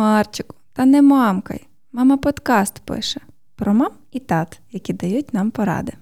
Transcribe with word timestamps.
Марчику, 0.00 0.56
та 0.72 0.84
не 0.84 1.02
мамкай. 1.02 1.66
Мама 1.92 2.16
подкаст 2.16 2.78
пише 2.78 3.20
про 3.56 3.74
мам 3.74 3.92
і 4.12 4.20
тат, 4.20 4.60
які 4.72 4.92
дають 4.92 5.34
нам 5.34 5.50
поради. 5.50 5.92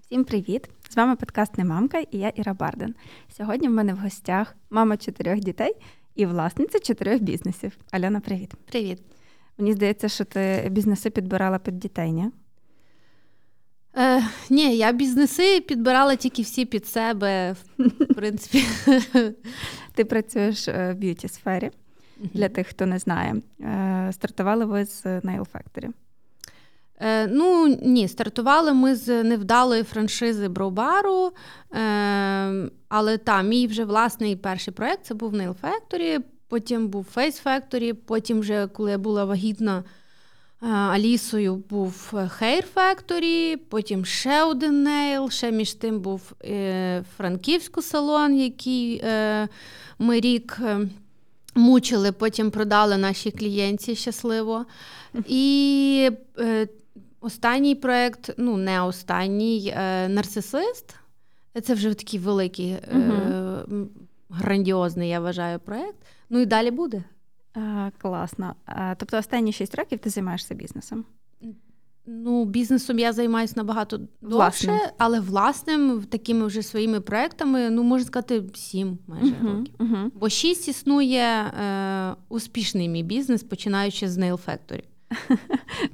Всім 0.00 0.24
привіт! 0.24 0.68
З 0.90 0.96
вами 0.96 1.16
подкаст 1.16 1.58
Не 1.58 1.64
мамка 1.64 1.98
і 1.98 2.18
я 2.18 2.28
Іра 2.28 2.54
Барден. 2.54 2.94
Сьогодні 3.36 3.68
в 3.68 3.70
мене 3.70 3.94
в 3.94 3.96
гостях 3.96 4.56
мама 4.70 4.96
чотирьох 4.96 5.38
дітей 5.38 5.72
і 6.14 6.26
власниця 6.26 6.78
чотирьох 6.78 7.20
бізнесів. 7.20 7.78
Альона, 7.90 8.20
привіт. 8.20 8.54
Привіт. 8.64 9.02
Мені 9.58 9.72
здається, 9.72 10.08
що 10.08 10.24
ти 10.24 10.68
бізнеси 10.70 11.10
підбирала 11.10 11.58
під 11.58 11.78
дітей, 11.78 12.12
ні? 12.12 12.30
Е, 13.96 14.22
Ні, 14.50 14.76
я 14.76 14.92
бізнеси 14.92 15.60
підбирала 15.60 16.16
тільки 16.16 16.42
всі 16.42 16.64
під 16.64 16.86
себе. 16.86 17.56
В 17.78 18.14
принципі, 18.14 18.64
ти 19.94 20.04
працюєш 20.04 20.68
е, 20.68 20.92
в 20.92 20.96
beauty 20.96 21.28
сфері. 21.28 21.70
Для 22.16 22.48
тих, 22.48 22.66
хто 22.66 22.86
не 22.86 22.98
знає, 22.98 23.36
е, 23.60 24.10
стартували 24.12 24.64
ви 24.64 24.84
з 24.84 25.06
Nail 25.06 25.46
Factory. 25.52 25.88
Е, 27.00 27.26
Ну 27.26 27.78
ні, 27.82 28.08
стартували 28.08 28.72
ми 28.72 28.94
з 28.94 29.22
невдалої 29.22 29.82
франшизи 29.82 30.48
brow 30.48 30.85
bar 30.85 31.13
у. 31.13 31.32
Е, 31.72 32.70
але 32.88 33.18
та, 33.18 33.42
мій 33.42 33.66
вже 33.66 33.84
власний 33.84 34.36
перший 34.36 34.74
проєкт 34.74 35.06
це 35.06 35.14
був 35.14 35.34
Nail 35.34 35.54
Factory, 35.62 36.22
потім 36.48 36.88
був 36.88 37.06
Face 37.16 37.44
Factory, 37.44 37.92
потім, 37.92 38.40
вже, 38.40 38.66
коли 38.66 38.90
я 38.90 38.98
була 38.98 39.24
вагітна. 39.24 39.84
Алісою 40.90 41.56
був 41.56 42.10
Hair 42.12 42.64
Factory, 42.74 43.56
потім 43.56 44.04
ще 44.04 44.44
один 44.44 44.82
nail, 44.82 45.30
ще 45.30 45.52
між 45.52 45.74
тим 45.74 46.00
був 46.00 46.32
Франківську 47.16 47.82
салон, 47.82 48.36
який 48.38 49.04
ми 49.98 50.20
рік 50.20 50.60
мучили, 51.54 52.12
потім 52.12 52.50
продали 52.50 52.96
нашій 52.96 53.30
клієнті 53.30 53.94
щасливо. 53.96 54.66
І 55.26 56.10
останній 57.20 57.74
проєкт, 57.74 58.30
ну 58.36 58.56
не 58.56 58.82
останній, 58.82 59.74
нарцисист. 60.08 60.96
Це 61.62 61.74
вже 61.74 61.94
такий 61.94 62.20
великий, 62.20 62.70
е, 62.70 62.80
грандіозний, 64.30 65.08
я 65.08 65.20
вважаю, 65.20 65.58
проєкт. 65.58 65.96
Ну 66.30 66.40
і 66.40 66.46
далі 66.46 66.70
буде. 66.70 67.04
А, 67.54 67.90
Класно. 67.98 68.54
А, 68.66 68.94
Тобто 68.94 69.18
останні 69.18 69.52
шість 69.52 69.74
років 69.74 69.98
ти 69.98 70.10
займаєшся 70.10 70.54
бізнесом? 70.54 71.04
Ну, 72.06 72.44
бізнесом 72.44 72.98
я 72.98 73.12
займаюся 73.12 73.54
набагато 73.56 74.00
довше, 74.20 74.78
але 74.98 75.20
власним 75.20 76.02
такими 76.02 76.46
вже 76.46 76.62
своїми 76.62 77.00
проектами, 77.00 77.70
ну 77.70 77.82
можна 77.82 78.06
сказати, 78.06 78.42
сім 78.54 78.98
майже 79.06 79.32
uh-huh, 79.32 79.56
років. 79.56 79.74
Uh-huh. 79.78 80.10
Бо 80.14 80.28
шість 80.28 80.68
існує 80.68 81.22
е, 81.22 82.14
успішний 82.28 82.88
мій 82.88 83.02
бізнес, 83.02 83.42
починаючи 83.42 84.08
з 84.08 84.18
Nail 84.18 84.38
Factory. 84.46 84.82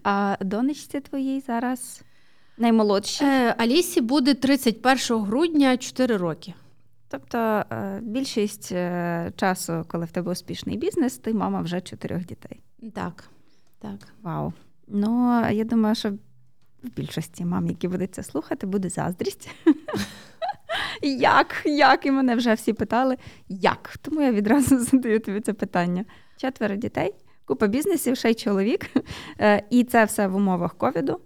А 0.03 0.37
донечці 0.41 1.01
твоїй 1.01 1.41
зараз 1.41 2.03
наймолодші? 2.59 3.25
Е, 3.25 3.55
Алісі 3.59 4.01
буде 4.01 4.35
31 4.35 5.19
грудня 5.19 5.77
4 5.77 6.17
роки. 6.17 6.55
Тобто 7.09 7.39
е, 7.39 8.01
більшість 8.03 8.73
е, 8.73 9.33
часу, 9.37 9.85
коли 9.89 10.05
в 10.05 10.11
тебе 10.11 10.33
успішний 10.33 10.77
бізнес, 10.77 11.19
ти 11.19 11.35
мама 11.35 11.61
вже 11.61 11.81
чотирьох 11.81 12.25
дітей. 12.25 12.61
Так. 12.95 13.25
так. 13.79 13.99
Вау. 14.23 14.53
Ну, 14.93 15.43
я 15.51 15.65
думаю, 15.65 15.95
що 15.95 16.11
в 16.83 16.89
більшості 16.97 17.45
мам, 17.45 17.67
які 17.67 17.89
будуть 17.89 18.15
це 18.15 18.23
слухати, 18.23 18.67
буде 18.67 18.89
заздрість. 18.89 19.51
Як? 21.03 21.63
Як? 21.65 22.07
І 22.07 22.11
мене 22.11 22.37
вже 22.37 22.55
всі 22.55 22.73
питали, 22.73 23.17
як? 23.49 23.97
Тому 24.03 24.23
я 24.23 24.33
відразу 24.33 24.79
задаю 24.85 25.21
тобі 25.21 25.41
це 25.41 25.53
питання. 25.53 26.05
Четверо 26.37 26.77
дітей, 26.77 27.15
купа 27.45 27.67
бізнесів, 27.67 28.17
ще 28.17 28.31
й 28.31 28.35
чоловік. 28.35 28.87
Е, 29.41 29.63
і 29.71 29.85
це 29.85 30.05
все 30.05 30.27
в 30.27 30.37
умовах 30.37 30.75
ковіду. 30.75 31.21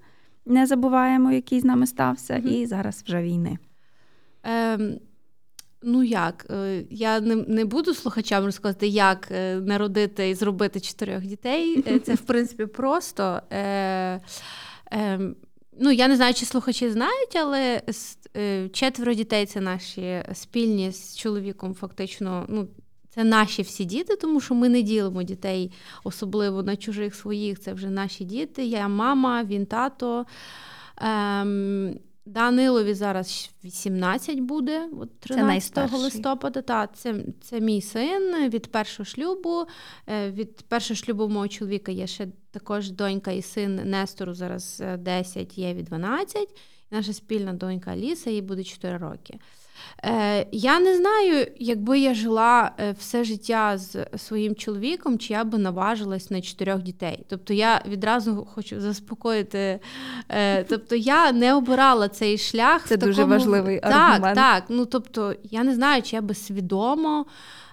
Не 0.46 0.66
забуваємо, 0.66 1.32
який 1.32 1.60
з 1.60 1.64
нами 1.64 1.86
стався, 1.86 2.34
mm-hmm. 2.34 2.48
і 2.48 2.66
зараз 2.66 3.02
вже 3.06 3.22
війни. 3.22 3.58
Ем, 4.42 4.98
Ну 5.84 6.02
як? 6.02 6.46
Е, 6.50 6.84
я 6.90 7.20
не 7.20 7.36
не 7.36 7.64
буду 7.64 7.94
слухачам 7.94 8.44
розказати, 8.44 8.86
як 8.86 9.28
е, 9.30 9.56
народити 9.56 10.28
і 10.28 10.34
зробити 10.34 10.80
чотирьох 10.80 11.20
дітей. 11.22 11.84
Е, 11.86 11.98
це, 11.98 12.14
в 12.14 12.20
принципі, 12.20 12.66
просто. 12.66 13.40
Е, 13.50 14.20
е, 14.92 15.20
Ну, 15.80 15.90
я 15.90 16.08
не 16.08 16.16
знаю, 16.16 16.34
чи 16.34 16.46
слухачі 16.46 16.90
знають, 16.90 17.36
але 17.36 17.82
четверо 18.72 19.14
дітей 19.14 19.46
це 19.46 19.60
наші 19.60 20.22
спільні 20.32 20.90
з 20.92 21.16
чоловіком, 21.16 21.74
фактично. 21.74 22.46
ну, 22.48 22.68
Це 23.10 23.24
наші 23.24 23.62
всі 23.62 23.84
діти, 23.84 24.16
тому 24.16 24.40
що 24.40 24.54
ми 24.54 24.68
не 24.68 24.82
ділимо 24.82 25.22
дітей, 25.22 25.72
особливо 26.04 26.62
на 26.62 26.76
чужих 26.76 27.14
своїх. 27.14 27.60
Це 27.60 27.72
вже 27.72 27.90
наші 27.90 28.24
діти. 28.24 28.64
Я 28.64 28.88
мама, 28.88 29.44
він 29.44 29.66
тато. 29.66 30.26
Ем, 30.96 31.98
Данилові 32.26 32.94
зараз 32.94 33.50
18 33.64 34.40
буде, 34.40 34.88
от 35.00 35.20
13 35.20 35.92
листопада. 35.92 36.62
Та, 36.62 36.86
це 36.86 37.14
це 37.40 37.60
мій 37.60 37.80
син 37.80 38.48
від 38.48 38.72
першого 38.72 39.04
шлюбу. 39.04 39.64
Е, 40.06 40.30
від 40.30 40.62
першого 40.62 40.96
шлюбу 40.96 41.28
мого 41.28 41.48
чоловіка 41.48 41.92
є 41.92 42.06
ще 42.06 42.28
також 42.50 42.90
донька 42.90 43.32
і 43.32 43.42
син 43.42 43.80
Нестору, 43.84 44.34
зараз 44.34 44.82
10, 44.98 45.58
є 45.58 45.74
від 45.74 45.84
12. 45.84 46.60
Наша 46.90 47.12
спільна 47.12 47.52
донька 47.52 47.90
Аліса, 47.90 48.30
їй 48.30 48.42
буде 48.42 48.64
4 48.64 48.98
роки. 48.98 49.38
Е, 50.04 50.46
Я 50.52 50.80
не 50.80 50.96
знаю, 50.96 51.46
якби 51.58 51.98
я 51.98 52.14
жила 52.14 52.70
е, 52.80 52.94
все 52.98 53.24
життя 53.24 53.78
з 53.78 54.06
своїм 54.16 54.54
чоловіком, 54.54 55.18
чи 55.18 55.32
я 55.32 55.44
би 55.44 55.58
наважилась 55.58 56.30
на 56.30 56.40
чотирьох 56.40 56.82
дітей. 56.82 57.24
Тобто 57.28 57.54
я 57.54 57.82
відразу 57.88 58.46
хочу 58.54 58.80
заспокоїти. 58.80 59.80
Е, 60.28 60.64
Тобто 60.64 60.96
я 60.96 61.32
не 61.32 61.54
обирала 61.54 62.08
цей 62.08 62.38
шлях. 62.38 62.84
Це 62.86 62.94
в 62.94 62.98
такому... 62.98 63.06
дуже 63.06 63.24
важливий 63.24 63.80
так, 63.80 63.92
аргумент. 63.92 64.34
Так, 64.34 64.34
так. 64.34 64.64
Ну 64.68 64.86
тобто, 64.86 65.34
я 65.42 65.64
не 65.64 65.74
знаю, 65.74 66.02
чи 66.02 66.16
я 66.16 66.22
би 66.22 66.34
свідомо. 66.34 67.26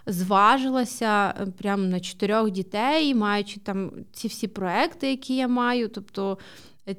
Зважилася 0.06 1.34
прямо 1.58 1.84
на 1.84 2.00
чотирьох 2.00 2.52
дітей, 2.52 3.16
маючи 3.16 3.60
там 3.60 3.92
ці 4.14 4.28
всі 4.28 4.48
проекти, 4.48 5.10
які 5.10 5.36
я 5.36 5.48
маю. 5.48 5.90
Тобто 5.90 6.38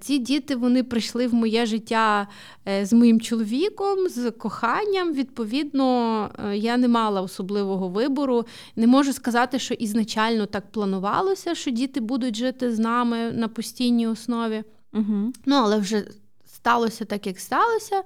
ці 0.00 0.19
діти 0.19 0.56
вони 0.56 0.82
прийшли 0.82 1.26
в 1.26 1.34
моє 1.34 1.66
життя 1.66 2.28
е, 2.69 2.87
з 2.87 2.93
моїм 2.93 3.20
чоловіком, 3.20 4.09
з 4.09 4.31
коханням. 4.31 5.12
Відповідно, 5.12 6.31
е, 6.38 6.56
я 6.56 6.76
не 6.76 6.88
мала 6.88 7.22
особливого 7.22 7.88
вибору. 7.88 8.44
Не 8.76 8.87
можу 8.87 9.12
сказати, 9.12 9.59
що 9.59 9.75
ізначально 9.75 10.47
так 10.47 10.72
планувалося, 10.72 11.54
що 11.54 11.70
діти 11.70 12.00
будуть 12.00 12.37
жити 12.37 12.72
з 12.75 12.78
нами 12.78 13.32
на 13.32 13.48
постійній 13.48 14.06
основі. 14.06 14.65
Угу. 14.93 15.32
Ну, 15.47 15.56
але 15.56 15.78
вже 15.78 16.06
сталося 16.47 17.04
так, 17.04 17.26
як 17.26 17.41
сталося. 17.41 18.03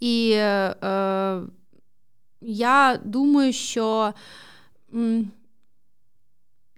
І 0.00 0.30
е, 0.34 0.76
е 0.82 1.42
я 2.40 3.00
думаю, 3.04 3.52
що. 3.52 4.14
М- 4.94 5.30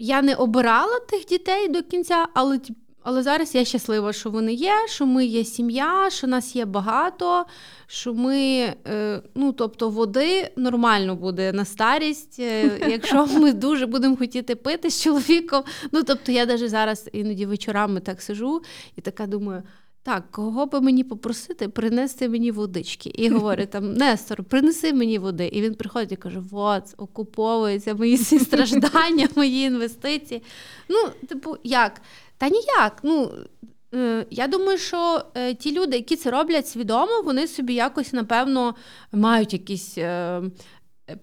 я 0.02 0.22
не 0.22 0.34
обирала 0.34 1.00
тих 1.00 1.26
дітей 1.26 1.68
до 1.68 1.82
кінця, 1.82 2.26
але 2.34 2.60
але 3.02 3.22
зараз 3.22 3.54
я 3.54 3.64
щаслива, 3.64 4.12
що 4.12 4.30
вони 4.30 4.54
є, 4.54 4.72
що 4.86 5.06
ми 5.06 5.26
є 5.26 5.44
сім'я, 5.44 6.10
що 6.10 6.26
нас 6.26 6.56
є 6.56 6.64
багато, 6.64 7.46
що 7.86 8.14
ми, 8.14 8.38
е, 8.88 9.22
ну 9.34 9.52
тобто, 9.52 9.88
води 9.90 10.52
нормально 10.56 11.16
буде 11.16 11.52
на 11.52 11.64
старість, 11.64 12.36
е, 12.40 12.70
якщо 12.90 13.26
ми 13.26 13.52
дуже 13.52 13.86
будемо 13.86 14.16
хотіти 14.16 14.54
пити 14.56 14.90
з 14.90 15.02
чоловіком. 15.02 15.62
Ну 15.92 16.02
тобто, 16.02 16.32
я 16.32 16.46
навіть 16.46 16.70
зараз 16.70 17.10
іноді 17.12 17.46
вечорами 17.46 18.00
так 18.00 18.22
сижу 18.22 18.62
і 18.96 19.00
така 19.00 19.26
думаю. 19.26 19.62
Так, 20.02 20.30
кого 20.30 20.66
би 20.66 20.80
мені 20.80 21.04
попросити 21.04 21.68
принести 21.68 22.28
мені 22.28 22.50
водички. 22.50 23.10
І 23.14 23.28
говорю 23.30 23.66
там: 23.66 23.94
Нестор, 23.94 24.44
принеси 24.44 24.92
мені 24.92 25.18
води. 25.18 25.46
І 25.46 25.62
він 25.62 25.74
приходить 25.74 26.12
і 26.12 26.16
каже: 26.16 26.42
от, 26.52 26.82
окуповуються 26.96 27.94
мої 27.94 28.16
всі 28.16 28.38
страждання, 28.38 29.28
мої 29.36 29.66
інвестиції. 29.66 30.42
Ну, 30.88 31.26
типу, 31.28 31.56
як? 31.64 32.00
Та 32.40 32.48
ніяк. 32.48 33.00
Ну, 33.02 33.32
е, 33.94 34.26
Я 34.30 34.46
думаю, 34.46 34.78
що 34.78 35.24
е, 35.34 35.54
ті 35.54 35.72
люди, 35.72 35.96
які 35.96 36.16
це 36.16 36.30
роблять 36.30 36.68
свідомо, 36.68 37.22
вони 37.24 37.46
собі 37.46 37.74
якось, 37.74 38.12
напевно, 38.12 38.74
мають 39.12 39.52
якийсь. 39.52 39.98
Е, 39.98 40.42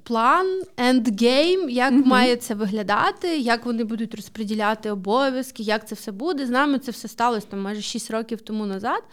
план, 0.04 0.64
ендгейм, 0.78 1.69
як 1.69 1.94
mm-hmm. 1.94 2.06
має 2.06 2.36
це 2.36 2.54
виглядати, 2.54 3.38
як 3.38 3.66
вони 3.66 3.84
будуть 3.84 4.16
розподіляти 4.16 4.92
обов'язки, 4.92 5.64
як 5.64 5.88
це 5.88 5.96
все 5.96 6.12
буде. 6.12 6.46
З 6.46 6.50
нами 6.50 6.80
це 6.80 6.92
все 6.92 7.08
сталося 7.08 7.48
там 7.50 7.62
майже 7.62 7.81
6 7.81 8.12
років 8.12 8.42
тому 8.42 8.66
назад. 8.66 9.04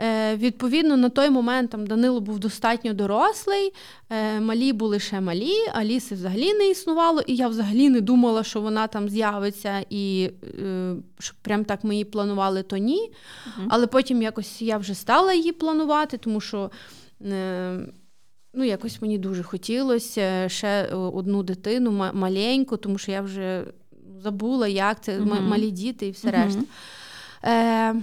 Е, 0.00 0.36
Відповідно, 0.36 0.96
на 0.96 1.08
той 1.08 1.30
момент 1.30 1.70
там 1.70 1.86
Данило 1.86 2.20
був 2.20 2.38
достатньо 2.38 2.94
дорослий, 2.94 3.72
е, 4.10 4.40
малі 4.40 4.72
були 4.72 5.00
ще 5.00 5.20
малі, 5.20 5.52
Аліси 5.74 6.14
взагалі 6.14 6.54
не 6.54 6.70
існувало, 6.70 7.20
і 7.20 7.36
я 7.36 7.48
взагалі 7.48 7.90
не 7.90 8.00
думала, 8.00 8.44
що 8.44 8.60
вона 8.60 8.86
там 8.86 9.08
з'явиться, 9.08 9.84
і 9.90 10.30
е, 10.64 10.94
щоб 11.18 11.36
прям 11.42 11.64
так 11.64 11.84
ми 11.84 11.94
її 11.94 12.04
планували, 12.04 12.62
то 12.62 12.76
ні. 12.76 13.12
uh 13.46 13.66
Але 13.68 13.86
потім 13.86 14.22
якось 14.22 14.62
я 14.62 14.78
вже 14.78 14.94
стала 14.94 15.32
її 15.32 15.52
планувати, 15.52 16.18
тому 16.18 16.40
що. 16.40 16.70
Е, 17.22 17.78
Ну, 18.56 18.64
якось 18.64 19.02
мені 19.02 19.18
дуже 19.18 19.42
хотілося 19.42 20.48
ще 20.48 20.84
одну 20.94 21.42
дитину 21.42 22.10
маленьку, 22.14 22.76
тому 22.76 22.98
що 22.98 23.12
я 23.12 23.22
вже 23.22 23.64
забула, 24.22 24.68
як 24.68 25.04
це 25.04 25.18
uh 25.18 25.40
малі 25.40 25.70
діти 25.70 26.06
і 26.06 26.10
все 26.10 26.30
решта. 26.30 26.62
Е, 27.44 27.94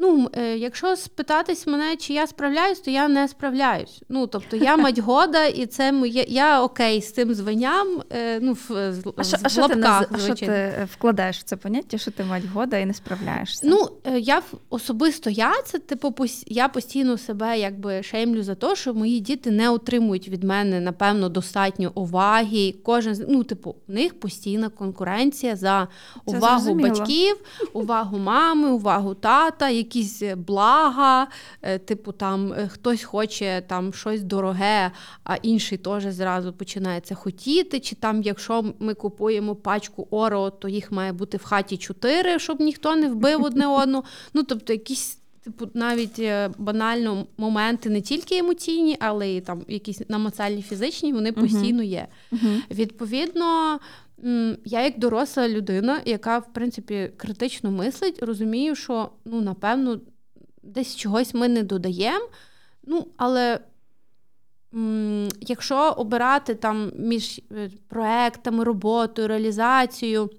Ну, 0.00 0.30
е, 0.32 0.56
якщо 0.56 0.96
спитатись 0.96 1.66
мене, 1.66 1.96
чи 1.96 2.12
я 2.12 2.26
справляюсь, 2.26 2.80
то 2.80 2.90
я 2.90 3.08
не 3.08 3.28
справляюсь. 3.28 4.02
Ну, 4.08 4.26
тобто 4.26 4.56
я 4.56 4.76
мать 4.88 4.98
года, 4.98 5.44
і 5.44 5.66
це 5.66 5.92
моє, 5.92 6.24
я 6.28 6.62
окей 6.62 7.02
з 7.02 7.12
цим 7.12 7.34
званням. 7.34 8.02
Е, 8.10 8.40
ну, 8.40 8.52
в, 8.52 8.94
а 9.16 9.24
що, 9.24 9.36
а 9.42 9.48
що, 9.48 9.68
ти, 9.68 9.76
наз... 9.76 10.06
що 10.24 10.34
ти 10.34 10.88
вкладаєш 10.92 11.38
в 11.38 11.42
це 11.42 11.56
поняття, 11.56 11.98
що 11.98 12.10
ти 12.10 12.24
мать 12.24 12.44
года 12.44 12.78
і 12.78 12.86
не 12.86 12.94
справляєшся? 12.94 13.66
Ну, 13.68 13.88
е, 14.04 14.18
я 14.18 14.42
особисто 14.70 15.30
я 15.30 15.52
це, 15.64 15.78
типу, 15.78 16.14
я 16.46 16.68
постійно 16.68 17.18
себе 17.18 17.58
якби 17.58 18.02
шеймлю 18.02 18.42
за 18.42 18.54
те, 18.54 18.76
що 18.76 18.94
мої 18.94 19.20
діти 19.20 19.50
не 19.50 19.70
отримують 19.70 20.28
від 20.28 20.44
мене, 20.44 20.80
напевно, 20.80 21.28
достатньо 21.28 21.92
уваги. 21.94 22.74
Кожен 22.84 23.24
ну, 23.28 23.44
типу, 23.44 23.76
у 23.88 23.92
них 23.92 24.20
постійна 24.20 24.68
конкуренція 24.68 25.56
за 25.56 25.88
увагу 26.24 26.74
батьків, 26.74 27.36
увагу 27.72 28.18
мами, 28.18 28.72
увагу 28.72 29.14
тата 29.14 29.68
якісь 29.88 30.22
е, 30.22 30.34
блага, 30.34 31.26
е, 31.62 31.78
типу 31.78 32.12
там 32.12 32.52
е, 32.52 32.68
хтось 32.68 33.04
хоче 33.04 33.62
там 33.66 33.92
щось 33.92 34.22
дороге, 34.22 34.90
а 35.24 35.36
інший 35.36 35.78
теж 35.78 36.04
зразу 36.04 36.52
починає 36.52 37.00
це 37.00 37.14
хотіти. 37.14 37.80
Чи 37.80 37.96
там, 37.96 38.22
якщо 38.22 38.64
ми 38.78 38.94
купуємо 38.94 39.54
пачку 39.54 40.08
оро, 40.10 40.50
то 40.50 40.68
їх 40.68 40.92
має 40.92 41.12
бути 41.12 41.36
в 41.36 41.44
хаті 41.44 41.76
чотири, 41.76 42.38
щоб 42.38 42.60
ніхто 42.60 42.96
не 42.96 43.08
вбив 43.08 43.42
одне 43.42 43.66
одну. 43.82 44.04
Ну 44.34 44.42
тобто, 44.42 44.72
якісь. 44.72 45.14
Типу, 45.44 45.68
навіть 45.74 46.22
банально 46.58 47.26
моменти 47.36 47.90
не 47.90 48.00
тільки 48.00 48.38
емоційні, 48.38 48.96
але 49.00 49.28
й 49.28 49.40
там 49.40 49.64
якісь 49.68 50.00
намацальні 50.08 50.62
фізичні, 50.62 51.12
вони 51.12 51.32
постійно 51.32 51.82
є. 51.82 52.06
Uh-huh. 52.32 52.60
Відповідно, 52.70 53.78
я, 54.64 54.84
як 54.84 54.98
доросла 54.98 55.48
людина, 55.48 56.00
яка, 56.04 56.38
в 56.38 56.52
принципі, 56.52 57.12
критично 57.16 57.70
мислить, 57.70 58.22
розумію, 58.22 58.74
що 58.74 59.10
ну, 59.24 59.40
напевно, 59.40 60.00
десь 60.62 60.96
чогось 60.96 61.34
ми 61.34 61.48
не 61.48 61.62
додаємо. 61.62 62.28
Ну, 62.86 63.06
але 63.16 63.60
м- 64.74 65.28
якщо 65.40 65.94
обирати 65.96 66.54
там 66.54 66.92
між 66.96 67.40
е, 67.52 67.70
проектами, 67.88 68.64
роботою, 68.64 69.28
реалізацією, 69.28 70.30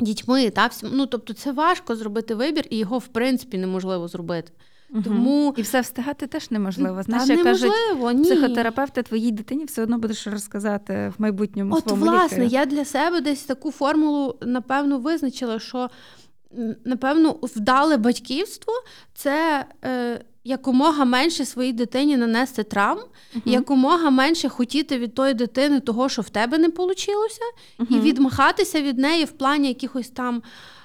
дітьми, 0.00 0.50
та, 0.50 0.70
ну, 0.82 1.06
тобто 1.06 1.32
це 1.32 1.52
важко 1.52 1.96
зробити 1.96 2.34
вибір, 2.34 2.64
і 2.70 2.78
його, 2.78 2.98
в 2.98 3.06
принципі, 3.06 3.58
неможливо 3.58 4.08
зробити. 4.08 4.52
Угу. 4.94 5.02
Тому 5.02 5.54
І 5.56 5.62
все 5.62 5.80
встигати 5.80 6.26
теж 6.26 6.50
неможливо. 6.50 7.02
Знаєш, 7.02 7.28
як 7.28 7.42
кажуть, 7.42 7.72
ні. 8.14 8.22
психотерапевти 8.22 9.02
твоїй 9.02 9.30
дитині 9.30 9.64
все 9.64 9.82
одно 9.82 9.98
будеш 9.98 10.26
розказати 10.26 11.12
в 11.18 11.22
майбутньому. 11.22 11.74
От, 11.74 11.82
своєму 11.82 12.04
власне, 12.04 12.38
лікарю. 12.38 12.50
я 12.52 12.66
для 12.66 12.84
себе 12.84 13.20
десь 13.20 13.42
таку 13.42 13.70
формулу, 13.70 14.36
напевно, 14.42 14.98
визначила, 14.98 15.58
що 15.58 15.90
напевно 16.84 17.36
вдале 17.42 17.96
батьківство 17.96 18.72
це. 19.14 19.64
Е, 19.84 20.20
Якомога 20.44 21.04
менше 21.04 21.44
своїй 21.44 21.72
дитині 21.72 22.16
нанести 22.16 22.62
травм, 22.62 23.00
uh-huh. 23.00 23.40
якомога 23.44 24.10
менше 24.10 24.48
хотіти 24.48 24.98
від 24.98 25.14
тої 25.14 25.34
дитини 25.34 25.80
того, 25.80 26.08
що 26.08 26.22
в 26.22 26.28
тебе 26.28 26.58
не 26.58 26.68
вийшло, 26.68 27.14
uh-huh. 27.78 27.96
і 27.96 28.00
відмахатися 28.00 28.82
від 28.82 28.98
неї 28.98 29.24
в 29.24 29.30
плані 29.30 29.68
якихось 29.68 30.08
там 30.08 30.42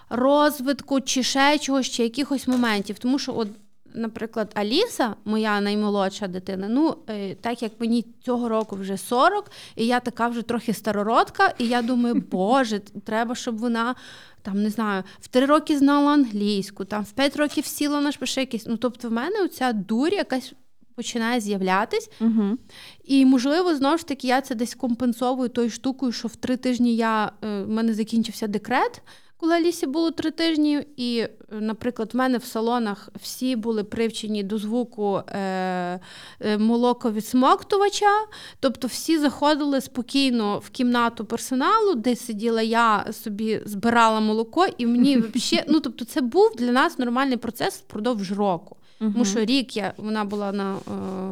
розвитку, 0.09 1.01
чи 1.01 1.24
ще 1.24 1.57
чогось, 1.59 1.89
чи 1.89 2.04
якихось 2.04 2.48
моментів. 2.48 3.00
Тому 3.00 3.19
що, 3.19 3.38
от 3.38 3.48
наприклад, 3.97 4.51
Аліса, 4.55 5.15
моя 5.25 5.61
наймолодша 5.61 6.27
дитина, 6.27 6.67
ну 6.69 6.97
е, 7.09 7.35
так 7.35 7.61
як 7.61 7.71
мені 7.79 8.05
цього 8.25 8.49
року 8.49 8.75
вже 8.75 8.97
40, 8.97 9.51
і 9.75 9.85
я 9.85 9.99
така 9.99 10.27
вже 10.27 10.41
трохи 10.41 10.73
старородка, 10.73 11.53
і 11.57 11.67
я 11.67 11.81
думаю, 11.81 12.15
боже, 12.31 12.79
треба, 12.79 13.35
щоб 13.35 13.57
вона. 13.57 13.95
Там 14.41 14.63
не 14.63 14.69
знаю, 14.69 15.03
в 15.19 15.27
три 15.27 15.45
роки 15.45 15.77
знала 15.77 16.13
англійську, 16.13 16.85
там 16.85 17.03
в 17.03 17.11
п'ять 17.11 17.35
років 17.35 17.65
сіла 17.65 18.01
на 18.01 18.11
шпише 18.11 18.47
Ну, 18.67 18.77
тобто, 18.77 19.09
в 19.09 19.11
мене 19.11 19.44
оця 19.44 19.73
дурь 19.73 20.13
якась 20.13 20.53
починає 20.97 21.39
з'являтись. 21.39 22.09
Угу. 22.21 22.57
І, 23.03 23.25
можливо, 23.25 23.75
знову 23.75 23.97
ж 23.97 24.07
таки, 24.07 24.27
я 24.27 24.41
це 24.41 24.55
десь 24.55 24.75
компенсовую 24.75 25.49
тою 25.49 25.69
штукою, 25.69 26.11
що 26.11 26.27
в 26.27 26.35
три 26.35 26.57
тижні 26.57 26.95
я, 26.95 27.31
е, 27.44 27.61
в 27.61 27.69
мене 27.69 27.94
закінчився 27.94 28.47
декрет 28.47 29.01
коли 29.38 29.56
Алісі 29.56 29.88
було 29.88 30.12
три 30.12 30.31
тижні, 30.31 30.86
і, 30.98 31.25
наприклад, 31.51 32.13
в 32.13 32.18
мене 32.18 32.38
в 32.38 32.44
салонах 32.44 33.10
всі 33.22 33.56
були 33.56 33.84
привчені 33.84 34.44
до 34.44 34.57
звуку 34.57 35.18
е, 35.18 36.00
е, 36.39 36.57
молоковідсмоктувача, 36.57 38.25
тобто 38.60 38.88
всі 38.88 39.18
заходили 39.18 39.81
спокійно 39.81 40.60
в 40.60 40.69
кімнату 40.69 41.25
персоналу, 41.25 41.95
де 41.95 42.16
сиділа 42.16 42.62
я 42.62 43.06
собі 43.12 43.62
збирала 43.66 44.19
молоко, 44.19 44.68
і 44.78 44.86
мені 44.86 45.18
взагалі, 45.18 45.68
ну 45.69 45.80
тобто, 45.80 46.06
це 46.06 46.22
був 46.22 46.56
для 46.57 46.72
нас 46.72 47.00
нормальний 47.00 47.38
процес 47.38 47.75
впродовж 47.75 48.31
року. 48.31 48.78
Uh-huh. 49.01 49.13
Тому 49.13 49.25
що 49.25 49.40
рік 49.40 49.78
я 49.78 49.94
вона 49.98 50.25
була 50.25 50.51
на 50.51 50.75
е, 50.75 50.80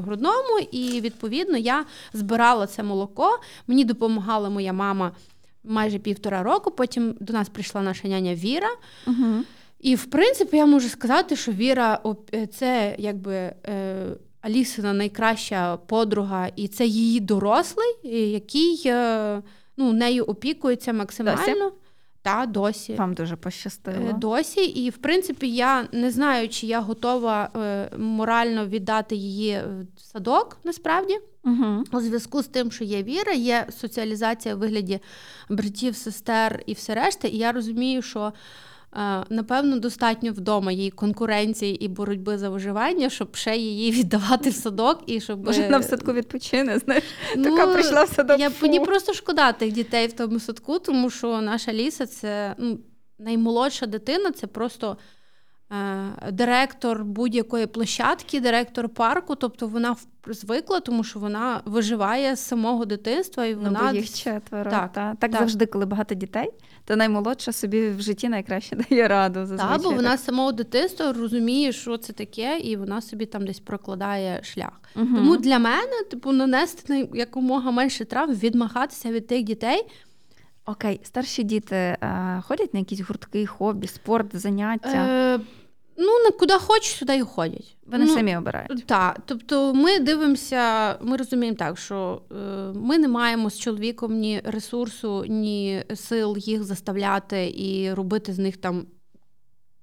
грудному, 0.05 0.59
і 0.71 1.01
відповідно 1.01 1.57
я 1.57 1.85
збирала 2.13 2.67
це 2.67 2.83
молоко. 2.83 3.39
Мені 3.67 3.85
допомагала 3.85 4.49
моя 4.49 4.73
мама 4.73 5.11
майже 5.67 5.99
півтора 5.99 6.43
року. 6.43 6.71
Потім 6.71 7.15
до 7.19 7.33
нас 7.33 7.49
прийшла 7.49 7.81
наша 7.81 8.07
няня 8.07 8.35
Віра. 8.35 8.69
Угу. 9.07 9.43
І, 9.79 9.95
в 9.95 10.05
принципі, 10.05 10.57
я 10.57 10.65
можу 10.65 10.89
сказати, 10.89 11.35
що 11.35 11.51
Віра 11.51 11.99
е, 12.33 12.47
це 12.47 12.95
якби. 12.97 13.33
Е, 13.33 14.05
Алісина 14.45 14.93
найкраща 14.93 15.77
подруга, 15.77 16.47
і 16.55 16.67
це 16.67 16.85
її 16.85 17.19
дорослий, 17.19 17.95
який 18.31 18.81
е, 18.85 19.41
ну, 19.77 19.93
нею 19.93 20.23
опікується 20.23 20.93
максимально. 20.93 21.71
Та, 22.25 22.45
досі. 22.45 22.95
Вам 22.95 23.13
дуже 23.13 23.35
пощастило. 23.35 24.13
Досі. 24.13 24.65
І, 24.65 24.89
в 24.89 24.97
принципі, 24.97 25.55
я 25.55 25.87
не 25.91 26.11
знаю, 26.11 26.49
чи 26.49 26.67
я 26.67 26.79
готова 26.79 27.49
морально 27.97 28.65
віддати 28.65 29.15
її 29.15 29.61
в 29.95 30.01
садок 30.01 30.57
насправді. 30.63 31.17
Угу. 31.43 31.83
У 31.91 31.99
зв'язку 31.99 32.41
з 32.41 32.47
тим, 32.47 32.71
що 32.71 32.83
є 32.83 33.03
віра, 33.03 33.33
є 33.33 33.67
соціалізація 33.79 34.55
в 34.55 34.57
вигляді 34.57 34.99
братів, 35.49 35.95
сестер 35.95 36.63
і 36.65 36.73
все 36.73 36.95
решта. 36.95 37.27
І 37.27 37.37
я 37.37 37.51
розумію, 37.51 38.01
що. 38.01 38.33
Е, 38.95 39.23
напевно, 39.29 39.79
достатньо 39.79 40.31
вдома 40.31 40.71
її 40.71 40.91
конкуренції 40.91 41.85
і 41.85 41.87
боротьби 41.87 42.37
за 42.37 42.49
виживання, 42.49 43.09
щоб 43.09 43.35
ще 43.35 43.57
її 43.57 43.91
віддавати 43.99 44.49
в 44.49 44.53
садок 44.53 45.03
і 45.05 45.21
щоб 45.21 45.45
Може, 45.45 45.69
на 45.69 45.77
в 45.77 45.83
садку 45.83 46.13
відпочине. 46.13 46.79
Знаєш, 46.79 47.03
ну, 47.37 47.43
така 47.43 47.73
прийшла 47.73 48.03
в 48.03 48.09
садок. 48.09 48.39
Я 48.39 48.51
мені 48.61 48.79
просто 48.79 49.13
шкода 49.13 49.51
тих 49.51 49.71
дітей 49.71 50.07
в 50.07 50.13
тому 50.13 50.39
садку, 50.39 50.79
тому 50.79 51.09
що 51.09 51.41
наша 51.41 51.73
ліса 51.73 52.05
це 52.05 52.55
ну, 52.57 52.79
наймолодша 53.19 53.85
дитина, 53.85 54.31
це 54.31 54.47
просто 54.47 54.97
Е, 54.97 54.97
директор 56.31 57.03
будь-якої 57.03 57.67
площадки, 57.67 58.39
директор 58.39 58.89
парку, 58.89 59.35
тобто 59.35 59.67
вона 59.67 59.95
звикла, 60.27 60.79
тому 60.79 61.03
що 61.03 61.19
вона 61.19 61.61
виживає 61.65 62.35
з 62.35 62.39
самого 62.39 62.85
дитинства 62.85 63.45
і 63.45 63.55
ну, 63.55 63.61
вона 63.61 63.89
ну, 63.91 63.97
їх 63.97 64.13
четверо. 64.13 64.71
Так, 64.71 64.91
та. 64.93 65.09
так, 65.09 65.19
так 65.19 65.39
завжди, 65.39 65.65
коли 65.65 65.85
багато 65.85 66.15
дітей, 66.15 66.49
то 66.85 66.95
наймолодша 66.95 67.51
собі 67.51 67.89
в 67.89 68.01
житті 68.01 68.29
найкраще 68.29 68.75
дає 68.89 69.07
раду. 69.07 69.57
Так, 69.57 69.81
бо 69.81 69.91
вона 69.91 70.17
з 70.17 70.23
самого 70.23 70.51
дитинства 70.51 71.13
розуміє, 71.13 71.71
що 71.71 71.97
це 71.97 72.13
таке, 72.13 72.59
і 72.59 72.75
вона 72.75 73.01
собі 73.01 73.25
там 73.25 73.45
десь 73.45 73.59
прокладає 73.59 74.43
шлях. 74.43 74.81
Угу. 74.95 75.15
Тому 75.15 75.37
для 75.37 75.59
мене, 75.59 76.03
типу, 76.11 76.31
нанести 76.31 77.09
якомога 77.13 77.71
менше 77.71 78.05
травм, 78.05 78.33
відмахатися 78.33 79.11
від 79.11 79.27
тих 79.27 79.43
дітей. 79.43 79.85
Окей, 80.65 80.99
старші 81.03 81.43
діти 81.43 81.75
е, 81.75 82.41
ходять 82.47 82.73
на 82.73 82.79
якісь 82.79 83.01
гуртки, 83.01 83.45
хобі, 83.45 83.87
спорт, 83.87 84.35
заняття. 84.35 85.07
Е, 85.07 85.39
Ну, 85.97 86.31
куди 86.39 86.53
хочуть, 86.53 86.99
туди 86.99 87.15
і 87.17 87.21
ходять. 87.21 87.77
Вони 87.87 88.05
ну, 88.05 88.13
самі 88.13 88.37
обирають. 88.37 88.85
Так. 88.85 89.19
Тобто 89.25 89.73
ми 89.73 89.99
дивимося, 89.99 90.95
ми 91.01 91.17
розуміємо 91.17 91.57
так, 91.57 91.77
що 91.77 92.21
е, 92.31 92.35
ми 92.75 92.97
не 92.97 93.07
маємо 93.07 93.49
з 93.49 93.59
чоловіком 93.59 94.13
ні 94.13 94.41
ресурсу, 94.43 95.25
ні 95.27 95.83
сил 95.95 96.37
їх 96.37 96.63
заставляти 96.63 97.53
і 97.55 97.93
робити 97.93 98.33
з 98.33 98.39
них 98.39 98.57
там. 98.57 98.85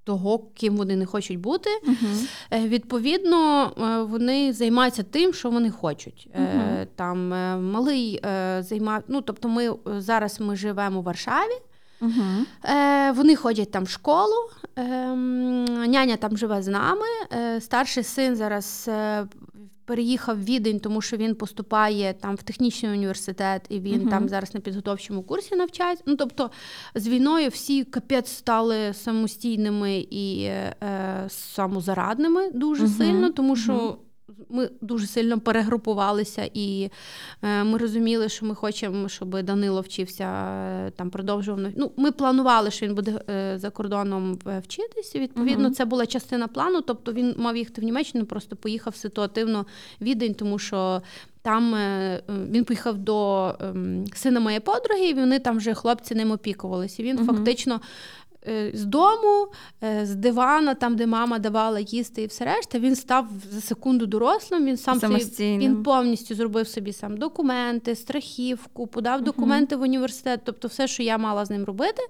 Того, 0.05 0.39
ким 0.55 0.77
вони 0.77 0.97
не 0.97 1.07
хочуть 1.07 1.39
бути, 1.39 1.71
uh-huh. 1.71 2.69
відповідно, 2.69 3.71
е, 3.79 4.03
вони 4.03 4.53
займаються 4.53 5.03
тим, 5.03 5.35
що 5.35 5.51
вони 5.51 5.71
хочуть. 5.71 6.29
Uh-huh. 6.41 6.87
Там 6.97 7.29
малий 7.73 8.21
займає, 8.61 9.03
ну 9.09 9.21
тобто, 9.21 9.49
ми 9.49 9.75
зараз 9.87 10.41
ми 10.41 10.57
живемо 10.57 10.99
у 10.99 11.03
Варшаві. 11.03 11.59
Uh-huh. 12.01 13.15
Вони 13.15 13.37
ходять 13.37 13.71
там 13.71 13.85
в 13.85 13.89
школу, 13.89 14.35
ем, 14.77 15.65
няня 15.65 16.17
там 16.17 16.37
живе 16.37 16.63
з 16.63 16.69
нами. 16.69 17.07
Е, 17.33 17.61
старший 17.61 18.03
син 18.03 18.37
зараз 18.37 18.91
переїхав 19.93 20.37
в 20.37 20.45
Відень, 20.45 20.81
тому 20.81 21.01
що 21.01 21.17
він 21.17 21.35
поступає 21.35 22.15
там 22.21 22.35
в 22.35 22.43
технічний 22.43 22.93
університет, 22.93 23.67
і 23.69 23.81
він 23.81 24.01
uh-huh. 24.01 24.11
там 24.11 24.29
зараз 24.29 24.55
на 24.55 24.61
підготовчому 24.61 25.23
курсі 25.23 25.57
навчається. 25.57 26.05
Ну 26.07 26.17
тобто 26.17 26.51
з 26.95 27.09
війною 27.09 27.49
всі 27.49 27.85
капець 27.85 28.31
стали 28.31 28.93
самостійними 28.93 30.07
і 30.11 30.45
е, 30.45 30.75
самозарадними 31.29 32.51
дуже 32.51 32.85
uh-huh. 32.85 32.97
сильно, 32.97 33.31
тому 33.31 33.57
що 33.57 33.99
ми 34.49 34.71
дуже 34.81 35.07
сильно 35.07 35.41
перегрупувалися, 35.41 36.51
і 36.55 36.91
е, 37.43 37.65
ми 37.65 37.79
розуміли, 37.79 38.29
що 38.29 38.47
ми 38.47 38.55
хочемо, 38.55 39.09
щоб 39.09 39.43
Данило 39.43 39.81
вчився 39.81 40.25
е, 40.25 40.91
там, 40.91 41.11
продовжував. 41.11 41.73
Ну, 41.77 41.93
Ми 41.97 42.13
планували, 42.13 42.71
що 42.71 42.87
він 42.87 42.95
буде 42.95 43.21
е, 43.31 43.59
за 43.59 43.71
кордоном 43.71 44.39
вчитися. 44.63 45.19
Відповідно, 45.19 45.69
uh 45.69 45.73
це 45.73 45.85
була 45.85 46.07
частина 46.07 46.49
плану. 46.49 46.81
Тобто 46.81 47.13
він 47.13 47.35
мав 47.39 47.57
їхати 47.57 47.81
в 47.81 47.85
Німеччину, 47.85 48.25
просто 48.25 48.57
поїхав 48.57 48.97
ситуативно 48.97 49.67
відень, 50.01 50.35
тому 50.35 50.59
що. 50.59 51.03
Там 51.45 51.77
він 52.51 52.65
поїхав 52.65 52.99
до 52.99 53.47
ем, 53.61 54.05
сина 54.15 54.41
моєї 54.41 54.61
подруги, 54.61 55.09
і 55.09 55.15
вони 55.15 55.39
там 55.39 55.57
вже 55.57 55.75
хлопці 55.75 56.15
ним 56.15 56.31
опікувалися. 56.31 57.03
Він 57.03 57.19
uh 57.19 57.25
фактично 57.25 57.81
з 58.75 58.85
дому, 58.85 59.49
е, 59.85 60.07
з 60.07 60.15
дивана, 60.15 60.75
там, 60.75 60.97
де 60.97 61.07
мама 61.07 61.39
давала 61.39 61.81
їсти 61.81 62.23
і 62.23 62.27
все 62.27 62.45
решта, 62.45 62.79
він 62.79 62.97
став 62.97 63.29
за 63.51 63.61
секунду 63.61 64.07
дорослим. 64.07 64.67
Він 64.67 64.77
сам 64.77 65.01
собі, 65.01 65.15
він 65.59 65.83
повністю 65.83 66.35
зробив 66.35 66.69
собі 66.69 66.93
сам 66.93 67.17
документи, 67.17 67.95
страхівку, 67.97 68.87
подав 68.87 69.21
uh 69.21 69.25
документи 69.25 69.77
в 69.77 69.83
університет. 69.83 70.41
Тобто, 70.45 70.69
все, 70.69 70.89
що 70.89 71.03
я 71.03 71.19
мала 71.19 71.45
з 71.45 71.51
ним 71.51 71.65
робити, 71.65 72.03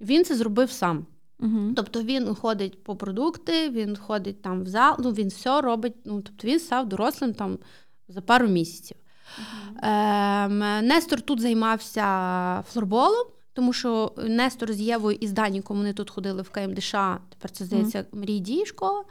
він 0.00 0.24
це 0.24 0.34
зробив 0.36 0.70
сам. 0.70 1.06
uh 1.40 1.72
Тобто 1.76 2.02
він 2.02 2.34
ходить 2.34 2.84
по 2.84 2.96
продукти, 2.96 3.70
він 3.70 3.96
ходить 3.96 4.42
там 4.42 4.62
в 4.62 4.66
зал, 4.66 4.96
ну 4.98 5.10
він 5.10 5.28
все 5.28 5.60
робить. 5.60 5.94
Ну 6.04 6.20
тобто 6.20 6.48
він 6.48 6.60
став 6.60 6.88
дорослим 6.88 7.34
там 7.34 7.58
за 8.08 8.20
пару 8.20 8.48
місяців. 8.48 8.96
uh 9.82 10.44
Ем, 10.44 10.86
Нестор 10.86 11.20
тут 11.20 11.40
займався 11.40 12.64
флорболом. 12.72 13.26
Тому 13.54 13.72
що 13.72 14.12
Нестор 14.16 14.72
з 14.72 14.80
Євою 14.80 15.18
і 15.20 15.26
з 15.26 15.32
Даніком 15.32 15.76
вони 15.76 15.92
тут 15.92 16.10
ходили 16.10 16.42
в 16.42 16.50
КМДШ, 16.50 16.90
тепер 17.28 17.50
це 17.52 17.64
здається 17.64 18.04
мрій 18.12 18.38
дії 18.38 18.66
школа. 18.66 19.04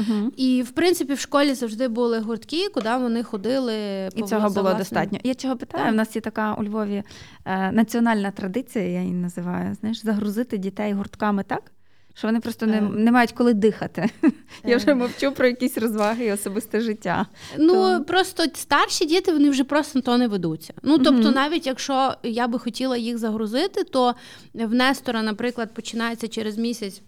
Uh-huh. 0.00 0.30
І 0.36 0.62
в 0.62 0.70
принципі 0.70 1.14
в 1.14 1.18
школі 1.18 1.54
завжди 1.54 1.88
були 1.88 2.20
гуртки, 2.20 2.68
куди 2.68 2.96
вони 2.96 3.22
ходили. 3.22 4.08
І 4.16 4.22
цього 4.22 4.48
було 4.48 4.62
власним... 4.62 4.78
достатньо. 4.78 5.18
Я 5.24 5.34
чого 5.34 5.56
питаю? 5.56 5.92
У 5.92 5.94
нас 5.94 6.16
є 6.16 6.22
така 6.22 6.54
у 6.54 6.64
Львові 6.64 7.02
е, 7.44 7.72
національна 7.72 8.30
традиція, 8.30 8.84
я 8.84 9.00
її 9.00 9.14
називаю. 9.14 9.74
Знаєш, 9.74 10.04
загрузити 10.04 10.58
дітей 10.58 10.92
гуртками 10.92 11.42
так, 11.42 11.72
що 12.14 12.28
вони 12.28 12.40
просто 12.40 12.66
не 12.66 12.78
е. 12.78 12.80
не 12.80 13.12
мають 13.12 13.32
коли 13.32 13.54
дихати. 13.54 14.10
Я 14.64 14.76
вже 14.76 14.90
е. 14.90 14.94
мовчу 14.94 15.32
про 15.32 15.46
якісь 15.46 15.78
розваги 15.78 16.24
і 16.24 16.32
особисте 16.32 16.80
життя. 16.80 17.26
Ну 17.58 17.72
то... 17.72 18.04
просто 18.04 18.44
старші 18.54 19.04
діти 19.04 19.32
вони 19.32 19.50
вже 19.50 19.64
просто 19.64 19.98
на 19.98 20.02
то 20.02 20.18
не 20.18 20.28
ведуться. 20.28 20.74
Ну 20.82 20.98
тобто, 20.98 21.30
навіть 21.30 21.66
якщо 21.66 22.14
я 22.22 22.48
би 22.48 22.58
хотіла 22.58 22.96
їх 22.96 23.18
загрузити, 23.18 23.84
то 23.84 24.14
в 24.54 24.74
Нестора, 24.74 25.22
наприклад, 25.22 25.74
починається 25.74 26.28
через 26.28 26.58
місяць 26.58 27.02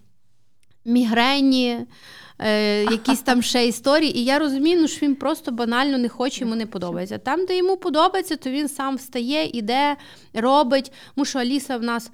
мігрені. 0.85 1.85
Е, 2.39 2.83
якісь 2.83 3.21
там 3.21 3.41
ще 3.41 3.67
історії, 3.67 4.17
і 4.17 4.23
я 4.23 4.39
розумію, 4.39 4.81
ну, 4.81 4.87
що 4.87 5.05
він 5.05 5.15
просто 5.15 5.51
банально 5.51 5.97
не 5.97 6.09
хоче, 6.09 6.41
йому 6.41 6.55
не 6.55 6.65
подобається. 6.65 7.17
Там, 7.17 7.45
де 7.45 7.57
йому 7.57 7.77
подобається, 7.77 8.35
то 8.35 8.49
він 8.49 8.69
сам 8.69 8.95
встає, 8.95 9.49
іде, 9.53 9.95
робить. 10.33 10.91
Тому 11.15 11.25
що 11.25 11.39
Аліса 11.39 11.77
в 11.77 11.83
нас 11.83 12.11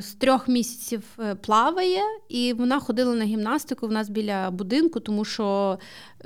з 0.00 0.14
трьох 0.18 0.48
місяців 0.48 1.02
е, 1.18 1.34
плаває, 1.34 2.02
і 2.28 2.52
вона 2.52 2.80
ходила 2.80 3.14
на 3.14 3.24
гімнастику 3.24 3.86
в 3.86 3.92
нас 3.92 4.08
біля 4.08 4.50
будинку, 4.50 5.00
тому 5.00 5.24
що 5.24 5.78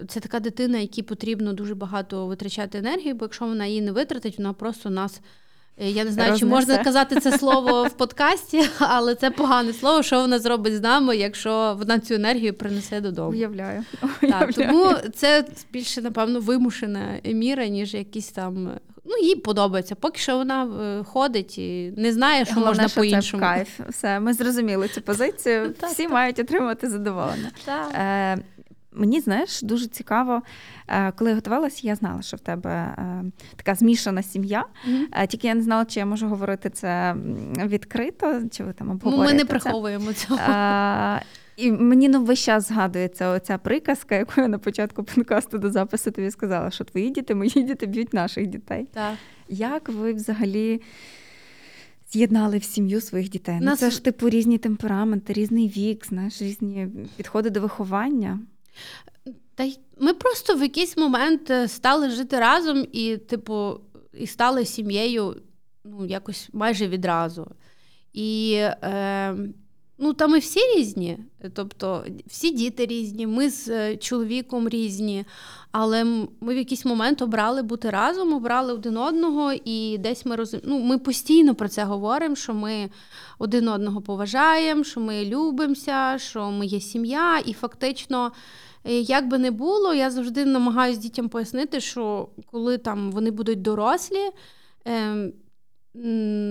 це 0.08 0.20
така 0.20 0.40
дитина, 0.40 0.78
якій 0.78 1.02
потрібно 1.02 1.52
дуже 1.52 1.74
багато 1.74 2.26
витрачати 2.26 2.78
енергії, 2.78 3.14
бо 3.14 3.24
якщо 3.24 3.46
вона 3.46 3.66
її 3.66 3.80
не 3.80 3.92
витратить, 3.92 4.38
вона 4.38 4.52
просто 4.52 4.90
нас. 4.90 5.20
Е, 5.76 5.90
я 5.90 6.04
не 6.04 6.12
знаю, 6.12 6.30
Рознесе. 6.30 6.46
чи 6.46 6.54
можна 6.54 6.84
казати 6.84 7.20
це 7.20 7.38
слово 7.38 7.84
в 7.84 7.90
подкасті, 7.90 8.64
але 8.78 9.14
це 9.14 9.30
погане 9.30 9.72
слово, 9.72 10.02
що 10.02 10.20
вона 10.20 10.38
зробить 10.38 10.76
з 10.76 10.80
нами, 10.80 11.16
якщо 11.16 11.76
вона 11.78 11.98
цю 11.98 12.14
енергію 12.14 12.54
принесе 12.54 13.00
додому. 13.00 13.30
Уявляю. 13.30 13.84
Так, 14.20 14.54
Тому 14.54 14.94
це 15.14 15.44
більше, 15.72 16.02
напевно, 16.02 16.40
вимушена 16.40 17.20
міра, 17.24 17.66
ніж 17.66 17.94
якісь 17.94 18.28
там 18.28 18.70
Ну, 19.08 19.26
їй 19.26 19.36
подобається. 19.36 19.94
Поки 19.94 20.18
що 20.18 20.36
вона 20.36 20.64
е, 20.64 21.04
ходить 21.04 21.58
і 21.58 21.92
не 21.96 22.12
знає, 22.12 22.44
що 22.44 22.54
Головне, 22.54 22.70
можна 22.70 22.88
по-іншому. 23.00 23.42
Це 23.42 23.46
в 23.46 23.50
кайф. 23.50 23.80
Все, 23.88 24.20
ми 24.20 24.32
зрозуміли 24.32 24.88
цю 24.88 25.00
позицію. 25.00 25.74
Всі 25.82 26.08
мають 26.08 26.38
отримати 26.38 26.88
задоволення. 26.90 27.50
Е, 27.94 28.38
Мені 28.92 29.20
знаєш, 29.20 29.62
дуже 29.62 29.86
цікаво, 29.86 30.42
е, 30.88 31.12
коли 31.12 31.30
я 31.30 31.36
готувалася, 31.36 31.86
я 31.86 31.94
знала, 31.94 32.22
що 32.22 32.36
в 32.36 32.40
тебе 32.40 32.94
така 33.56 33.74
змішана 33.74 34.22
сім'я. 34.22 34.64
Mm-hmm. 34.88 35.26
Тільки 35.26 35.46
я 35.46 35.54
не 35.54 35.62
знала, 35.62 35.84
чи 35.84 36.00
я 36.00 36.06
можу 36.06 36.28
говорити 36.28 36.70
це 36.70 37.16
відкрито, 37.64 38.40
чи 38.50 38.64
ви 38.64 38.72
там 38.72 38.90
обговорюєте 38.90 39.32
Ну, 39.32 39.38
Ми 39.38 39.38
не 39.38 39.44
приховуємо 39.44 40.12
це. 40.12 40.26
цього. 40.26 40.38
І 41.58 41.72
мені 41.72 42.08
ну, 42.08 42.24
весь 42.24 42.38
час 42.38 42.68
згадується 42.68 43.28
оця 43.28 43.58
приказка, 43.58 44.14
яку 44.14 44.40
я 44.40 44.48
на 44.48 44.58
початку 44.58 45.04
подкасту 45.04 45.58
до 45.58 45.70
запису 45.70 46.10
тобі 46.10 46.30
сказала, 46.30 46.70
що 46.70 46.84
твої 46.84 47.10
діти, 47.10 47.34
мої 47.34 47.50
діти 47.50 47.86
б'ють 47.86 48.14
наших 48.14 48.46
дітей. 48.46 48.88
Так. 48.92 49.14
Як 49.48 49.88
ви 49.88 50.12
взагалі 50.12 50.82
з'єднали 52.12 52.58
в 52.58 52.64
сім'ю 52.64 53.00
своїх 53.00 53.28
дітей? 53.28 53.56
Ну, 53.60 53.66
Нас... 53.66 53.80
Ну, 53.80 53.88
Це 53.88 53.94
ж 53.94 54.04
типу 54.04 54.28
різні 54.28 54.58
темпераменти, 54.58 55.32
різний 55.32 55.68
вік, 55.68 56.06
знаєш, 56.06 56.42
різні 56.42 56.88
підходи 57.16 57.50
до 57.50 57.60
виховання. 57.60 58.40
Та 59.54 59.64
й 59.64 59.78
ми 60.00 60.14
просто 60.14 60.54
в 60.54 60.62
якийсь 60.62 60.96
момент 60.96 61.50
е, 61.50 61.68
стали 61.68 62.10
жити 62.10 62.38
разом 62.38 62.86
і, 62.92 63.16
типу, 63.16 63.80
і 64.12 64.26
стали 64.26 64.64
сім'єю 64.64 65.36
ну, 65.84 66.06
якось 66.06 66.48
майже 66.52 66.88
відразу. 66.88 67.46
І 68.12 68.54
е, 68.82 69.36
Ну, 70.00 70.12
та 70.12 70.26
ми 70.26 70.38
всі 70.38 70.60
різні, 70.76 71.18
тобто 71.54 72.04
всі 72.26 72.50
діти 72.50 72.86
різні, 72.86 73.26
ми 73.26 73.50
з 73.50 73.68
е, 73.68 73.96
чоловіком 73.96 74.68
різні, 74.68 75.24
але 75.72 76.04
ми 76.40 76.54
в 76.54 76.56
якийсь 76.56 76.84
момент 76.84 77.22
обрали 77.22 77.62
бути 77.62 77.90
разом, 77.90 78.32
обрали 78.32 78.72
один 78.72 78.96
одного, 78.96 79.52
і 79.64 79.98
десь 79.98 80.26
ми 80.26 80.36
роз... 80.36 80.56
ну, 80.64 80.78
ми 80.78 80.98
постійно 80.98 81.54
про 81.54 81.68
це 81.68 81.84
говоримо, 81.84 82.36
що 82.36 82.54
ми 82.54 82.90
один 83.38 83.68
одного 83.68 84.00
поважаємо, 84.00 84.84
що 84.84 85.00
ми 85.00 85.24
любимося, 85.24 86.18
що 86.18 86.50
ми 86.50 86.66
є 86.66 86.80
сім'я, 86.80 87.38
і 87.38 87.52
фактично. 87.52 88.32
Е, 88.84 89.00
як 89.00 89.28
би 89.28 89.38
не 89.38 89.50
було, 89.50 89.94
я 89.94 90.10
завжди 90.10 90.44
намагаюся 90.44 91.00
дітям 91.00 91.28
пояснити, 91.28 91.80
що 91.80 92.28
коли 92.50 92.78
там 92.78 93.12
вони 93.12 93.30
будуть 93.30 93.62
дорослі, 93.62 94.30
ем, 94.84 95.32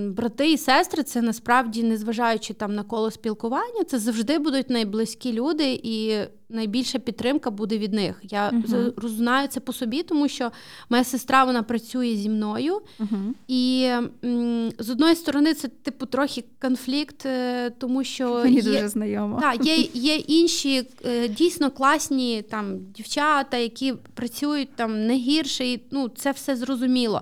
брати 0.10 0.52
і 0.52 0.58
сестри 0.58 1.04
це 1.04 1.22
насправді, 1.22 1.84
незважаючи 1.84 2.54
там 2.54 2.76
на 2.76 2.84
коло 2.84 3.12
спілкування, 3.12 3.84
це 3.88 4.00
завжди 4.00 4.40
будуть 4.40 4.70
найблизькі 4.70 5.34
люди, 5.34 5.80
і 5.84 6.18
найбільша 6.50 7.00
підтримка 7.00 7.52
буде 7.52 7.78
від 7.78 7.94
них. 7.94 8.20
Я 8.24 8.50
uh 8.50 9.08
знаю 9.10 9.48
це 9.48 9.60
по 9.60 9.74
собі, 9.74 10.04
тому 10.04 10.28
що 10.28 10.52
моя 10.90 11.04
сестра 11.04 11.44
вона 11.44 11.64
працює 11.64 12.16
зі 12.16 12.30
мною, 12.30 12.82
uh 13.00 13.34
і 13.48 13.90
м, 14.26 14.72
з 14.80 14.90
одної 14.90 15.16
сторони 15.16 15.54
це 15.54 15.68
типу 15.68 16.06
трохи 16.06 16.44
конфлікт, 16.62 17.26
е, 17.26 17.70
тому 17.70 18.04
що 18.04 18.34
Мені 18.44 18.56
є, 18.56 18.62
дуже 18.62 18.88
знайомо. 18.88 19.40
Так, 19.42 19.66
є 19.66 19.76
є 19.94 20.16
інші 20.16 20.84
е, 21.06 21.28
дійсно 21.28 21.72
класні 21.72 22.42
там 22.42 22.80
дівчата, 22.92 23.58
які 23.58 23.94
працюють 24.14 24.70
там 24.76 25.08
не 25.08 25.16
гірше, 25.16 25.66
і 25.66 25.84
ну 25.92 26.10
це 26.10 26.32
все 26.32 26.56
зрозуміло. 26.56 27.22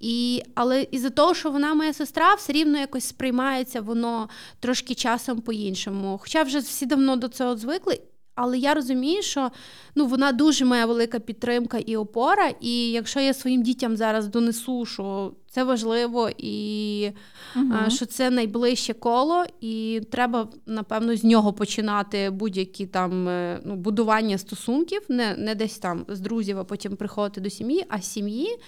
І, 0.00 0.42
Але 0.54 0.86
із-за 0.90 1.10
того, 1.10 1.34
що 1.34 1.50
вона 1.50 1.74
моя 1.74 1.92
сестра, 1.92 2.34
все 2.34 2.52
рівно 2.52 2.78
якось 2.78 3.04
сприймається 3.04 3.80
воно 3.80 4.28
трошки 4.60 4.94
часом 4.94 5.40
по-іншому. 5.40 6.18
Хоча 6.22 6.42
вже 6.42 6.58
всі 6.58 6.86
давно 6.86 7.16
до 7.16 7.28
цього 7.28 7.56
звикли. 7.56 8.00
Але 8.34 8.58
я 8.58 8.74
розумію, 8.74 9.22
що 9.22 9.50
ну, 9.94 10.06
вона 10.06 10.32
дуже 10.32 10.64
моя 10.64 10.86
велика 10.86 11.18
підтримка 11.18 11.78
і 11.78 11.96
опора. 11.96 12.52
І 12.60 12.90
якщо 12.90 13.20
я 13.20 13.34
своїм 13.34 13.62
дітям 13.62 13.96
зараз 13.96 14.28
донесу, 14.28 14.86
що 14.86 15.32
це 15.48 15.64
важливо 15.64 16.30
і 16.38 17.10
uh 17.56 17.90
що 17.90 18.06
це 18.06 18.30
найближче 18.30 18.94
коло, 18.94 19.44
і 19.60 20.02
треба, 20.10 20.48
напевно, 20.66 21.16
з 21.16 21.24
нього 21.24 21.52
починати 21.52 22.30
будь-які 22.30 22.86
там 22.86 23.28
е, 23.28 23.60
ну, 23.64 23.76
будування 23.76 24.38
стосунків, 24.38 25.00
не 25.08 25.36
не 25.36 25.54
десь 25.54 25.78
там 25.78 26.04
з 26.08 26.20
друзів, 26.20 26.58
а 26.58 26.64
потім 26.64 26.96
приходити 26.96 27.40
до 27.40 27.50
сім'ї, 27.50 27.84
а 27.88 28.00
сім'ї. 28.00 28.58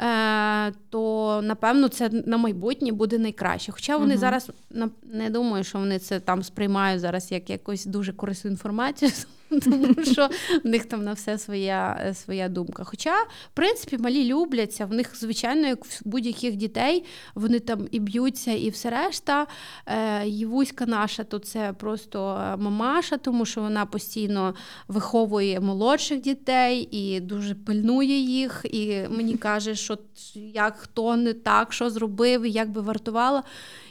Е, 0.00 0.72
то 0.90 1.40
напевно 1.44 1.88
це 1.88 2.08
на 2.08 2.36
майбутнє 2.36 2.92
буде 2.92 3.18
найкраще. 3.18 3.72
Хоча 3.72 3.96
вони 3.96 4.14
uh-huh. 4.14 4.18
зараз 4.18 4.50
не 5.02 5.30
думаю, 5.30 5.64
що 5.64 5.78
вони 5.78 5.98
це 5.98 6.20
там 6.20 6.42
сприймають 6.42 7.00
зараз 7.00 7.32
як 7.32 7.50
якусь 7.50 7.84
дуже 7.84 8.12
корисну 8.12 8.50
інформацію. 8.50 9.10
тому 9.64 10.04
що 10.04 10.28
в 10.64 10.68
них 10.68 10.84
там 10.84 11.04
на 11.04 11.12
все 11.12 11.38
своя 11.38 12.00
е, 12.06 12.14
своя 12.14 12.48
думка. 12.48 12.84
Хоча, 12.84 13.22
в 13.22 13.54
принципі, 13.54 13.98
малі 13.98 14.24
любляться, 14.24 14.86
в 14.86 14.92
них, 14.92 15.16
звичайно, 15.16 15.66
як 15.68 15.84
в 15.84 16.00
будь-яких 16.04 16.56
дітей, 16.56 17.04
вони 17.34 17.60
там 17.60 17.88
і 17.90 18.00
б'ються, 18.00 18.52
і 18.52 18.70
все 18.70 18.90
решта. 18.90 19.46
Е, 19.86 20.28
Євуська 20.28 20.86
наша, 20.86 21.24
то 21.24 21.38
це 21.38 21.72
просто 21.72 22.40
е, 22.52 22.56
мамаша, 22.56 23.16
тому 23.16 23.46
що 23.46 23.60
вона 23.60 23.86
постійно 23.86 24.54
виховує 24.88 25.60
молодших 25.60 26.20
дітей 26.20 26.88
і 26.90 27.20
дуже 27.20 27.54
пильнує 27.54 28.18
їх. 28.20 28.64
І 28.64 29.08
мені 29.10 29.34
каже, 29.36 29.74
що 29.74 29.98
як 30.34 30.76
хто 30.76 31.16
не 31.16 31.32
так, 31.32 31.72
що 31.72 31.90
зробив, 31.90 32.42
і 32.42 32.50
як 32.50 32.70
би 32.70 32.80
вартувала. 32.80 33.42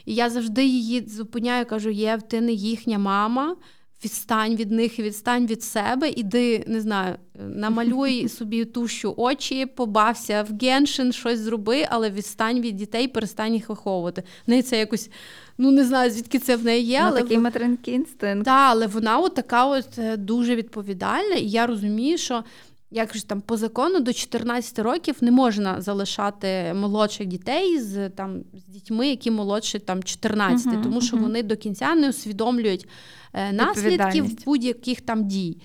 І 0.04 0.14
я 0.14 0.30
завжди 0.30 0.64
її 0.64 1.08
зупиняю, 1.08 1.66
кажу: 1.66 1.90
Єв, 1.90 2.22
ти 2.22 2.40
не 2.40 2.52
їхня 2.52 2.98
мама 2.98 3.56
відстань 4.04 4.56
від 4.56 4.70
них 4.70 4.98
і 4.98 5.02
відстань 5.02 5.46
від 5.46 5.62
себе, 5.62 6.08
іди, 6.08 6.64
не 6.66 6.80
знаю, 6.80 7.16
намалюй 7.34 8.28
собі 8.38 8.64
тущу 8.64 9.14
очі, 9.16 9.66
побався 9.66 10.42
в 10.50 10.64
геншин, 10.64 11.12
щось 11.12 11.38
зроби, 11.38 11.86
але 11.90 12.10
відстань 12.10 12.60
від 12.60 12.76
дітей, 12.76 13.08
перестань 13.08 13.54
їх 13.54 13.68
виховувати. 13.68 14.22
В 14.46 14.50
неї 14.50 14.62
це 14.62 14.78
якось. 14.78 15.10
Ну, 15.58 15.70
не 15.70 15.84
знаю, 15.84 16.10
звідки 16.10 16.38
це 16.38 16.56
в 16.56 16.64
неї 16.64 16.84
є. 16.84 17.00
Ну, 17.00 17.06
але 17.06 17.22
такий 17.22 17.38
материнський 17.38 17.94
інстинкт. 17.94 18.44
Так, 18.44 18.70
але 18.70 18.86
вона 18.86 19.18
от 19.18 19.34
така 19.34 19.66
от 19.66 19.98
е, 19.98 20.16
дуже 20.16 20.56
відповідальна, 20.56 21.34
і 21.34 21.48
я 21.48 21.66
розумію, 21.66 22.18
що 22.18 22.44
як 22.92 23.16
ж 23.16 23.28
там 23.28 23.40
по 23.40 23.56
закону 23.56 24.00
до 24.00 24.12
14 24.12 24.78
років 24.78 25.16
не 25.20 25.30
можна 25.30 25.80
залишати 25.80 26.74
молодших 26.74 27.26
дітей 27.26 27.80
з 27.80 28.08
там 28.08 28.40
з 28.54 28.64
дітьми, 28.64 29.08
які 29.08 29.30
молодші 29.30 29.78
там 29.78 30.02
14, 30.02 30.72
uh 30.72 30.82
тому 30.82 31.00
що 31.00 31.16
uh 31.16 31.20
вони 31.20 31.42
до 31.42 31.56
кінця 31.56 31.94
не 31.94 32.08
усвідомлюють 32.08 32.88
е, 33.32 33.52
наслідків 33.52 34.44
будь-яких 34.44 35.00
там 35.00 35.28
дій. 35.28 35.56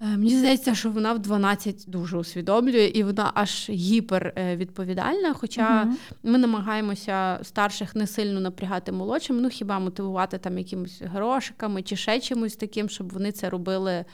Е, 0.00 0.06
мені 0.06 0.36
здається, 0.36 0.74
що 0.74 0.90
вона 0.90 1.12
в 1.12 1.18
12 1.18 1.84
дуже 1.86 2.18
усвідомлює, 2.18 2.84
і 2.94 3.02
вона 3.02 3.30
аж 3.34 3.70
гіпервідповідальна. 3.70 5.34
Хоча 5.34 5.84
uh-huh. 5.84 5.94
ми 6.22 6.38
намагаємося 6.38 7.38
старших 7.42 7.96
не 7.96 8.06
сильно 8.06 8.40
напрягати 8.40 8.92
молодшим, 8.92 9.40
ну 9.40 9.48
хіба 9.48 9.78
мотивувати 9.78 10.38
там 10.38 10.58
якимось 10.58 11.02
грошиками 11.02 11.82
чи 11.82 11.96
ще 11.96 12.20
чимось 12.20 12.56
таким, 12.56 12.88
щоб 12.88 13.12
вони 13.12 13.32
це 13.32 13.50
робили 13.50 14.04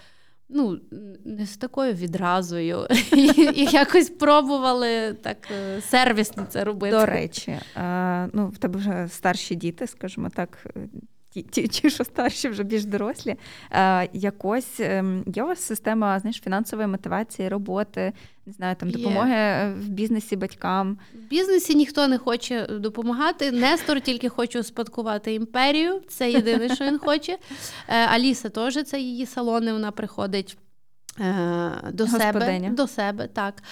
ну, 0.51 0.81
не 1.25 1.47
з 1.47 1.57
такою 1.57 1.93
відразою, 1.93 2.87
і 3.55 3.65
якось 3.65 4.11
пробували 4.11 5.15
так 5.23 5.37
е, 5.51 5.81
сервісно 5.81 6.47
це 6.49 6.65
робити. 6.65 6.97
До 6.97 7.07
речі, 7.07 7.59
ну, 8.33 8.49
в 8.49 8.59
тебе 8.59 8.79
вже 8.79 9.09
старші 9.09 9.55
діти, 9.55 9.87
скажімо 9.87 10.29
так, 10.35 10.67
ті, 11.31 11.43
ті, 11.43 11.69
ті, 11.69 11.91
що 11.91 12.05
старші, 12.05 12.49
вже 12.49 12.63
більш 12.63 12.85
дорослі. 12.85 13.37
Е, 13.71 14.09
Якось 14.13 14.81
ем, 14.81 15.25
є 15.35 15.43
у 15.43 15.47
вас 15.47 15.61
система 15.61 16.19
знаєш, 16.19 16.41
фінансової 16.41 16.89
мотивації, 16.89 17.49
роботи, 17.49 18.13
не 18.47 18.53
знаю, 18.53 18.77
там 18.77 18.91
допомоги 18.91 19.35
е, 19.35 19.75
в 19.79 19.89
бізнесі 19.89 20.37
батькам. 20.37 20.99
В 21.15 21.29
бізнесі 21.31 21.75
ніхто 21.75 22.09
не 22.09 22.19
хоче 22.19 22.67
допомагати. 22.67 23.53
Нестор 23.53 24.01
тільки 24.01 24.29
хоче 24.29 24.61
успадкувати 24.61 25.35
імперію. 25.35 26.01
Це 26.09 26.31
єдине, 26.31 26.75
що 26.75 26.85
він 26.85 26.99
хоче. 26.99 27.39
Е, 27.89 28.07
Аліса 28.07 28.49
теж 28.49 28.83
це 28.85 29.01
її 29.01 29.27
салони. 29.27 29.73
Вона 29.73 29.91
приходить. 29.91 30.57
Е, 31.21 31.91
до 31.93 32.07
себе, 32.07 32.71
до 32.71 32.87
себе, 32.87 33.27
так. 33.27 33.63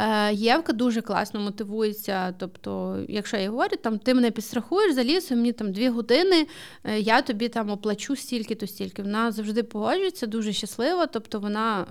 Е, 0.00 0.34
Євка 0.34 0.72
дуже 0.72 1.00
класно 1.00 1.40
мотивується. 1.40 2.34
Тобто, 2.38 2.98
якщо 3.08 3.36
я 3.36 3.50
говорю, 3.50 3.76
там 3.82 3.98
ти 3.98 4.14
мене 4.14 4.30
підстрахуєш 4.30 4.94
за 4.94 5.04
лісом, 5.04 5.38
мені 5.38 5.52
там 5.52 5.72
дві 5.72 5.88
години, 5.88 6.46
е, 6.84 7.00
я 7.00 7.22
тобі 7.22 7.48
там 7.48 7.70
оплачу 7.70 8.16
стільки-то 8.16 8.66
стільки. 8.66 9.02
Вона 9.02 9.32
завжди 9.32 9.62
погоджується, 9.62 10.26
дуже 10.26 10.52
щаслива. 10.52 11.06
Тобто, 11.06 11.40
вона 11.40 11.86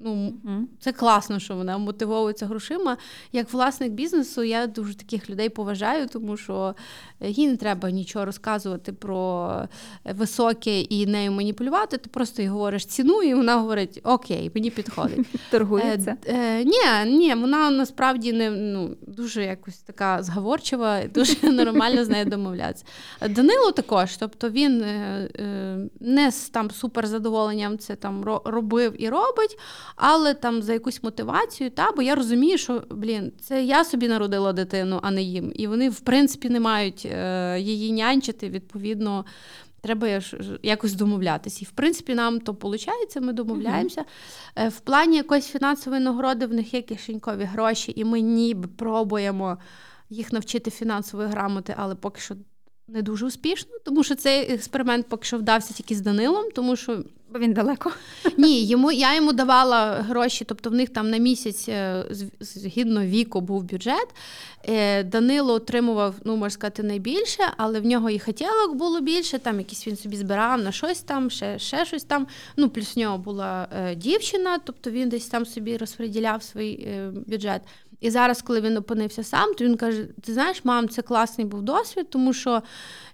ну, 0.00 0.32
це 0.80 0.92
класно, 0.92 1.38
що 1.38 1.54
вона 1.54 1.78
мотивовується 1.78 2.46
грошима. 2.46 2.96
Як 3.32 3.52
власник 3.52 3.92
бізнесу, 3.92 4.42
я 4.42 4.66
дуже 4.66 4.94
таких 4.94 5.30
людей 5.30 5.48
поважаю, 5.48 6.06
тому 6.08 6.36
що 6.36 6.74
їй 7.20 7.48
не 7.48 7.56
треба 7.56 7.90
нічого 7.90 8.24
розказувати 8.24 8.92
про 8.92 9.54
високе 10.04 10.80
і 10.80 11.06
нею 11.06 11.32
маніпулювати. 11.32 11.98
Ти 11.98 12.10
просто 12.10 12.42
їй 12.42 12.48
говориш 12.48 12.84
ціну, 12.84 13.22
і 13.22 13.34
вона 13.34 13.56
говорить: 13.56 14.00
Окей, 14.04 14.50
мені 14.54 14.70
підходить. 14.70 15.26
Торгується? 15.50 16.16
Е, 16.26 16.64
е, 16.64 16.64
Ні, 17.04 17.29
вона 17.34 17.70
насправді 17.70 18.32
не 18.32 18.50
ну, 18.50 18.96
дуже 19.06 19.44
якось 19.44 19.78
така 19.78 20.22
зговорчива, 20.22 21.00
дуже 21.14 21.50
нормально 21.52 22.04
з 22.04 22.08
нею 22.08 22.24
домовлятися. 22.24 22.84
Данило 23.28 23.72
також, 23.72 24.16
тобто 24.16 24.50
він 24.50 24.82
е, 24.82 25.28
е, 25.38 25.78
не 26.00 26.32
з 26.32 26.48
там 26.48 26.70
суперзадоволенням 26.70 27.78
це 27.78 27.96
там 27.96 28.24
робив 28.44 29.02
і 29.02 29.08
робить, 29.08 29.58
але 29.96 30.34
там 30.34 30.62
за 30.62 30.72
якусь 30.72 31.02
мотивацію, 31.02 31.70
та, 31.70 31.92
бо 31.92 32.02
я 32.02 32.14
розумію, 32.14 32.58
що 32.58 32.82
блін, 32.90 33.32
це 33.40 33.64
я 33.64 33.84
собі 33.84 34.08
народила 34.08 34.52
дитину, 34.52 35.00
а 35.02 35.10
не 35.10 35.22
їм. 35.22 35.52
І 35.54 35.66
вони, 35.66 35.90
в 35.90 36.00
принципі, 36.00 36.48
не 36.48 36.60
мають 36.60 37.08
е, 37.12 37.60
її 37.60 37.92
нянчити, 37.92 38.48
відповідно. 38.48 39.24
Треба 39.80 40.20
якось 40.62 40.94
домовлятися. 40.94 41.58
І 41.62 41.64
в 41.64 41.70
принципі, 41.70 42.14
нам 42.14 42.40
то 42.40 42.52
виходить, 42.52 43.16
ми 43.20 43.32
домовляємося. 43.32 44.04
Mm-hmm. 44.56 44.68
В 44.68 44.80
плані 44.80 45.16
якоїсь 45.16 45.48
фінансової 45.48 46.02
нагороди 46.02 46.46
в 46.46 46.54
них 46.54 46.74
є 46.74 46.82
кишенькові 46.82 47.44
гроші, 47.44 47.92
і 47.96 48.04
ми 48.04 48.20
ніби 48.20 48.68
пробуємо 48.68 49.58
їх 50.10 50.32
навчити 50.32 50.70
фінансової 50.70 51.28
грамоти, 51.28 51.74
але 51.76 51.94
поки 51.94 52.20
що 52.20 52.34
не 52.90 53.02
дуже 53.02 53.26
успішно, 53.26 53.72
тому 53.84 54.04
що 54.04 54.14
цей 54.14 54.52
експеримент 54.52 55.06
поки 55.08 55.24
що 55.24 55.38
вдався 55.38 55.74
тільки 55.74 55.94
з 55.94 56.00
Данилом, 56.00 56.44
тому 56.54 56.76
що 56.76 57.04
Бо 57.32 57.38
він 57.38 57.52
далеко. 57.52 57.92
Ні, 58.36 58.64
йому 58.64 58.92
я 58.92 59.14
йому 59.14 59.32
давала 59.32 59.92
гроші, 59.92 60.44
тобто 60.44 60.70
в 60.70 60.74
них 60.74 60.88
там 60.88 61.10
на 61.10 61.16
місяць 61.16 61.68
е, 61.68 62.04
згідно 62.40 63.04
віку 63.04 63.40
був 63.40 63.62
бюджет. 63.62 64.06
Е, 64.68 65.02
Данило 65.02 65.54
отримував, 65.54 66.14
ну 66.24 66.32
можна 66.32 66.50
сказати, 66.50 66.82
найбільше, 66.82 67.42
але 67.56 67.80
в 67.80 67.86
нього 67.86 68.10
і 68.10 68.18
хотілок 68.18 68.74
було 68.74 69.00
більше. 69.00 69.38
Там 69.38 69.58
якісь 69.58 69.86
він 69.86 69.96
собі 69.96 70.16
збирав 70.16 70.62
на 70.62 70.72
щось 70.72 71.00
там, 71.00 71.30
ще 71.30 71.58
ще 71.58 71.84
щось 71.84 72.04
там. 72.04 72.26
Ну, 72.56 72.68
плюс 72.68 72.96
в 72.96 72.98
нього 72.98 73.18
була 73.18 73.68
е, 73.76 73.94
дівчина, 73.94 74.58
тобто 74.64 74.90
він 74.90 75.08
десь 75.08 75.26
там 75.26 75.46
собі 75.46 75.76
розподіляв 75.76 76.42
свій 76.42 76.88
бюджет. 77.26 77.62
І 78.00 78.10
зараз, 78.10 78.42
коли 78.42 78.60
він 78.60 78.76
опинився 78.76 79.24
сам, 79.24 79.54
то 79.54 79.64
він 79.64 79.76
каже: 79.76 80.06
Ти 80.22 80.32
знаєш, 80.32 80.64
мам, 80.64 80.88
це 80.88 81.02
класний 81.02 81.46
був 81.46 81.62
досвід, 81.62 82.10
тому 82.10 82.32
що 82.32 82.62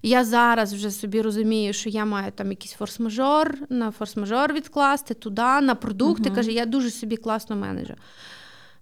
я 0.02 0.24
зараз 0.24 0.74
вже 0.74 0.90
собі 0.90 1.22
розумію, 1.22 1.72
що 1.72 1.88
я 1.88 2.04
маю 2.04 2.32
там 2.32 2.50
якийсь 2.50 2.76
форс-мажор, 2.78 3.54
на 3.68 3.90
форс-мажор 3.90 4.52
відкласти 4.52 5.14
туди, 5.14 5.42
на 5.42 5.74
продукти. 5.74 6.30
Uh-huh. 6.30 6.34
Каже, 6.34 6.52
я 6.52 6.66
дуже 6.66 6.90
собі 6.90 7.16
класно 7.16 7.56
менеджу. 7.56 7.94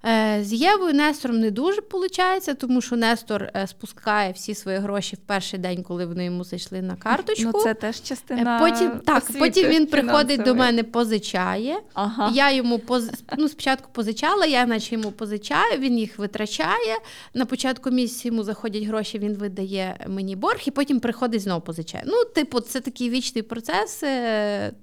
Е, 0.07 0.45
з 0.45 0.53
Євою 0.53 0.95
Нестором 0.95 1.41
не 1.41 1.51
дуже 1.51 1.81
виходить, 1.93 2.59
тому 2.59 2.81
що 2.81 2.97
Нестор 2.97 3.43
е, 3.57 3.67
спускає 3.67 4.33
всі 4.33 4.55
свої 4.55 4.79
гроші 4.79 5.17
в 5.17 5.19
перший 5.19 5.59
день, 5.59 5.83
коли 5.83 6.07
вони 6.07 6.25
йому 6.25 6.45
зайшли 6.45 6.83
на 6.83 6.97
карточку. 6.97 7.51
Ну, 7.55 7.63
Це 7.63 7.75
теж 7.75 8.03
частина. 8.03 8.57
Е, 8.57 8.71
потім 8.71 9.01
так, 9.05 9.25
потім 9.39 9.69
він 9.69 9.87
приходить 9.87 10.43
до 10.43 10.55
мене, 10.55 10.83
позичає. 10.83 11.77
Ага. 11.95 12.31
Я 12.35 12.53
йому 12.53 12.79
поз... 12.79 13.11
ну, 13.39 13.49
спочатку 13.49 13.89
позичала, 13.93 14.47
я 14.47 14.67
наче 14.67 14.95
йому 14.95 15.11
позичаю, 15.11 15.79
він 15.79 15.99
їх 15.99 16.19
витрачає. 16.19 16.97
На 17.35 17.45
початку 17.45 17.91
місяця 17.91 18.29
йому 18.29 18.43
заходять 18.43 18.83
гроші, 18.83 19.19
він 19.19 19.35
видає 19.35 20.07
мені 20.09 20.37
борг, 20.37 20.61
і 20.67 20.71
потім 20.71 21.01
приходить 21.01 21.43
знову 21.43 21.61
позичає. 21.61 22.05
Ну, 22.07 22.25
типу, 22.25 22.61
це 22.61 22.81
такий 22.81 23.11
вічний 23.11 23.43
процес, 23.43 24.03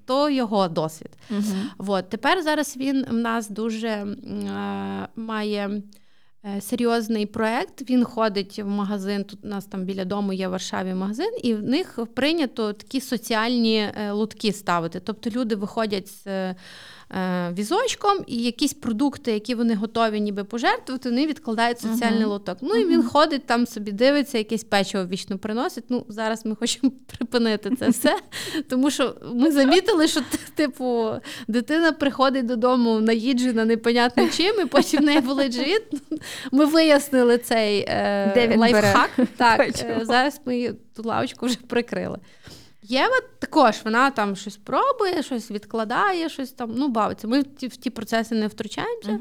то 0.05 0.29
його 0.29 0.67
досвід. 0.67 1.11
Угу. 1.29 1.91
От. 1.91 2.09
Тепер 2.09 2.41
зараз 2.41 2.77
він 2.77 3.05
в 3.09 3.13
нас 3.13 3.49
дуже 3.49 4.05
має 5.15 5.81
е, 6.45 6.61
серйозний 6.61 7.25
проект. 7.25 7.89
Він 7.89 8.03
ходить 8.03 8.59
в 8.59 8.67
магазин. 8.67 9.23
Тут 9.23 9.39
у 9.45 9.47
нас 9.47 9.65
там 9.65 9.85
біля 9.85 10.05
дому 10.05 10.33
є 10.33 10.47
в 10.47 10.51
Варшаві 10.51 10.93
магазин, 10.93 11.31
і 11.43 11.53
в 11.53 11.63
них 11.63 11.99
прийнято 12.13 12.73
такі 12.73 13.01
соціальні 13.01 13.77
е, 13.77 14.11
лутки 14.11 14.53
ставити. 14.53 14.99
Тобто 14.99 15.29
люди 15.29 15.55
виходять 15.55 16.07
з 16.07 16.27
Е, 16.27 16.55
візочком, 17.57 18.17
і 18.27 18.43
якісь 18.43 18.73
продукти, 18.73 19.31
які 19.31 19.55
вони 19.55 19.75
готові 19.75 20.21
ніби 20.21 20.43
пожертвувати, 20.43 21.09
вони 21.09 21.27
відкладають 21.27 21.79
соціальний 21.79 22.23
uh-huh. 22.23 22.27
лоток. 22.27 22.57
Ну 22.61 22.75
і 22.75 22.85
він 22.85 23.03
ходить 23.03 23.45
там 23.45 23.67
собі, 23.67 23.91
дивиться, 23.91 24.37
якесь 24.37 24.63
печиво 24.63 25.05
вічно 25.05 25.37
приносить. 25.37 25.83
Ну, 25.89 26.05
зараз 26.09 26.45
ми 26.45 26.55
хочемо 26.55 26.91
припинити 27.17 27.75
це 27.75 27.89
все. 27.89 28.19
Тому 28.69 28.91
що 28.91 29.15
ми 29.33 29.51
замітили, 29.51 30.07
що 30.07 30.21
типу 30.55 31.09
дитина 31.47 31.91
приходить 31.91 32.45
додому 32.45 32.99
наїджена 32.99 33.65
непонятно 33.65 34.27
чим, 34.29 34.61
і 34.61 34.65
потім 34.65 35.01
в 35.01 35.03
неї 35.03 35.21
болить 35.21 35.53
живіт. 35.53 35.83
Ми 36.51 36.65
вияснили 36.65 37.37
цей 37.37 37.79
е, 37.79 38.55
лайфхак. 38.57 39.09
Так, 39.37 39.59
е, 39.59 39.99
зараз 40.01 40.41
ми 40.45 40.73
ту 40.95 41.03
лавочку 41.03 41.45
вже 41.45 41.57
прикрили. 41.67 42.17
Єва 42.83 43.21
також 43.39 43.75
вона 43.85 44.11
там 44.11 44.35
щось 44.35 44.57
пробує, 44.57 45.23
щось 45.23 45.51
відкладає, 45.51 46.29
щось 46.29 46.51
там 46.51 46.71
ну 46.75 46.87
бавиться. 46.87 47.27
Ми 47.27 47.41
в 47.41 47.43
ті, 47.43 47.67
в 47.67 47.75
ті 47.75 47.89
процеси 47.89 48.35
не 48.35 48.47
втручаємося. 48.47 49.19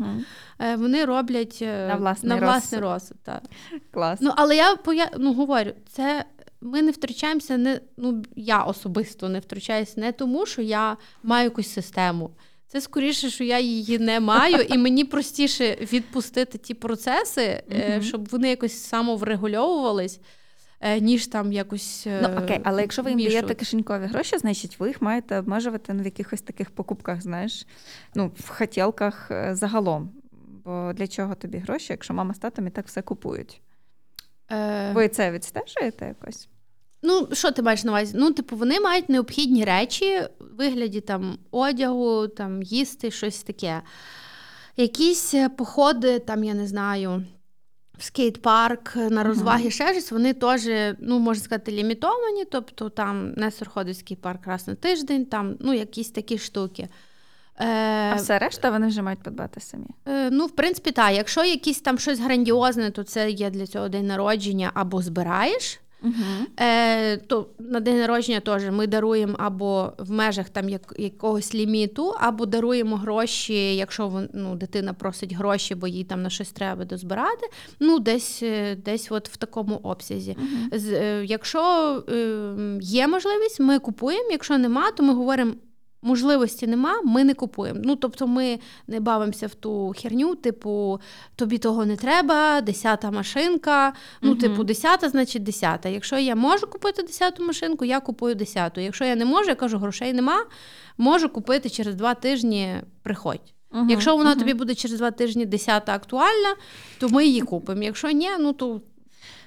uh 0.59 0.77
Вони 0.77 1.05
роблять 1.05 1.59
е, 1.63 1.89
на 1.89 1.97
власний 1.97 2.31
на 2.31 2.47
власний 2.47 2.81
розсуд. 2.81 3.17
Так. 3.23 3.43
Клас. 3.91 4.19
Ну, 4.23 4.33
Але 4.37 4.57
я 4.57 4.77
ну, 5.19 5.35
говорю, 5.35 5.71
це 5.89 6.25
ми 6.61 6.83
не 6.83 6.91
втручаємося, 6.91 7.57
не 7.57 7.81
ну 7.97 8.25
я 8.37 8.63
особисто 8.63 9.29
не 9.29 9.39
втручаюся 9.39 10.01
не 10.01 10.13
тому, 10.13 10.47
що 10.47 10.63
я 10.63 10.97
маю 11.23 11.45
якусь 11.45 11.73
систему. 11.73 12.31
Це 12.69 12.81
скоріше, 12.81 13.31
що 13.31 13.45
я 13.45 13.59
її 13.59 13.99
не 13.99 14.21
маю, 14.21 14.61
і 14.61 14.79
мені 14.79 15.05
простіше 15.05 15.79
відпустити 15.93 16.59
ті 16.59 16.75
процеси, 16.75 17.63
uh 17.69 18.03
щоб 18.03 18.29
вони 18.29 18.49
якось 18.49 18.83
самоврегульовувались. 18.83 20.21
Е, 20.81 21.01
ніж 21.01 21.27
там 21.27 21.53
якось. 21.53 22.07
Ну 22.23 22.29
окей, 22.39 22.61
але 22.65 22.83
якщо 22.83 23.03
ви 23.03 23.11
їм 23.11 23.19
даєте 23.19 23.55
кишенькові 23.55 24.05
гроші, 24.05 24.39
значить 24.39 24.81
ви 24.81 24.89
їх 24.89 25.03
маєте 25.03 25.39
обмежувати 25.39 25.95
на 25.95 26.03
якихось 26.03 26.43
таких 26.43 26.71
покупках, 26.71 27.23
знаєш, 27.23 27.67
ну, 28.15 28.33
в 28.39 28.49
хотілках 28.49 29.31
е, 29.31 29.55
загалом. 29.55 30.11
Бо 30.65 30.93
для 30.93 31.07
чого 31.07 31.35
тобі 31.35 31.59
гроші, 31.59 31.87
якщо 31.91 32.15
мама 32.15 32.35
з 32.35 32.39
татом 32.39 32.67
і 32.67 32.71
так 32.71 32.87
все 32.87 33.03
купують? 33.03 33.61
Е... 34.51 34.93
Ви 34.93 35.09
це 35.09 35.31
відстежуєте 35.31 36.07
якось? 36.07 36.49
Ну, 37.03 37.29
що 37.33 37.51
ти 37.51 37.63
маєш 37.63 37.85
на 37.85 37.93
увазі? 37.93 38.15
Ну, 38.19 38.33
типу, 38.33 38.57
вони 38.57 38.81
мають 38.81 39.09
необхідні 39.09 39.65
речі 39.65 40.23
вигляді 40.39 41.01
там 41.01 41.39
одягу, 41.51 42.29
там 42.29 42.63
їсти, 42.63 43.11
щось 43.11 43.43
таке. 43.43 43.83
Якісь 44.77 45.35
е, 45.35 45.49
походи, 45.49 46.19
там, 46.19 46.45
я 46.45 46.55
не 46.55 46.67
знаю, 46.67 47.25
в 48.01 48.05
скейт-парк, 48.05 48.97
на 48.97 49.23
розваги, 49.23 49.65
uh-huh. 49.65 49.71
ще 49.71 49.93
щось, 49.93 50.13
вони 50.13 50.33
теж, 50.33 50.63
ну, 50.99 51.19
можна 51.19 51.45
сказати, 51.45 51.73
лімітовані. 51.73 52.45
Тобто 52.45 52.89
там 52.89 53.33
Несор 53.33 53.69
ходить 53.69 53.97
в 53.97 54.01
скейт-парк 54.01 54.47
раз 54.47 54.69
на 54.69 54.75
тиждень, 54.75 55.25
там 55.25 55.57
ну, 55.61 55.73
якісь 55.73 56.11
такі 56.11 56.39
штуки. 56.39 56.89
Е, 57.59 58.13
А 58.13 58.15
все 58.15 58.39
решта 58.39 58.71
вони 58.71 58.87
вже 58.87 59.03
мають 59.03 59.23
подбати 59.23 59.61
самі. 59.61 59.87
Е, 60.07 60.31
Ну, 60.31 60.47
в 60.47 60.51
принципі, 60.51 60.91
так. 60.91 61.15
Якщо 61.15 61.45
якісь 61.45 61.81
там 61.81 61.99
щось 61.99 62.19
грандіозне, 62.21 62.91
то 62.91 63.03
це 63.05 63.31
є 63.31 63.51
для 63.51 63.67
цього 63.67 63.89
день 63.89 64.07
народження 64.07 64.71
або 64.75 65.03
збираєш. 65.03 65.81
Uh-huh. 66.03 66.47
Е, 66.61 67.17
То 67.17 67.47
на 67.59 67.81
день 67.81 67.99
народження 67.99 68.41
теж 68.41 68.71
ми 68.71 68.87
даруємо 68.87 69.35
або 69.39 69.93
в 69.99 70.11
межах 70.11 70.49
там 70.49 70.69
як, 70.69 70.95
якогось 70.99 71.55
ліміту, 71.55 72.15
або 72.19 72.47
даруємо 72.47 72.97
гроші, 72.97 73.77
якщо 73.77 74.23
ну, 74.35 74.55
дитина 74.55 74.93
просить 74.93 75.33
гроші, 75.33 75.75
бо 75.75 75.87
їй 75.87 76.05
там 76.05 76.23
на 76.23 76.31
щось 76.31 76.53
треба 76.53 76.85
дозбирати. 76.85 77.47
Ну, 77.81 77.99
десь 77.99 78.43
е, 78.43 78.77
десь 78.85 79.13
от 79.13 79.29
в 79.29 79.37
такому 79.37 79.77
обсязі. 79.83 80.37
Uh-huh. 80.41 80.79
З, 80.79 80.93
е, 80.93 81.25
Якщо 81.25 81.95
е, 82.09 82.79
є 82.81 83.07
можливість, 83.07 83.61
ми 83.61 83.79
купуємо. 83.79 84.31
Якщо 84.31 84.59
нема, 84.59 84.91
то 84.91 85.03
ми 85.03 85.15
говоримо 85.15 85.53
можливості 86.03 86.67
нема, 86.67 87.01
ми 87.05 87.25
не 87.25 87.35
купуємо. 87.35 87.81
Ну, 87.85 87.97
тобто 87.97 88.27
ми 88.27 88.59
не 88.87 89.01
бавимося 89.01 89.47
в 89.47 89.55
ту 89.55 89.95
херню, 89.97 90.35
типу, 90.35 91.01
тобі 91.37 91.59
того 91.59 91.87
не 91.87 91.97
треба, 91.97 92.61
десята 92.61 93.11
машинка. 93.11 93.93
Ну, 94.23 94.35
uh 94.35 94.41
типу, 94.41 94.65
десята, 94.65 95.09
значить 95.09 95.43
десята. 95.43 95.89
Якщо 95.89 96.19
я 96.19 96.37
можу 96.37 96.67
купити 96.67 97.03
десяту 97.03 97.45
машинку, 97.45 97.85
я 97.85 98.01
купую 98.01 98.35
десяту. 98.35 98.81
Якщо 98.81 99.05
я 99.05 99.17
не 99.17 99.25
можу, 99.25 99.49
я 99.49 99.55
кажу, 99.55 99.79
грошей 99.79 100.13
нема, 100.13 100.45
можу 100.99 101.29
купити 101.29 101.71
через 101.71 101.95
два 101.95 102.15
тижні, 102.15 102.75
приходь. 103.03 103.55
uh 103.71 103.91
Якщо 103.91 104.17
вона 104.17 104.35
uh 104.35 104.39
тобі 104.39 104.55
буде 104.55 104.75
через 104.75 104.99
два 104.99 105.11
тижні 105.11 105.47
десята 105.47 105.95
актуальна, 105.95 106.57
то 106.99 107.09
ми 107.09 107.27
її 107.27 107.41
купимо. 107.41 107.83
Якщо 107.83 108.11
ні, 108.11 108.29
ну 108.41 108.53
то 108.53 108.81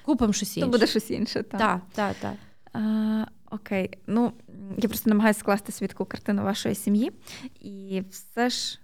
купимо 0.04 0.32
щось 0.32 0.56
інше. 0.56 0.66
То 0.66 0.72
буде 0.72 0.86
щось 0.86 1.10
інше. 1.10 1.42
Так, 1.42 1.60
так, 1.60 1.80
так. 1.94 2.14
так. 2.20 3.28
Окей, 3.50 3.90
ну 4.06 4.32
я 4.78 4.88
просто 4.88 5.10
намагаюся 5.10 5.40
скласти 5.40 5.72
свідку 5.72 6.04
картину 6.04 6.42
вашої 6.42 6.74
сім'ї, 6.74 7.12
і 7.60 8.02
все 8.10 8.50
ж, 8.50 8.80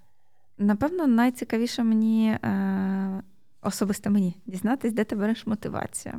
напевно, 0.59 1.07
найцікавіше 1.07 1.83
мені. 1.83 2.31
Е- 2.31 3.23
Особисто 3.63 4.11
мені 4.11 4.37
дізнатись, 4.47 4.93
де 4.93 5.05
ти 5.05 5.17
береш 5.17 5.47
мотивацію. 5.47 6.15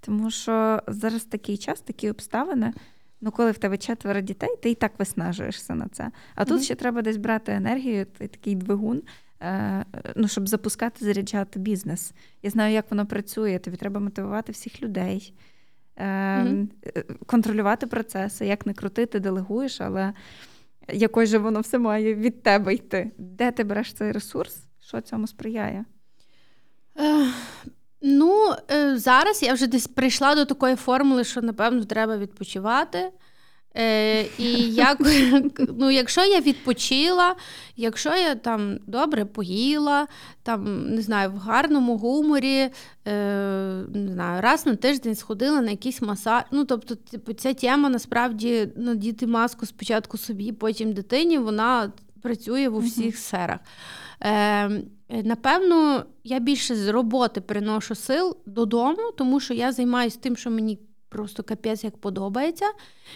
Тому 0.00 0.30
що 0.30 0.82
зараз 0.86 1.24
такий 1.24 1.56
час, 1.56 1.80
такі 1.80 2.10
обставини. 2.10 2.72
Ну, 3.20 3.30
коли 3.30 3.50
в 3.50 3.58
тебе 3.58 3.78
четверо 3.78 4.20
дітей, 4.20 4.56
ти 4.62 4.70
і 4.70 4.74
так 4.74 4.92
виснажуєшся 4.98 5.74
на 5.74 5.88
це. 5.88 6.10
А 6.34 6.42
mm-hmm. 6.42 6.48
тут 6.48 6.62
ще 6.62 6.74
треба 6.74 7.02
десь 7.02 7.16
брати 7.16 7.52
енергію, 7.52 8.06
такий 8.06 8.54
двигун, 8.54 9.02
е, 9.40 9.84
ну, 10.16 10.28
щоб 10.28 10.48
запускати, 10.48 11.04
заряджати 11.04 11.58
бізнес. 11.58 12.12
Я 12.42 12.50
знаю, 12.50 12.74
як 12.74 12.90
воно 12.90 13.06
працює. 13.06 13.58
Тобі 13.58 13.76
треба 13.76 14.00
мотивувати 14.00 14.52
всіх 14.52 14.82
людей 14.82 15.34
mm-hmm. 15.96 16.68
контролювати 17.26 17.86
процеси, 17.86 18.46
як 18.46 18.66
не 18.66 18.74
крути, 18.74 19.06
ти 19.06 19.20
делегуєш, 19.20 19.80
але 19.80 20.12
якось 20.88 21.28
же 21.28 21.38
воно 21.38 21.60
все 21.60 21.78
має 21.78 22.14
від 22.14 22.42
тебе 22.42 22.74
йти. 22.74 23.10
Де 23.18 23.50
ти 23.50 23.64
береш 23.64 23.92
цей 23.92 24.12
ресурс? 24.12 24.64
Що 24.80 25.00
цьому 25.00 25.26
сприяє? 25.26 25.84
Е, 27.00 27.26
ну, 28.02 28.54
е, 28.70 28.96
зараз 28.98 29.42
я 29.42 29.54
вже 29.54 29.66
десь 29.66 29.86
прийшла 29.86 30.34
до 30.34 30.44
такої 30.44 30.76
формули, 30.76 31.24
що, 31.24 31.42
напевно, 31.42 31.84
треба 31.84 32.16
відпочивати. 32.16 33.12
Е, 33.76 34.22
І 34.38 34.52
як, 34.74 34.98
ну, 35.78 35.90
якщо 35.90 36.24
я 36.24 36.40
відпочила, 36.40 37.36
якщо 37.76 38.16
я 38.16 38.34
там 38.34 38.78
добре 38.86 39.24
поїла, 39.24 40.06
там, 40.42 40.90
не 40.94 41.02
знаю, 41.02 41.30
в 41.30 41.36
гарному 41.36 41.96
гуморі, 41.96 42.58
е, 42.58 42.70
не 43.94 44.12
знаю, 44.12 44.42
раз 44.42 44.66
на 44.66 44.76
тиждень 44.76 45.14
сходила 45.14 45.60
на 45.60 45.70
якийсь 45.70 46.02
масаж. 46.02 46.42
Ну, 46.50 46.64
тобто, 46.64 46.94
типу, 46.94 47.32
ця 47.32 47.54
тема 47.54 47.88
насправді 47.88 48.68
надіти 48.76 49.26
маску 49.26 49.66
спочатку 49.66 50.18
собі, 50.18 50.52
потім 50.52 50.92
дитині, 50.92 51.38
вона 51.38 51.92
працює 52.22 52.68
в 52.68 52.76
усіх 52.76 53.18
сферах. 53.18 53.60
Е, 54.22 54.82
Напевно, 55.24 56.04
я 56.24 56.38
більше 56.38 56.76
з 56.76 56.88
роботи 56.88 57.40
приношу 57.40 57.94
сил 57.94 58.36
додому, 58.46 59.12
тому 59.18 59.40
що 59.40 59.54
я 59.54 59.72
займаюся 59.72 60.18
тим, 60.20 60.36
що 60.36 60.50
мені 60.50 60.78
просто 61.12 61.42
капець 61.42 61.84
як 61.84 61.96
подобається. 61.96 62.64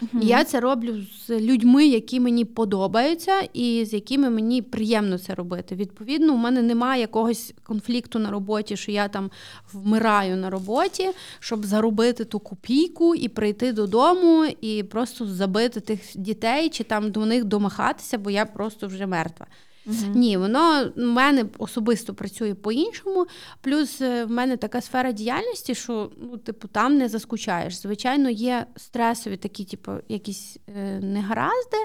Uh-huh. 0.02 0.22
І 0.22 0.26
я 0.26 0.44
це 0.44 0.60
роблю 0.60 1.02
з 1.26 1.40
людьми, 1.40 1.86
які 1.86 2.20
мені 2.20 2.44
подобаються, 2.44 3.40
і 3.40 3.84
з 3.84 3.92
якими 3.92 4.30
мені 4.30 4.62
приємно 4.62 5.18
це 5.18 5.34
робити. 5.34 5.74
Відповідно, 5.74 6.34
у 6.34 6.36
мене 6.36 6.62
немає 6.62 7.00
якогось 7.00 7.54
конфлікту 7.62 8.18
на 8.18 8.30
роботі, 8.30 8.76
що 8.76 8.92
я 8.92 9.08
там 9.08 9.30
вмираю 9.72 10.36
на 10.36 10.50
роботі, 10.50 11.10
щоб 11.40 11.66
заробити 11.66 12.24
ту 12.24 12.38
копійку 12.38 13.14
і 13.14 13.28
прийти 13.28 13.72
додому 13.72 14.46
і 14.60 14.82
просто 14.82 15.26
забити 15.26 15.80
тих 15.80 16.00
дітей 16.14 16.68
чи 16.68 16.84
там 16.84 17.10
до 17.10 17.26
них 17.26 17.44
домахатися, 17.44 18.18
бо 18.18 18.30
я 18.30 18.46
просто 18.46 18.86
вже 18.86 19.06
мертва. 19.06 19.46
Угу. 19.86 19.96
Ні, 20.14 20.36
воно 20.36 20.92
в 20.96 21.00
мене 21.00 21.44
особисто 21.58 22.14
працює 22.14 22.54
по-іншому. 22.54 23.26
Плюс 23.60 24.00
е, 24.00 24.24
в 24.24 24.30
мене 24.30 24.56
така 24.56 24.80
сфера 24.80 25.12
діяльності, 25.12 25.74
що 25.74 26.10
ну, 26.16 26.38
типу, 26.38 26.68
там 26.68 26.96
не 26.98 27.08
заскучаєш. 27.08 27.80
Звичайно, 27.80 28.30
є 28.30 28.66
стресові 28.76 29.36
такі, 29.36 29.64
типу, 29.64 29.92
якісь 30.08 30.56
е, 30.76 31.00
негаразди. 31.00 31.76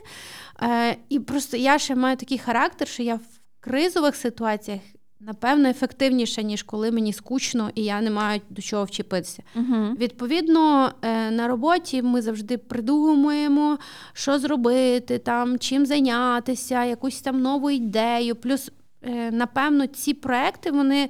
Е, 0.62 0.98
І 1.10 1.20
просто 1.20 1.58
я 1.58 1.80
ще 1.80 1.96
маю 1.96 2.18
такий 2.18 2.38
характер, 2.38 2.88
що 2.88 3.04
я 3.04 3.16
в 3.16 3.40
кризових 3.60 4.16
ситуаціях 4.16 4.82
Напевно, 5.26 5.70
ефективніше, 5.70 6.44
ніж 6.44 6.64
коли 6.64 6.92
мені 6.92 7.14
скучно 7.14 7.72
і 7.76 7.84
я 7.84 8.02
не 8.02 8.12
маю 8.12 8.42
до 8.50 8.62
чого 8.62 8.84
вчепитися. 8.84 9.44
uh 9.56 9.98
Відповідно, 9.98 10.92
е, 11.02 11.32
на 11.32 11.48
роботі 11.48 12.02
ми 12.02 12.22
завжди 12.22 12.58
придумуємо, 12.58 13.78
що 14.14 14.40
зробити, 14.40 15.18
там, 15.18 15.60
чим 15.60 15.86
зайнятися, 15.86 16.86
якусь 16.86 17.22
там 17.22 17.42
нову 17.42 17.70
ідею. 17.70 18.36
Плюс, 18.36 18.72
е, 19.02 19.32
напевно, 19.32 19.88
ці 19.88 20.14
проекти 20.14 20.72
вони 20.72 21.10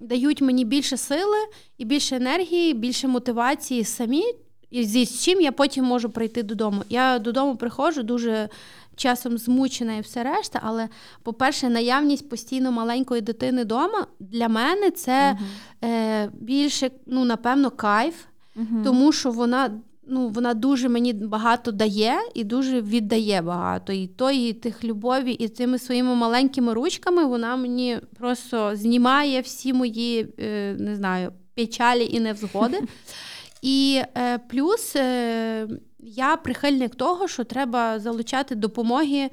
дають 0.00 0.40
мені 0.40 0.64
більше 0.64 0.96
сили 0.96 1.38
і 1.78 1.84
більше 1.84 2.16
енергії, 2.16 2.74
більше 2.74 3.08
мотивації 3.08 3.84
самі, 3.84 4.24
і 4.70 4.84
зі 4.84 5.06
чим 5.06 5.40
я 5.40 5.52
потім 5.52 5.84
можу 5.84 6.10
прийти 6.10 6.42
додому. 6.42 6.82
Я 6.88 7.18
додому 7.18 7.56
приходжу 7.56 8.02
дуже 8.02 8.48
часом 8.96 9.38
змучена 9.38 9.96
і 9.96 10.00
все 10.00 10.22
решта. 10.22 10.60
Але, 10.62 10.88
по-перше, 11.22 11.68
наявність 11.68 12.28
постійно 12.28 12.72
маленької 12.72 13.20
дитини 13.20 13.62
вдома 13.62 14.06
для 14.20 14.48
мене 14.48 14.90
це 14.90 15.38
uh 15.40 15.88
е, 15.88 16.30
більше, 16.32 16.90
ну, 17.06 17.24
напевно, 17.24 17.70
кайф, 17.70 18.14
uh 18.56 18.84
тому 18.84 19.12
що 19.12 19.30
вона. 19.30 19.70
Ну, 20.06 20.28
вона 20.28 20.54
дуже 20.54 20.88
мені 20.88 21.12
багато 21.12 21.72
дає 21.72 22.14
і 22.34 22.44
дуже 22.44 22.80
віддає 22.80 23.42
багато. 23.42 23.92
І 23.92 24.06
тої 24.06 24.52
тих 24.52 24.84
любові, 24.84 25.32
і 25.32 25.48
цими 25.48 25.78
своїми 25.78 26.14
маленькими 26.14 26.74
ручками 26.74 27.24
вона 27.24 27.56
мені 27.56 27.98
просто 28.18 28.76
знімає 28.76 29.40
всі 29.40 29.72
мої, 29.72 30.28
е, 30.38 30.76
не 30.78 30.96
знаю, 30.96 31.32
печалі 31.54 32.08
і 32.12 32.20
невзгоди. 32.20 32.80
І 33.62 34.02
е, 34.18 34.38
плюс 34.38 34.96
е, 34.96 35.68
я 36.02 36.36
прихильник 36.36 36.94
того, 36.94 37.28
що 37.28 37.44
треба 37.44 37.98
залучати 37.98 38.54
допомоги 38.54 39.30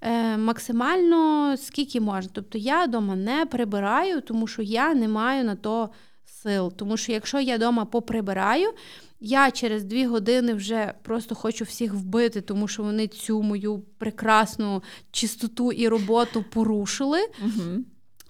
е, 0.00 0.36
максимально 0.36 1.54
скільки 1.56 2.00
можна. 2.00 2.30
Тобто 2.34 2.58
я 2.58 2.84
вдома 2.84 3.16
не 3.16 3.46
прибираю, 3.46 4.20
тому 4.20 4.46
що 4.46 4.62
я 4.62 4.94
не 4.94 5.08
маю 5.08 5.44
на 5.44 5.56
то 5.56 5.90
сил. 6.24 6.72
Тому 6.76 6.96
що 6.96 7.12
якщо 7.12 7.40
я 7.40 7.56
вдома 7.56 7.84
поприбираю, 7.84 8.72
я 9.20 9.50
через 9.50 9.84
дві 9.84 10.06
години 10.06 10.54
вже 10.54 10.94
просто 11.02 11.34
хочу 11.34 11.64
всіх 11.64 11.94
вбити, 11.94 12.40
тому 12.40 12.68
що 12.68 12.82
вони 12.82 13.06
цю 13.06 13.42
мою 13.42 13.82
прекрасну 13.98 14.82
чистоту 15.10 15.72
і 15.72 15.88
роботу 15.88 16.44
порушили. 16.52 17.20
Угу. 17.42 17.84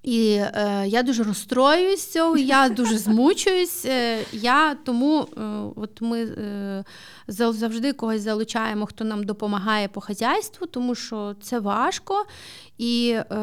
І 0.07 0.31
е, 0.31 0.85
я 0.87 1.03
дуже 1.03 1.23
розстроююся, 1.23 2.33
я 2.37 2.69
дуже 2.69 2.99
змучуюсь. 2.99 3.85
Е, 3.85 4.19
я 4.33 4.75
тому 4.75 5.21
е, 5.21 5.43
от 5.77 6.01
ми 6.01 6.21
е, 6.23 6.85
завжди 7.29 7.93
когось 7.93 8.23
залучаємо, 8.23 8.87
хто 8.87 9.05
нам 9.05 9.25
допомагає 9.25 9.89
по 9.89 10.01
хазяйству, 10.01 10.67
тому 10.67 10.95
що 10.95 11.35
це 11.43 11.59
важко. 11.59 12.25
І, 12.79 13.11
е, 13.11 13.37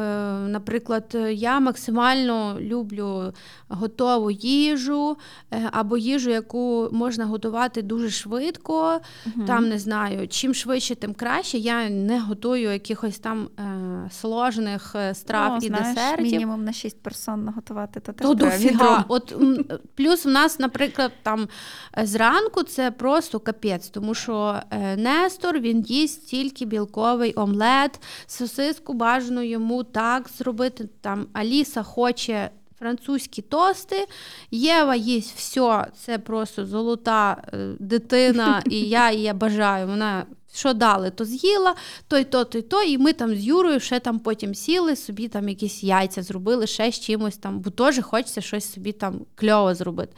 наприклад, 0.48 1.16
я 1.30 1.60
максимально 1.60 2.56
люблю 2.60 3.32
готову 3.68 4.30
їжу 4.30 5.16
е, 5.50 5.68
або 5.72 5.96
їжу, 5.96 6.30
яку 6.30 6.88
можна 6.92 7.24
готувати 7.24 7.82
дуже 7.82 8.10
швидко. 8.10 9.00
Угу. 9.26 9.46
Там 9.46 9.68
не 9.68 9.78
знаю, 9.78 10.28
чим 10.28 10.54
швидше, 10.54 10.94
тим 10.94 11.14
краще. 11.14 11.58
Я 11.58 11.90
не 11.90 12.20
готую 12.20 12.72
якихось 12.72 13.18
там 13.18 13.48
е, 13.58 14.10
сложних 14.10 14.96
страв 15.12 15.52
О, 15.52 15.56
і 15.56 15.66
знаєш, 15.66 15.94
десертів. 15.94 16.32
мінімум 16.32 16.64
на 16.64 16.72
6 16.72 17.02
персон 17.02 17.44
наготувати, 17.44 18.00
то 18.00 18.12
теж 18.12 18.26
То 18.26 18.34
дофіга. 18.34 19.04
От 19.08 19.36
плюс 19.94 20.24
в 20.24 20.28
нас, 20.28 20.58
наприклад, 20.58 21.12
там 21.22 21.48
е, 21.98 22.06
зранку 22.06 22.62
це 22.62 22.90
просто 22.90 23.40
капець, 23.40 23.88
тому 23.88 24.14
що 24.14 24.60
е, 24.70 24.96
Нестор 24.96 25.58
він 25.58 25.80
їсть 25.80 26.28
тільки 26.28 26.64
білковий 26.64 27.32
омлет, 27.36 28.00
сосиску 28.26 28.92
бажано 28.92 29.23
йому 29.30 29.84
так 29.84 30.28
зробити. 30.38 30.88
Там 31.00 31.26
Аліса 31.32 31.82
хоче. 31.82 32.50
Французькі 32.78 33.42
тости, 33.42 34.06
Єва 34.50 34.94
їсть 34.94 35.36
все, 35.36 35.86
це 35.96 36.18
просто 36.18 36.66
золота 36.66 37.42
е, 37.52 37.74
дитина, 37.78 38.62
і 38.70 38.80
я 38.80 39.12
її 39.12 39.32
бажаю. 39.32 39.86
Вона 39.86 40.26
що 40.54 40.74
дали, 40.74 41.10
то 41.10 41.24
з'їла, 41.24 41.74
то 42.08 42.18
й 42.18 42.24
то, 42.24 42.44
то 42.44 42.58
й 42.58 42.62
то. 42.62 42.82
І 42.82 42.98
ми 42.98 43.12
там 43.12 43.34
з 43.34 43.44
Юрою 43.44 43.80
ще 43.80 44.00
там 44.00 44.18
потім 44.18 44.54
сіли, 44.54 44.96
собі 44.96 45.28
там 45.28 45.48
якісь 45.48 45.84
яйця 45.84 46.22
зробили, 46.22 46.66
ще 46.66 46.92
з 46.92 47.00
чимось 47.00 47.36
там, 47.36 47.60
бо 47.60 47.70
теж 47.70 48.00
хочеться 48.00 48.40
щось 48.40 48.72
собі 48.72 48.92
там 48.92 49.20
кльово 49.34 49.74
зробити. 49.74 50.12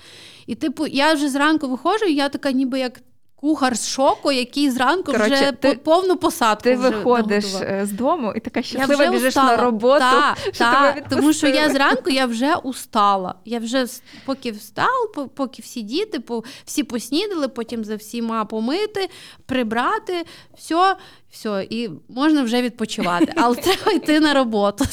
І, 0.47 0.55
типу, 0.55 0.87
я 0.87 1.14
вже 1.14 1.29
зранку 1.29 1.69
виходжу, 1.69 2.05
і 2.05 2.14
я 2.14 2.29
така, 2.29 2.53
ніби 2.53 2.79
як. 2.79 3.01
Кухар 3.40 3.77
з 3.77 3.88
шоку, 3.88 4.33
який 4.33 4.70
зранку 4.70 5.12
Короче, 5.12 5.35
вже 5.35 5.53
ти- 5.53 5.72
по- 5.75 5.79
повну 5.81 6.16
посадку. 6.16 6.62
Ти 6.62 6.77
вже 6.77 6.88
виходиш 6.90 7.44
наготував. 7.53 7.75
е, 7.81 7.87
з 7.87 7.92
дому 7.92 8.33
і 8.37 8.40
така 8.40 8.61
Я 8.61 8.64
щаслива 8.64 9.03
вже 9.05 9.11
біжиш 9.11 9.29
устала. 9.29 9.51
на 9.51 9.57
роботу. 9.57 9.99
Та, 10.01 10.37
що 10.42 10.53
та, 10.53 10.92
тебе 10.92 11.07
тому 11.11 11.33
що 11.33 11.49
я 11.49 11.70
зранку 11.70 12.11
я 12.11 12.27
вже 12.27 12.55
устала. 12.55 13.35
Я 13.44 13.59
вже 13.59 13.87
поки 14.27 14.51
встав, 14.51 15.12
поки 15.35 15.62
всі 15.62 15.83
діти, 15.83 16.20
по- 16.20 16.44
всі 16.64 16.83
поснідали, 16.85 17.49
потім 17.49 17.85
за 17.85 17.96
всіма 17.96 18.44
помити, 18.44 19.09
прибрати, 19.46 20.25
все, 20.59 20.96
все, 21.31 21.67
і 21.71 21.91
можна 22.09 22.43
вже 22.43 22.62
відпочивати. 22.62 23.33
Але 23.37 23.57
треба 23.57 23.93
йти 23.93 24.21
на 24.21 24.35
роботу. 24.35 24.85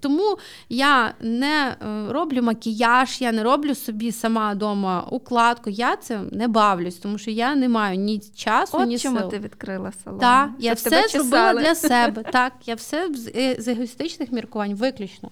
Тому 0.00 0.38
я 0.68 1.14
не 1.20 1.76
е, 1.82 2.12
роблю 2.12 2.42
макіяж, 2.42 3.20
я 3.20 3.32
не 3.32 3.42
роблю 3.42 3.74
собі 3.74 4.12
сама 4.12 4.52
вдома 4.52 5.06
укладку. 5.10 5.70
Я 5.70 5.96
це 5.96 6.20
не 6.32 6.48
бавлюсь, 6.48 6.96
тому 6.96 7.18
що 7.18 7.30
я 7.30 7.54
не 7.54 7.68
маю 7.68 7.98
ні 7.98 8.20
часу, 8.36 8.84
ні 8.84 8.94
От 8.94 9.00
чому 9.00 9.18
сил. 9.18 9.30
ти 9.30 9.38
відкрила 9.38 9.92
салон. 10.04 10.20
Так, 10.20 10.50
я 10.58 10.76
Щоб 10.76 10.92
все 10.92 11.08
зробила 11.08 11.54
для 11.54 11.74
себе. 11.74 12.24
Так, 12.32 12.52
я 12.66 12.74
все 12.74 13.08
з, 13.14 13.28
е, 13.36 13.56
з 13.58 13.68
егоїстичних 13.68 14.32
міркувань, 14.32 14.74
виключно. 14.74 15.30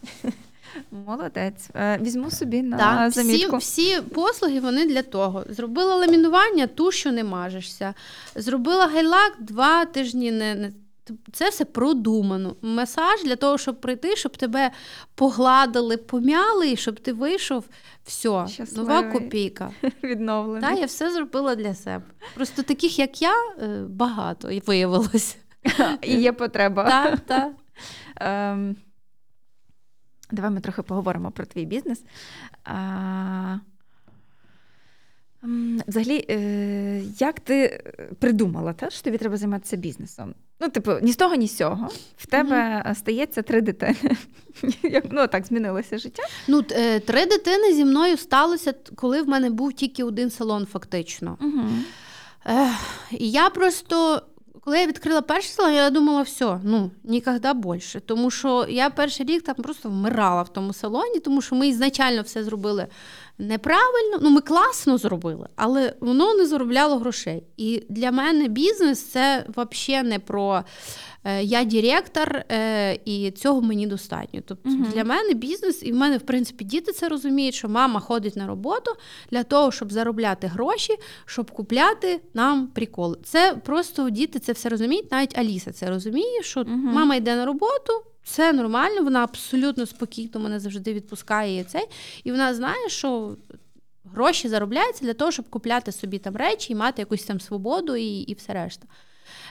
Молодець. 1.07 1.69
Е, 1.75 1.99
Візьму 2.03 2.31
собі 2.31 2.63
на 2.63 2.77
Так, 2.77 3.11
всі, 3.11 3.23
замітку. 3.23 3.57
всі 3.57 4.01
послуги 4.01 4.61
вони 4.61 4.87
для 4.87 5.03
того. 5.03 5.45
Зробила 5.49 5.97
ламінування, 5.97 6.67
ту, 6.67 6.93
що 6.93 7.13
не 7.13 7.25
мажешся. 7.25 7.95
Зробила 8.35 8.87
гайлак 8.87 9.37
два 9.39 9.85
тижні 9.85 10.33
не. 10.33 10.73
це 11.33 11.49
все 11.49 11.65
продумано. 11.65 12.57
Масаж 12.63 13.25
для 13.25 13.37
того, 13.37 13.59
щоб 13.59 13.81
прийти, 13.81 14.17
щоб 14.17 14.37
тебе 14.37 14.71
погладили, 15.15 15.97
пом'яли, 15.97 16.71
і 16.71 16.77
щоб 16.77 17.01
ти 17.01 17.13
вийшов. 17.13 17.65
Все, 18.05 18.47
нова 18.77 19.03
копійка. 19.03 19.71
Відновлений. 20.03 20.71
Та, 20.71 20.81
я 20.81 20.87
все 20.87 21.11
зробила 21.11 21.55
для 21.55 21.75
себе. 21.75 22.05
Просто 22.35 22.63
таких, 22.63 22.99
як 22.99 23.23
я, 23.23 23.35
е, 23.63 23.85
багато 23.89 24.51
і 24.51 24.63
виявилось. 24.67 25.37
І 26.03 26.17
є 26.21 26.33
потреба. 26.33 26.85
Так, 26.85 27.21
так. 27.21 27.53
Давай 30.31 30.51
ми 30.51 30.61
трохи 30.61 30.83
поговоримо 30.83 31.31
про 31.31 31.47
твій 31.47 31.65
бізнес. 31.65 32.05
А, 32.65 33.59
взагалі, 35.87 36.27
е, 36.31 37.03
як 37.19 37.41
ти 37.41 37.85
придумала, 38.19 38.73
та, 38.73 38.91
що 38.91 39.03
тобі 39.03 39.19
треба 39.19 39.37
займатися 39.37 39.77
бізнесом? 39.77 40.35
Ну, 40.61 40.69
типу, 40.69 40.93
ні 41.03 41.13
з 41.13 41.17
того, 41.17 41.35
ні 41.35 41.49
з 41.49 41.57
цього. 41.57 41.89
В 42.17 42.27
тебе 42.27 42.85
стається 42.97 43.43
три 43.43 43.61
дитини. 43.61 44.17
Як, 44.83 45.05
ну, 45.11 45.27
так 45.27 45.47
змінилося 45.47 45.99
життя. 45.99 46.23
Ну, 46.49 46.65
е, 46.71 47.01
три 47.01 47.27
дитини 47.27 47.75
зі 47.75 47.85
мною 47.85 48.17
сталося, 48.17 48.75
коли 48.95 49.23
в 49.23 49.29
мене 49.29 49.51
був 49.51 49.73
тільки 49.73 50.05
один 50.05 50.31
салон, 50.31 50.67
фактично. 50.67 51.39
Ех, 52.47 53.11
і 53.11 53.31
я 53.31 53.51
просто, 53.51 54.23
коли 54.67 54.79
я 54.79 54.87
відкрила 54.87 55.23
перший 55.23 55.53
салон, 55.53 55.75
я 55.75 55.91
думала, 55.91 56.23
все, 56.23 56.61
ну, 56.65 56.91
ніколи 57.05 57.41
більше. 57.55 58.01
Тому 58.01 58.31
що 58.31 58.67
я 58.69 58.91
перший 58.91 59.27
рік 59.27 59.43
там 59.43 59.55
просто 59.55 59.89
вмирала 59.89 60.43
в 60.43 60.53
тому 60.53 60.73
салоні, 60.73 61.21
тому 61.21 61.43
що 61.43 61.55
ми 61.55 61.69
ізначально 61.69 62.23
все 62.23 62.45
зробили 62.45 62.87
неправильно. 63.39 64.19
Ну, 64.21 64.31
ми 64.31 64.41
класно 64.41 64.99
зробили, 64.99 65.49
але 65.57 65.95
воно 66.01 66.35
не 66.35 66.47
заробляло 66.47 66.99
грошей. 66.99 67.43
І 67.57 67.83
для 67.89 68.11
мене 68.11 68.49
бізнес 68.49 69.03
це 69.03 69.47
взагалі 69.49 70.09
не 70.09 70.19
про. 70.19 70.65
Е, 71.27 71.43
Я 71.45 71.65
директор, 71.65 72.37
е, 72.53 72.99
і 73.05 73.31
цього 73.31 73.63
мені 73.63 73.87
достатньо. 73.87 74.41
Тобто 74.47 74.69
Мгм. 74.71 74.87
для 74.95 75.05
мене 75.05 75.35
бізнес, 75.35 75.83
і 75.83 75.93
в 75.93 75.97
мене, 75.97 76.19
в 76.19 76.21
принципі, 76.23 76.65
діти 76.65 76.93
це 76.93 77.09
розуміють, 77.09 77.55
що 77.55 77.69
мама 77.69 78.01
ходить 78.01 78.37
на 78.37 78.47
роботу 78.47 78.91
для 79.31 79.43
того, 79.43 79.73
щоб 79.73 79.93
заробляти 79.93 80.47
гроші, 80.47 80.93
щоб 81.27 81.51
купляти 81.51 82.21
нам 82.35 82.67
приколи. 82.67 83.19
Це 83.25 83.55
просто 83.65 84.11
діти 84.11 84.39
це 84.39 84.53
все 84.53 84.69
розуміють. 84.69 85.13
Навіть 85.13 85.39
Аліса 85.39 85.73
це 85.73 85.91
розуміє, 85.91 86.43
що 86.43 86.61
Мгм. 86.61 86.79
мама 86.95 87.15
йде 87.15 87.37
на 87.37 87.45
роботу. 87.47 87.93
Це 88.25 88.53
нормально, 88.53 89.03
вона 89.03 89.23
абсолютно 89.25 89.87
спокійно 89.87 90.41
мене 90.41 90.61
завжди 90.61 90.93
відпускає 90.93 91.61
і 91.61 91.65
цей. 91.65 91.85
І 92.25 92.31
вона 92.31 92.55
знає, 92.55 92.89
що 92.89 93.37
гроші 94.15 94.49
заробляються 94.49 95.05
для 95.05 95.15
того, 95.15 95.31
щоб 95.31 95.49
купляти 95.51 95.93
собі 95.93 96.19
там 96.19 96.37
речі 96.37 96.73
і 96.73 96.77
мати 96.77 97.03
якусь 97.03 97.25
там 97.25 97.41
свободу 97.41 97.97
і, 97.97 98.07
і 98.19 98.35
все 98.35 98.53
решта. 98.53 98.87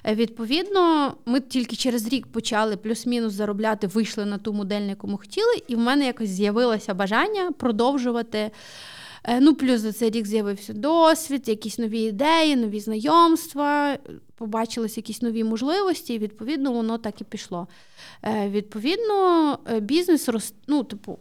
Е, 0.08 0.16
Відповідно, 0.16 1.14
ми 1.26 1.40
тільки 1.40 1.76
через 1.76 2.08
рік 2.08 2.28
почали 2.28 2.78
плюс-мінус 2.78 3.34
заробляти, 3.34 3.88
вийшли 3.88 4.26
на 4.26 4.38
ту 4.38 4.54
модель, 4.54 4.82
на 4.82 4.90
яку 4.90 5.08
ми 5.08 5.18
хотіли, 5.18 5.62
і 5.68 5.76
в 5.76 5.80
мене 5.80 6.06
якось 6.06 6.30
з'явилося 6.30 6.94
бажання 6.94 7.52
продовжувати. 7.52 8.52
Е, 9.24 9.40
Ну, 9.40 9.56
плюс 9.56 9.82
за 9.82 9.94
цей 9.94 10.10
рік 10.10 10.26
з'явився 10.26 10.74
досвід, 10.74 11.50
якісь 11.50 11.78
нові 11.80 12.02
ідеї, 12.02 12.56
нові 12.56 12.80
знайомства, 12.80 13.98
побачились 14.36 14.98
якісь 14.98 15.22
нові 15.22 15.44
можливості, 15.44 16.14
і 16.14 16.18
відповідно 16.18 16.72
воно 16.72 16.98
так 16.98 17.22
і 17.22 17.24
пішло. 17.24 17.68
Е, 18.24 18.50
Відповідно, 18.50 19.60
бізнес 19.82 20.30
роз... 20.30 20.54
ну, 20.68 20.84
типу, 20.84 21.20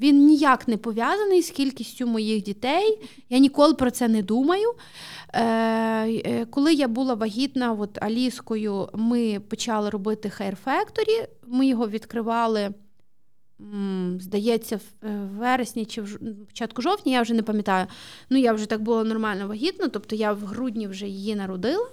він 0.00 0.26
ніяк 0.26 0.68
не 0.68 0.76
пов'язаний 0.76 1.42
з 1.42 1.50
кількістю 1.50 2.06
моїх 2.06 2.42
дітей. 2.42 3.02
Я 3.30 3.38
ніколи 3.38 3.74
про 3.74 3.90
це 3.90 4.08
не 4.08 4.22
думаю. 4.22 4.74
Е, 5.32 5.42
е, 6.08 6.46
Коли 6.50 6.74
я 6.74 6.88
була 6.88 7.14
вагітна 7.14 7.72
от 7.72 8.02
Аліскою, 8.02 8.88
ми 8.94 9.40
почали 9.40 9.90
робити 9.90 10.32
Hair 10.40 10.56
Factory. 10.66 11.28
Ми 11.46 11.66
його 11.66 11.88
відкривали, 11.88 12.70
здається, 14.18 14.76
в 14.76 15.06
е, 15.06 15.28
вересні 15.38 15.84
чи 15.84 16.02
в 16.02 16.18
початку 16.46 16.82
жовтня, 16.82 17.12
я 17.12 17.22
вже 17.22 17.34
не 17.34 17.42
пам'ятаю. 17.42 17.86
Ну, 18.30 18.38
я 18.38 18.52
вже 18.52 18.66
так 18.66 18.82
була 18.82 19.04
нормально 19.04 19.48
вагітна, 19.48 19.88
тобто 19.88 20.16
я 20.16 20.32
в 20.32 20.44
грудні 20.44 20.88
вже 20.88 21.06
її 21.06 21.34
народила. 21.34 21.88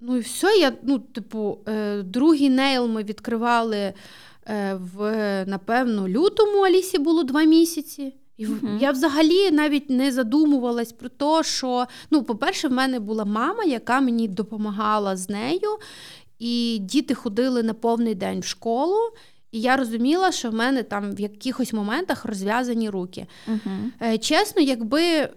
Ну 0.00 0.16
і 0.16 0.20
все, 0.20 0.56
я, 0.56 0.72
ну, 0.82 0.98
типу, 0.98 1.58
другий 2.04 2.50
нейл 2.50 2.88
ми 2.88 3.02
відкривали 3.02 3.92
в, 4.96 5.44
напевно, 5.46 6.08
лютому 6.08 6.62
Алісі 6.62 6.98
було 6.98 7.22
два 7.24 7.42
місяці. 7.44 8.14
І 8.36 8.46
в- 8.46 8.64
Мгм. 8.64 8.78
я 8.80 8.90
взагалі 8.90 9.50
навіть 9.50 9.90
не 9.90 10.12
задумувалась 10.12 10.92
про 10.92 11.08
те, 11.08 11.42
що, 11.48 11.86
ну, 12.10 12.22
по-перше, 12.22 12.68
в 12.68 12.72
мене 12.72 13.00
була 13.00 13.24
мама, 13.24 13.64
яка 13.64 14.00
мені 14.00 14.28
допомагала 14.28 15.16
з 15.16 15.28
нею, 15.28 15.78
і 16.38 16.78
діти 16.80 17.14
ходили 17.14 17.62
на 17.62 17.74
повний 17.74 18.14
день 18.14 18.40
в 18.40 18.44
школу. 18.44 18.96
І 19.52 19.60
я 19.60 19.76
розуміла, 19.76 20.32
що 20.32 20.50
в 20.50 20.54
мене 20.54 20.82
там 20.82 21.12
в 21.12 21.20
якихось 21.20 21.72
моментах 21.72 22.24
розв'язані 22.24 22.90
руки. 22.90 23.26
Е, 24.02 24.18
Чесно, 24.18 24.62
якби 24.62 25.02
е, 25.02 25.28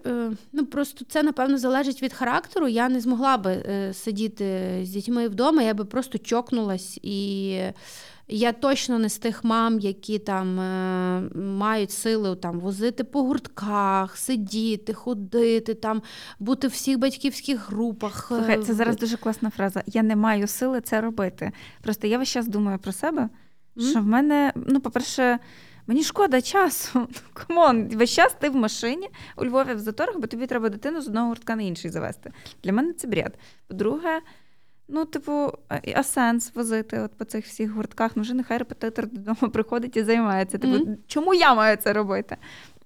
ну 0.52 0.66
просто 0.66 1.04
це 1.08 1.22
напевно 1.22 1.58
залежить 1.58 2.02
від 2.02 2.12
характеру, 2.12 2.68
я 2.68 2.88
не 2.88 3.00
змогла 3.00 3.36
би 3.36 3.52
е, 3.52 3.94
сидіти 3.94 4.80
з 4.82 4.88
дітьми 4.88 5.28
вдома, 5.28 5.62
я 5.62 5.74
би 5.74 5.84
просто 5.84 6.18
чокнулась 6.18 6.98
і. 7.02 7.60
Я 8.28 8.52
точно 8.52 8.98
не 8.98 9.08
з 9.08 9.18
тих 9.18 9.44
мам, 9.44 9.78
які 9.78 10.18
там 10.18 10.60
е, 10.60 11.20
мають 11.34 11.90
сили 11.90 12.36
там 12.36 12.60
возити 12.60 13.04
по 13.04 13.22
гуртках, 13.22 14.16
сидіти, 14.16 14.92
ходити, 14.94 15.74
там 15.74 16.02
бути 16.38 16.68
в 16.68 16.70
всіх 16.70 16.98
батьківських 16.98 17.70
групах. 17.70 18.24
Слухай, 18.28 18.62
це 18.62 18.74
зараз 18.74 18.96
дуже 18.96 19.16
класна 19.16 19.50
фраза. 19.50 19.82
Я 19.86 20.02
не 20.02 20.16
маю 20.16 20.46
сили 20.46 20.80
це 20.80 21.00
робити. 21.00 21.52
Просто 21.82 22.06
я 22.06 22.18
весь 22.18 22.28
час 22.28 22.48
думаю 22.48 22.78
про 22.78 22.92
себе. 22.92 23.28
Що 23.78 24.00
в 24.00 24.06
мене, 24.06 24.52
ну, 24.56 24.80
по-перше, 24.80 25.38
мені 25.86 26.02
шкода 26.02 26.40
часу. 26.40 27.08
Come 27.32 27.64
on, 27.64 27.88
весь 27.88 28.10
час 28.10 28.34
ти 28.40 28.48
в 28.48 28.56
машині 28.56 29.08
у 29.36 29.44
Львові 29.44 29.74
в 29.74 29.78
заторах, 29.78 30.18
бо 30.18 30.26
тобі 30.26 30.46
треба 30.46 30.68
дитину 30.68 31.00
з 31.00 31.08
одного 31.08 31.28
гуртка 31.28 31.56
на 31.56 31.62
інший 31.62 31.90
завести. 31.90 32.32
Для 32.64 32.72
мене 32.72 32.92
це 32.92 33.08
бред. 33.08 33.38
По-друге, 33.68 34.20
ну, 34.88 35.04
типу, 35.04 35.52
а- 35.68 35.78
а 35.94 36.02
сенс 36.02 36.54
возити 36.54 37.00
от 37.00 37.12
по 37.14 37.24
цих 37.24 37.46
всіх 37.46 37.70
гуртках. 37.70 38.12
Ну, 38.14 38.22
вже 38.22 38.34
нехай 38.34 38.58
репетитор 38.58 39.06
додому 39.06 39.36
приходить 39.52 39.96
і 39.96 40.02
займається. 40.02 40.58
Типу, 40.58 40.74
Мгм. 40.74 40.96
чому 41.06 41.34
я 41.34 41.54
маю 41.54 41.76
це 41.76 41.92
робити? 41.92 42.36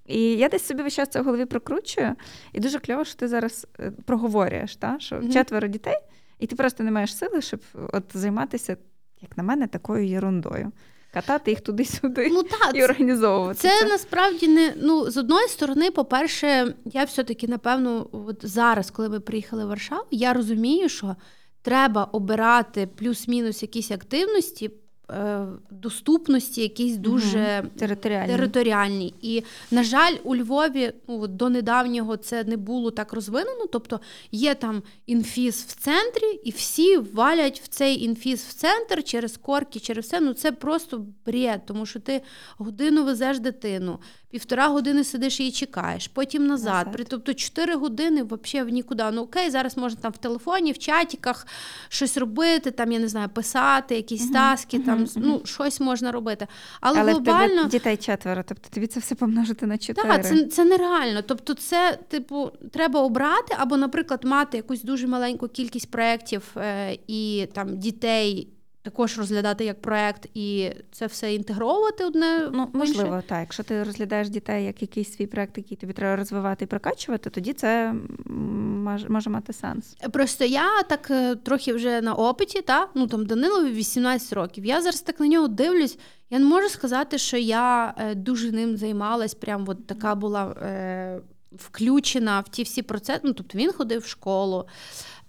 І 0.07 0.21
я 0.21 0.49
десь 0.49 0.65
собі 0.65 0.83
весь 0.83 0.93
час 0.93 1.09
це 1.09 1.21
в 1.21 1.25
голові 1.25 1.45
прокручую. 1.45 2.15
І 2.53 2.59
дуже 2.59 2.79
кльово, 2.79 3.05
що 3.05 3.15
ти 3.15 3.27
зараз 3.27 3.67
е, 3.79 3.91
проговорюєш, 4.05 4.75
та? 4.75 4.99
що 4.99 5.15
Мгм. 5.15 5.31
четверо 5.31 5.67
дітей, 5.67 5.97
і 6.39 6.47
ти 6.47 6.55
просто 6.55 6.83
не 6.83 6.91
маєш 6.91 7.17
сили, 7.17 7.41
щоб 7.41 7.59
от 7.93 8.03
займатися, 8.13 8.77
як 9.21 9.37
на 9.37 9.43
мене, 9.43 9.67
такою 9.67 10.07
єрундою. 10.07 10.71
катати 11.13 11.51
їх 11.51 11.61
туди-сюди 11.61 12.29
ну, 12.31 12.43
та, 12.43 12.69
і 12.73 12.83
організовувати. 12.83 13.59
Це, 13.59 13.79
це 13.79 13.85
насправді 13.85 14.47
не 14.47 14.73
ну 14.81 15.11
з 15.11 15.17
одної 15.17 15.47
сторони, 15.47 15.91
по-перше, 15.91 16.75
я 16.85 17.03
все-таки 17.03 17.47
напевно, 17.47 18.07
от 18.11 18.45
зараз, 18.47 18.91
коли 18.91 19.09
ми 19.09 19.19
приїхали 19.19 19.65
в 19.65 19.67
Варшаву, 19.67 20.05
я 20.11 20.33
розумію, 20.33 20.89
що 20.89 21.15
треба 21.61 22.03
обирати 22.03 22.87
плюс-мінус 22.87 23.61
якісь 23.61 23.91
активності. 23.91 24.71
Е, 25.11 25.45
доступності, 25.71 26.61
якісь 26.61 26.97
дуже 26.97 27.59
угу. 27.59 27.69
територіальні. 27.77 28.33
територіальні. 28.33 29.13
І, 29.21 29.43
на 29.71 29.83
жаль, 29.83 30.13
у 30.23 30.35
Львові 30.35 30.93
ну, 31.07 31.27
до 31.27 31.49
недавнього 31.49 32.17
це 32.17 32.43
не 32.43 32.57
було 32.57 32.91
так 32.91 33.13
розвинено. 33.13 33.65
Тобто 33.71 33.99
є 34.31 34.55
там 34.55 34.83
інфіз 35.05 35.65
в 35.67 35.75
центрі, 35.75 36.39
і 36.43 36.51
всі 36.51 36.97
валять 36.97 37.59
в 37.59 37.67
цей 37.67 38.03
інфіз 38.03 38.41
в 38.41 38.53
центр 38.53 39.03
через 39.03 39.37
корки, 39.37 39.79
через 39.79 40.05
все. 40.05 40.19
Ну 40.19 40.33
це 40.33 40.51
просто 40.51 41.05
бред, 41.25 41.61
тому 41.65 41.85
що 41.85 41.99
ти 41.99 42.21
годину 42.57 43.03
везеш 43.03 43.39
дитину 43.39 43.99
півтора 44.31 44.67
години 44.67 45.03
сидиш 45.03 45.39
і 45.39 45.51
чекаєш, 45.51 46.07
потім 46.07 46.47
назад. 46.47 46.87
назад. 46.87 47.07
Тобто 47.09 47.33
чотири 47.33 47.75
години 47.75 48.23
взагалі 48.23 48.69
в 48.69 48.73
нікуди. 48.73 49.03
Ну 49.13 49.21
окей, 49.21 49.49
зараз 49.49 49.77
можна 49.77 50.01
там 50.01 50.11
в 50.11 50.17
телефоні, 50.17 50.71
в 50.71 50.77
чатіках 50.77 51.47
щось 51.89 52.17
робити, 52.17 52.71
там 52.71 52.91
я 52.91 52.99
не 52.99 53.07
знаю, 53.07 53.29
писати, 53.29 53.95
якісь 53.95 54.29
uh-huh, 54.29 54.33
таски, 54.33 54.77
uh-huh, 54.77 54.85
там 54.85 55.07
ну 55.15 55.41
щось 55.45 55.79
можна 55.79 56.11
робити. 56.11 56.47
Але, 56.81 56.99
Але 56.99 57.11
глобально 57.11 57.53
в 57.53 57.57
тебе 57.57 57.69
дітей 57.69 57.97
четверо, 57.97 58.43
тобто 58.47 58.69
тобі 58.73 58.87
це 58.87 58.99
все 58.99 59.15
помножити 59.15 59.65
на 59.65 59.77
чотири. 59.77 60.07
Так, 60.07 60.25
це 60.25 60.45
це 60.45 60.65
нереально. 60.65 61.21
Тобто, 61.21 61.53
це, 61.53 61.99
типу, 62.07 62.51
треба 62.71 63.01
обрати, 63.01 63.55
або, 63.59 63.77
наприклад, 63.77 64.23
мати 64.23 64.57
якусь 64.57 64.81
дуже 64.81 65.07
маленьку 65.07 65.47
кількість 65.47 65.91
проєктів 65.91 66.43
е, 66.57 66.97
і 67.07 67.47
там 67.53 67.77
дітей 67.77 68.47
також 68.81 69.17
розглядати 69.17 69.65
як 69.65 69.81
проект 69.81 70.27
і 70.33 70.71
це 70.91 71.05
все 71.05 71.33
інтегровувати 71.33 72.05
одне. 72.05 72.49
Ну, 72.53 72.69
можливо, 72.73 73.23
так. 73.27 73.39
Якщо 73.39 73.63
ти 73.63 73.83
розглядаєш 73.83 74.29
дітей 74.29 74.65
як 74.65 74.81
якийсь 74.81 75.13
свій 75.13 75.27
проект, 75.27 75.57
який 75.57 75.77
тобі 75.77 75.93
треба 75.93 76.15
розвивати 76.15 76.65
і 76.65 76.67
прокачувати, 76.67 77.29
тоді 77.29 77.53
це 77.53 77.93
може, 78.25 79.09
може 79.09 79.29
мати 79.29 79.53
сенс. 79.53 79.95
Просто 80.13 80.45
я 80.45 80.83
так 80.83 81.07
е, 81.11 81.35
трохи 81.35 81.73
вже 81.73 82.01
на 82.01 82.13
опиті, 82.13 82.61
та 82.61 82.87
ну 82.95 83.07
там 83.07 83.25
Данилові 83.25 83.71
18 83.71 84.33
років. 84.33 84.65
Я 84.65 84.81
зараз 84.81 85.01
так 85.01 85.19
на 85.19 85.27
нього 85.27 85.47
дивлюсь. 85.47 85.97
Я 86.29 86.39
не 86.39 86.45
можу 86.45 86.69
сказати, 86.69 87.17
що 87.17 87.37
я 87.37 87.93
е, 87.97 88.15
дуже 88.15 88.51
ним 88.51 88.77
займалась. 88.77 89.33
Прям 89.33 89.65
от 89.67 89.87
така 89.87 90.15
була 90.15 90.45
е, 90.45 91.21
включена 91.51 92.39
в 92.39 92.49
ті 92.49 92.63
всі 92.63 92.81
процеси. 92.81 93.19
Ну, 93.23 93.33
тобто 93.33 93.57
він 93.57 93.71
ходив 93.71 94.01
в 94.01 94.07
школу. 94.07 94.67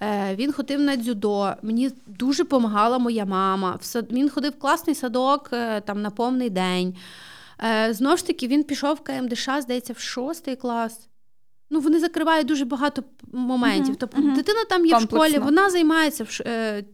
Е, 0.00 0.34
він 0.34 0.52
ходив 0.52 0.80
на 0.80 0.96
дзюдо. 0.96 1.54
Мені 1.62 1.90
дуже 2.06 2.42
допомагала 2.42 2.98
моя 2.98 3.24
мама. 3.24 3.78
Він 3.94 4.30
ходив 4.30 4.52
в 4.52 4.58
класний 4.58 4.96
садок 4.96 5.50
е, 5.52 5.80
там 5.80 6.02
на 6.02 6.10
повний 6.10 6.50
день. 6.50 6.96
Е, 7.64 7.94
знову 7.94 8.16
ж 8.16 8.26
таки, 8.26 8.46
він 8.46 8.64
пішов 8.64 8.96
в 8.96 9.00
КМДШ, 9.00 9.48
здається, 9.60 9.92
в 9.92 9.98
шостий 9.98 10.56
клас. 10.56 11.08
Ну, 11.70 11.80
Вони 11.80 11.98
закривають 11.98 12.46
дуже 12.46 12.64
багато 12.64 13.02
моментів. 13.32 13.94
Uh-huh, 13.94 13.98
тобто 13.98 14.22
uh-huh. 14.22 14.34
дитина 14.34 14.64
там 14.68 14.86
є 14.86 14.92
Комплексно. 14.92 15.18
в 15.18 15.30
школі, 15.30 15.44
вона 15.44 15.70
займається 15.70 16.24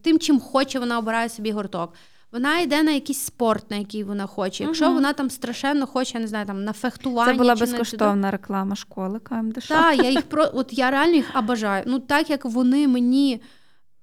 тим, 0.01 0.19
чим 0.19 0.39
хоче, 0.39 0.79
вона 0.79 0.97
обирає 0.99 1.29
собі 1.29 1.51
гурток 1.51 1.93
вона 2.31 2.59
йде 2.59 2.83
на 2.83 2.91
якийсь 2.91 3.19
спорт, 3.19 3.71
на 3.71 3.77
який 3.77 4.03
вона 4.03 4.25
хоче. 4.25 4.63
Якщо 4.63 4.85
угу. 4.85 4.93
вона 4.93 5.13
там 5.13 5.29
страшенно 5.29 5.87
хоче, 5.87 6.11
я 6.13 6.19
не 6.19 6.27
знаю, 6.27 6.45
там 6.45 6.63
на 6.63 6.73
фехтування. 6.73 7.31
Це 7.31 7.37
була 7.37 7.55
безкоштовна 7.55 8.31
реклама 8.31 8.75
школи 8.75 9.19
КМДШ. 9.19 9.67
Так, 9.67 9.97
я 9.97 10.09
їх 10.09 10.21
про 10.29 10.49
от 10.53 10.73
я 10.73 10.91
реально 10.91 11.15
їх 11.15 11.31
обажаю. 11.35 11.83
Ну 11.87 11.99
так 11.99 12.29
як 12.29 12.45
вони 12.45 12.87
мені. 12.87 13.41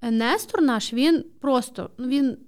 Нестор 0.01 0.61
наш, 0.61 0.93
він 0.93 1.25
просто 1.39 1.89
ну 1.97 2.07
він 2.07 2.31
Е, 2.31 2.46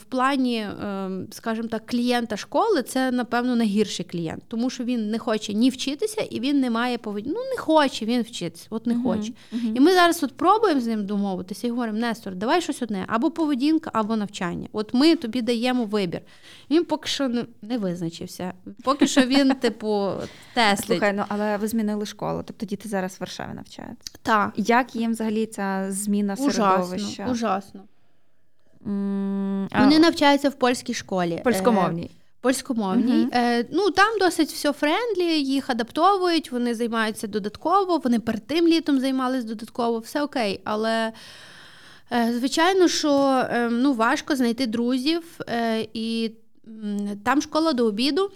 в 0.00 0.04
плані, 0.08 0.66
ем, 0.82 1.26
скажімо 1.30 1.68
так, 1.68 1.86
клієнта 1.86 2.36
школи 2.36 2.82
це, 2.82 3.10
напевно, 3.10 3.56
найгірший 3.56 4.06
клієнт, 4.06 4.42
тому 4.48 4.70
що 4.70 4.84
він 4.84 5.10
не 5.10 5.18
хоче 5.18 5.54
ні 5.54 5.70
вчитися, 5.70 6.20
і 6.20 6.40
він 6.40 6.60
не 6.60 6.70
має 6.70 6.98
поведінки. 6.98 7.38
Ну, 7.38 7.50
не 7.50 7.56
хоче 7.56 8.04
він 8.04 8.22
вчитися, 8.22 8.66
от 8.70 8.86
не 8.86 8.94
uh-huh, 8.94 9.02
хоче. 9.02 9.32
Uh-huh. 9.52 9.76
І 9.76 9.80
ми 9.80 9.92
зараз 9.92 10.22
от 10.22 10.36
пробуємо 10.36 10.80
з 10.80 10.86
ним 10.86 11.06
домовитися 11.06 11.66
і 11.66 11.70
говоримо: 11.70 11.98
Нестор, 11.98 12.34
давай 12.34 12.60
щось 12.60 12.82
одне, 12.82 13.04
або 13.06 13.30
поведінка, 13.30 13.90
або 13.92 14.16
навчання. 14.16 14.68
От 14.72 14.94
ми 14.94 15.16
тобі 15.16 15.42
даємо 15.42 15.84
вибір. 15.84 16.20
Він 16.70 16.84
поки 16.84 17.08
що 17.08 17.28
не, 17.28 17.44
не 17.62 17.78
визначився. 17.78 18.52
Поки 18.84 19.06
що 19.06 19.20
він, 19.20 19.54
типу, 19.60 20.12
тестить. 20.54 20.86
Слухай, 20.86 21.12
ну 21.12 21.24
але 21.28 21.56
ви 21.56 21.68
змінили 21.68 22.06
школу, 22.06 22.42
тобто 22.46 22.66
діти 22.66 22.88
зараз 22.88 23.14
в 23.14 23.16
Варшаві 23.20 23.54
навчаються. 23.54 24.12
Так. 24.22 24.52
Як 24.56 24.96
їм 24.96 25.10
взагалі 25.10 25.46
ця 25.46 25.86
зміна 25.88 26.36
середовища? 26.36 27.22
Ужасно, 27.22 27.32
ужасно. 27.32 27.80
Вони 28.80 29.98
навчаються 29.98 30.48
в 30.48 30.54
польській 30.54 30.94
школі. 30.94 31.40
Польськомовній. 31.44 32.10
Е, 32.14 32.18
польськомовній. 32.40 33.12
Uh-huh. 33.12 33.38
Е, 33.38 33.66
ну 33.72 33.90
Там 33.90 34.18
досить 34.18 34.48
все 34.48 34.72
friendly, 34.72 35.42
їх 35.42 35.70
адаптовують, 35.70 36.52
вони 36.52 36.74
займаються 36.74 37.26
додатково, 37.26 37.98
вони 37.98 38.20
перед 38.20 38.46
тим 38.46 38.66
літом 38.66 39.00
займалися 39.00 39.46
додатково, 39.46 39.98
все 39.98 40.22
окей. 40.22 40.60
Але, 40.64 41.12
е, 42.12 42.32
звичайно, 42.38 42.88
що 42.88 43.44
е, 43.50 43.68
ну, 43.70 43.92
важко 43.92 44.36
знайти 44.36 44.66
друзів, 44.66 45.22
е, 45.48 45.86
і 45.94 46.30
там 47.24 47.42
школа 47.42 47.72
до 47.72 47.86
обіду. 47.86 48.30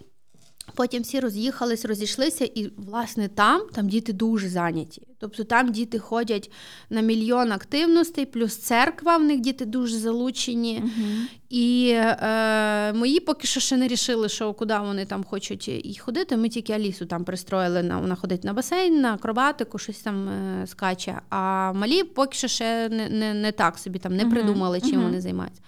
Потім 0.74 1.02
всі 1.02 1.20
роз'їхались, 1.20 1.84
розійшлися, 1.84 2.44
і, 2.44 2.70
власне, 2.76 3.28
там 3.28 3.62
там 3.72 3.88
діти 3.88 4.12
дуже 4.12 4.48
зайняті. 4.48 5.02
Тобто 5.18 5.44
там 5.44 5.72
діти 5.72 5.98
ходять 5.98 6.50
на 6.90 7.00
мільйон 7.00 7.52
активностей, 7.52 8.26
плюс 8.26 8.56
церква, 8.56 9.16
в 9.16 9.24
них 9.24 9.40
діти 9.40 9.64
дуже 9.64 9.96
залучені. 9.96 10.82
uh 10.84 11.38
І 11.48 11.90
е, 11.94 12.92
мої 12.92 13.20
поки 13.20 13.46
що 13.46 13.60
ще 13.60 13.76
не 13.76 13.88
рішили, 13.88 14.28
що 14.28 14.52
куди 14.52 14.78
вони 14.78 15.04
там 15.04 15.24
хочуть 15.24 15.68
і 15.68 15.98
ходити. 16.00 16.36
Ми 16.36 16.48
тільки 16.48 16.72
Алісу 16.72 17.06
там 17.06 17.24
пристроїли, 17.24 17.82
на, 17.82 17.98
вона 17.98 18.14
ходить 18.14 18.44
на 18.44 18.52
басейн, 18.52 19.00
на 19.00 19.14
акробатику, 19.14 19.78
щось 19.78 19.98
там 19.98 20.28
е, 20.28 20.66
скаче. 20.66 21.20
А 21.28 21.72
малі 21.72 22.02
поки 22.02 22.34
що 22.34 22.48
ще 22.48 22.88
не 22.88 23.08
не, 23.08 23.34
не 23.34 23.52
так 23.52 23.78
собі 23.78 23.98
там 23.98 24.16
не 24.16 24.26
придумали, 24.26 24.80
чим 24.80 25.00
uh 25.00 25.02
вони 25.02 25.20
займаються. 25.20 25.62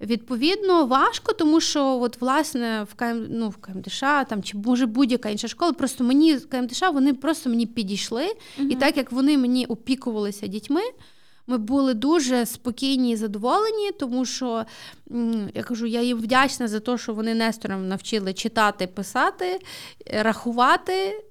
Відповідно, 0.00 0.86
важко, 0.86 1.32
тому 1.32 1.60
що 1.60 2.00
от, 2.00 2.20
власне 2.20 2.86
в 2.90 2.94
КМ, 2.94 3.26
ну, 3.30 3.48
в 3.48 3.56
КМДШ 3.56 4.00
там 4.00 4.42
чи 4.42 4.56
може 4.58 4.86
будь-яка 4.86 5.28
інша 5.28 5.48
школа, 5.48 5.72
просто 5.72 6.04
мені 6.04 6.36
КМДШ 6.36 6.82
вони 6.92 7.14
просто 7.14 7.50
мені 7.50 7.66
підійшли. 7.66 8.24
uh 8.58 8.68
І 8.70 8.74
так 8.74 8.96
як 8.96 9.12
вони 9.12 9.38
мені 9.38 9.66
опікувалися 9.66 10.46
дітьми, 10.46 10.80
ми 11.46 11.58
були 11.58 11.94
дуже 11.94 12.46
спокійні 12.46 13.10
і 13.10 13.16
задоволені, 13.16 13.92
тому 13.92 14.24
що 14.24 14.64
я 15.54 15.62
кажу, 15.62 15.86
я 15.86 16.02
їм 16.02 16.18
вдячна 16.18 16.68
за 16.68 16.80
те, 16.80 16.98
що 16.98 17.14
вони 17.14 17.34
Нестором 17.34 17.88
навчили 17.88 18.32
читати, 18.32 18.86
писати, 18.86 19.58
рахувати. 20.06 21.24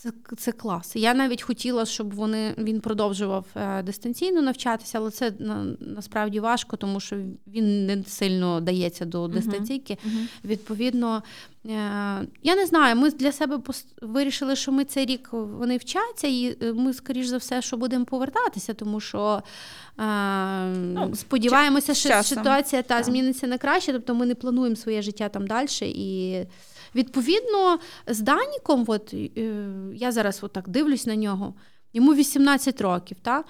Це 0.00 0.10
це 0.36 0.52
клас. 0.52 0.96
Я 0.96 1.14
навіть 1.14 1.42
хотіла, 1.42 1.86
щоб 1.86 2.14
вони 2.14 2.54
він 2.58 2.80
продовжував 2.80 3.46
е, 3.56 3.82
дистанційно 3.82 4.42
навчатися, 4.42 4.98
але 4.98 5.10
це 5.10 5.32
на, 5.38 5.66
насправді 5.80 6.40
важко, 6.40 6.76
тому 6.76 7.00
що 7.00 7.16
він 7.46 7.86
не 7.86 8.04
сильно 8.04 8.60
дається 8.60 9.04
до 9.04 9.28
дистанційки. 9.28 9.94
Uh-huh. 9.94 10.10
Uh-huh. 10.10 10.26
Відповідно, 10.44 11.22
я 12.42 12.56
не 12.56 12.66
знаю. 12.66 12.96
Ми 12.96 13.10
для 13.10 13.32
себе 13.32 13.60
вирішили, 14.02 14.56
що 14.56 14.72
ми 14.72 14.84
цей 14.84 15.06
рік 15.06 15.28
вони 15.32 15.76
вчаться, 15.76 16.26
і 16.26 16.56
е, 16.62 16.72
ми, 16.72 16.92
скоріш 16.94 17.26
за 17.26 17.36
все, 17.36 17.62
що 17.62 17.76
будемо 17.76 18.04
повертатися, 18.04 18.74
тому 18.74 19.00
що 19.00 19.42
ну, 19.98 21.14
сподіваємося, 21.14 21.94
що 21.94 22.22
ситуація 22.22 22.82
та 22.82 23.02
зміниться 23.02 23.46
на 23.46 23.58
краще. 23.58 23.92
Тобто 23.92 24.14
ми 24.14 24.26
не 24.26 24.34
плануємо 24.34 24.76
своє 24.76 25.02
життя 25.02 25.28
там 25.28 25.46
далі 25.46 25.68
і. 25.80 26.46
Відповідно, 26.94 27.78
з 28.06 28.20
Даніком, 28.20 28.84
от, 28.86 29.14
е, 29.14 29.28
я 29.94 30.12
зараз 30.12 30.38
отак 30.42 30.68
дивлюсь 30.68 31.06
на 31.06 31.16
нього, 31.16 31.54
йому 31.92 32.14
18 32.14 32.80
років. 32.80 33.16
Та? 33.22 33.44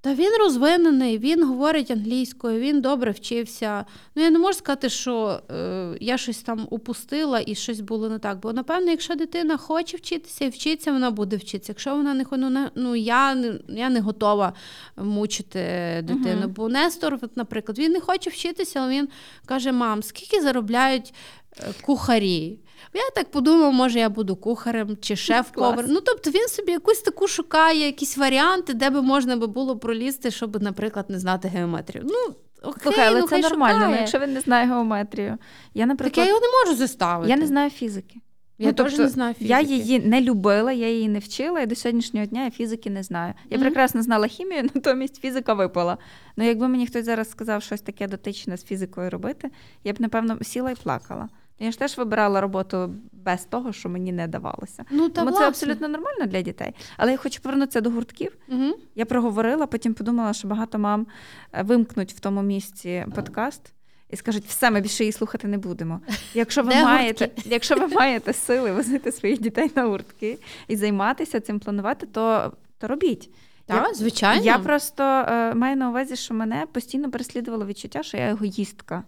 Та 0.00 0.14
він 0.14 0.32
розвинений, 0.40 1.18
він 1.18 1.44
говорить 1.44 1.90
англійською, 1.90 2.60
він 2.60 2.80
добре 2.80 3.10
вчився. 3.10 3.84
Ну, 4.14 4.22
я 4.22 4.30
не 4.30 4.38
можу 4.38 4.58
сказати, 4.58 4.88
що 4.88 5.40
е, 5.50 5.96
я 6.00 6.18
щось 6.18 6.42
там 6.42 6.66
упустила 6.70 7.42
і 7.46 7.54
щось 7.54 7.80
було 7.80 8.08
не 8.08 8.18
так. 8.18 8.40
Бо, 8.40 8.52
напевно, 8.52 8.90
якщо 8.90 9.14
дитина 9.14 9.56
хоче 9.56 9.96
вчитися 9.96 10.44
і 10.44 10.48
вчиться, 10.48 10.92
вона 10.92 11.10
буде 11.10 11.36
вчитися. 11.36 11.72
Якщо 11.72 11.96
вона 11.96 12.14
не 12.14 12.24
хоче, 12.24 12.42
ну, 12.42 12.68
ну 12.74 12.96
я 12.96 13.44
я 13.68 13.90
не 13.90 14.00
готова 14.00 14.52
мучити 14.96 15.60
дитину. 16.02 16.42
Uh-huh. 16.42 16.48
Бо 16.48 16.68
Нестор, 16.68 17.18
наприклад, 17.36 17.78
він 17.78 17.92
не 17.92 18.00
хоче 18.00 18.30
вчитися, 18.30 18.80
але 18.80 18.92
він 18.92 19.08
каже: 19.46 19.72
Мам, 19.72 20.02
скільки 20.02 20.40
заробляють 20.40 21.14
е, 21.60 21.72
кухарі? 21.82 22.58
Я 22.94 23.10
так 23.14 23.30
подумав, 23.30 23.72
може 23.72 23.98
я 23.98 24.08
буду 24.08 24.36
кухарем 24.36 24.96
чи 25.00 25.16
шеф-повар. 25.16 25.84
Ну, 25.88 26.00
тобто 26.00 26.30
він 26.30 26.48
собі 26.48 26.72
якусь 26.72 27.00
таку 27.00 27.28
шукає, 27.28 27.86
якісь 27.86 28.16
варіанти, 28.16 28.74
де 28.74 28.90
би 28.90 29.02
можна 29.02 29.36
було 29.36 29.78
пролізти, 29.78 30.30
щоб, 30.30 30.62
наприклад, 30.62 31.10
не 31.10 31.18
знати 31.18 31.48
геометрію. 31.48 32.04
Ну, 32.08 32.34
Окей, 32.62 32.82
Слухай, 32.82 33.06
але 33.08 33.20
ну, 33.20 33.26
це 33.26 33.38
нормально, 33.38 33.86
ну, 33.90 33.96
якщо 33.96 34.18
він 34.18 34.32
не 34.32 34.40
знає 34.40 34.66
геометрію. 34.66 35.38
Я, 35.74 35.86
наприклад, 35.86 36.14
Так 36.14 36.24
я 36.24 36.28
його 36.28 36.40
не 36.40 36.48
можу 36.52 36.78
заставити. 36.78 37.30
Я 37.30 37.36
не 37.36 37.46
знаю 37.46 37.70
фізики. 37.70 38.20
Я 38.58 38.66
ну, 38.66 38.72
теж 38.72 38.86
тобто, 38.86 39.02
не 39.02 39.08
знаю 39.08 39.34
фізики. 39.34 39.50
Я 39.50 39.60
її 39.60 40.00
не 40.00 40.20
любила, 40.20 40.72
я 40.72 40.88
її 40.90 41.08
не 41.08 41.18
вчила, 41.18 41.60
і 41.60 41.66
до 41.66 41.74
сьогоднішнього 41.74 42.26
дня 42.26 42.44
я 42.44 42.50
фізики 42.50 42.90
не 42.90 43.02
знаю. 43.02 43.34
Я 43.50 43.56
mm-hmm. 43.56 43.60
прекрасно 43.60 44.02
знала 44.02 44.26
хімію, 44.26 44.62
натомість 44.74 45.20
фізика 45.20 45.54
випала. 45.54 45.98
Ну, 46.36 46.44
якби 46.44 46.68
мені 46.68 46.86
хтось 46.86 47.04
зараз 47.04 47.30
сказав 47.30 47.62
щось 47.62 47.80
таке 47.80 48.06
дотичне 48.06 48.56
з 48.56 48.64
фізикою 48.64 49.10
робити, 49.10 49.50
я 49.84 49.92
б, 49.92 50.00
напевно, 50.00 50.38
сіла 50.42 50.70
і 50.70 50.74
плакала. 50.74 51.28
Я 51.60 51.70
ж 51.70 51.78
теж 51.78 51.98
вибирала 51.98 52.40
роботу 52.40 52.94
без 53.12 53.44
того, 53.44 53.72
що 53.72 53.88
мені 53.88 54.12
не 54.12 54.28
давалося. 54.28 54.84
Ну, 54.90 55.08
та 55.08 55.24
Тому 55.24 55.36
це 55.36 55.48
абсолютно 55.48 55.88
нормально 55.88 56.26
для 56.26 56.42
дітей. 56.42 56.74
Але 56.96 57.12
я 57.12 57.16
хочу 57.16 57.42
повернутися 57.42 57.80
до 57.80 57.90
гуртків. 57.90 58.36
Угу. 58.48 58.74
Я 58.94 59.04
проговорила, 59.04 59.66
потім 59.66 59.94
подумала, 59.94 60.32
що 60.32 60.48
багато 60.48 60.78
мам 60.78 61.06
е, 61.52 61.62
вимкнуть 61.62 62.12
в 62.12 62.20
тому 62.20 62.42
місці 62.42 63.06
подкаст. 63.14 63.72
І 64.10 64.16
скажуть, 64.16 64.44
все, 64.44 64.70
ми 64.70 64.80
більше 64.80 65.04
її 65.04 65.12
слухати 65.12 65.48
не 65.48 65.58
будемо. 65.58 66.00
Якщо 66.34 66.62
ви 66.62 66.68
Де 66.68 66.84
маєте 66.84 67.24
гуртки? 67.24 67.48
якщо 67.50 67.76
ви 67.76 67.86
маєте 67.86 68.32
сили 68.32 68.72
возити 68.72 69.12
своїх 69.12 69.40
дітей 69.40 69.70
на 69.74 69.86
гуртки 69.86 70.38
і 70.68 70.76
займатися 70.76 71.40
цим, 71.40 71.60
планувати, 71.60 72.06
то 72.06 72.52
то 72.78 72.88
робіть. 72.88 73.30
Так, 73.66 73.86
я, 73.88 73.94
звичайно. 73.94 74.44
Я 74.44 74.58
просто 74.58 75.02
е, 75.02 75.54
маю 75.54 75.76
на 75.76 75.90
увазі, 75.90 76.16
що 76.16 76.34
мене 76.34 76.66
постійно 76.72 77.10
переслідувало 77.10 77.66
відчуття, 77.66 78.02
що 78.02 78.16
я 78.16 78.30
егоїстка 78.30 79.04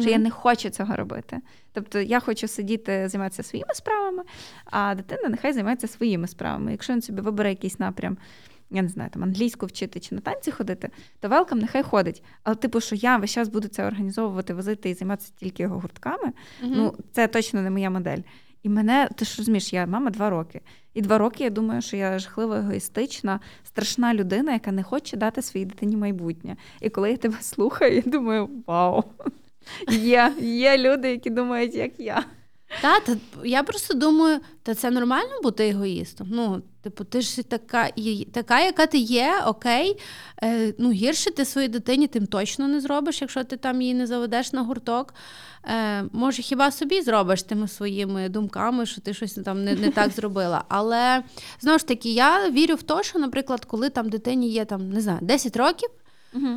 що 0.00 0.10
я 0.10 0.18
не 0.18 0.30
хочу 0.30 0.70
цього 0.70 0.96
робити. 0.96 1.40
Тобто 1.72 2.00
я 2.00 2.20
хочу 2.20 2.48
сидіти, 2.48 3.08
займатися 3.08 3.42
своїми 3.42 3.74
справами, 3.74 4.22
а 4.64 4.94
дитина 4.94 5.28
нехай 5.28 5.52
займається 5.52 5.88
своїми 5.88 6.26
справами. 6.26 6.70
Якщо 6.70 6.92
він 6.92 7.02
собі 7.02 7.20
вибере 7.20 7.50
якийсь 7.50 7.78
напрям, 7.78 8.16
я 8.70 8.82
не 8.82 8.88
знаю, 8.88 9.10
там 9.10 9.22
англійську 9.22 9.66
вчити 9.66 10.00
чи 10.00 10.14
на 10.14 10.20
танці 10.20 10.50
ходити, 10.50 10.90
то 11.20 11.28
велкам 11.28 11.58
нехай 11.58 11.82
ходить. 11.82 12.22
Але, 12.42 12.56
типу, 12.56 12.80
що 12.80 12.94
я 12.94 13.16
весь 13.16 13.30
час 13.30 13.48
буду 13.48 13.68
це 13.68 13.86
організовувати, 13.86 14.54
возити 14.54 14.90
і 14.90 14.94
займатися 14.94 15.32
тільки 15.36 15.62
його 15.62 15.80
гуртками, 15.80 16.26
mm 16.26 16.32
ну 16.76 16.94
це 17.12 17.28
точно 17.28 17.62
не 17.62 17.70
моя 17.70 17.90
модель. 17.90 18.18
І 18.62 18.68
мене, 18.68 19.08
ти 19.16 19.24
ж 19.24 19.34
розумієш, 19.38 19.72
я 19.72 19.86
мама 19.86 20.10
два 20.10 20.30
роки. 20.30 20.60
І 20.94 21.00
два 21.00 21.18
роки 21.18 21.44
я 21.44 21.50
думаю, 21.50 21.82
що 21.82 21.96
я 21.96 22.18
жахливо 22.18 22.54
егоїстична, 22.54 23.40
страшна 23.64 24.14
людина, 24.14 24.52
яка 24.52 24.72
не 24.72 24.82
хоче 24.82 25.16
дати 25.16 25.42
своїй 25.42 25.66
дитині 25.66 25.96
майбутнє. 25.96 26.56
І 26.80 26.90
коли 26.90 27.10
я 27.10 27.16
тебе 27.16 27.36
слухаю, 27.40 27.94
я 27.94 28.02
думаю, 28.02 28.48
вау, 28.66 29.04
Є 29.90 30.32
є 30.40 30.78
люди, 30.78 31.10
які 31.10 31.30
думають, 31.30 31.74
як 31.74 31.90
я. 31.98 32.24
Та, 32.82 33.00
та 33.00 33.16
я 33.44 33.62
просто 33.62 33.94
думаю, 33.94 34.40
та 34.62 34.74
це 34.74 34.90
нормально 34.90 35.30
бути 35.42 35.68
егоїстом. 35.68 36.28
Ну, 36.30 36.62
типу, 36.82 37.04
ти 37.04 37.20
ж 37.20 37.42
така, 37.42 37.88
така, 38.32 38.60
яка 38.60 38.86
ти 38.86 38.98
є, 38.98 39.42
окей. 39.46 40.00
Е, 40.42 40.74
Ну, 40.78 40.92
гірше 40.92 41.30
ти 41.30 41.44
своїй 41.44 41.68
дитині 41.68 42.06
тим 42.06 42.26
точно 42.26 42.68
не 42.68 42.80
зробиш, 42.80 43.20
якщо 43.20 43.44
ти 43.44 43.56
там 43.56 43.82
її 43.82 43.94
не 43.94 44.06
заведеш 44.06 44.52
на 44.52 44.62
гурток. 44.62 45.14
Е, 45.64 46.04
Може, 46.12 46.42
хіба 46.42 46.70
собі 46.70 47.02
зробиш 47.02 47.42
тими 47.42 47.68
своїми 47.68 48.28
думками, 48.28 48.86
що 48.86 49.00
ти 49.00 49.14
щось 49.14 49.34
там 49.34 49.64
не 49.64 49.74
не 49.74 49.90
так 49.90 50.10
зробила. 50.10 50.64
Але 50.68 51.22
знову 51.60 51.78
ж 51.78 51.86
таки, 51.86 52.12
я 52.12 52.50
вірю 52.50 52.74
в 52.74 52.82
те, 52.82 53.02
що, 53.02 53.18
наприклад, 53.18 53.64
коли 53.64 53.90
там 53.90 54.08
дитині 54.08 54.48
є 54.50 54.64
там, 54.64 54.90
не 54.90 55.00
знаю, 55.00 55.18
10 55.22 55.56
років. 55.56 55.88
Угу. 56.34 56.48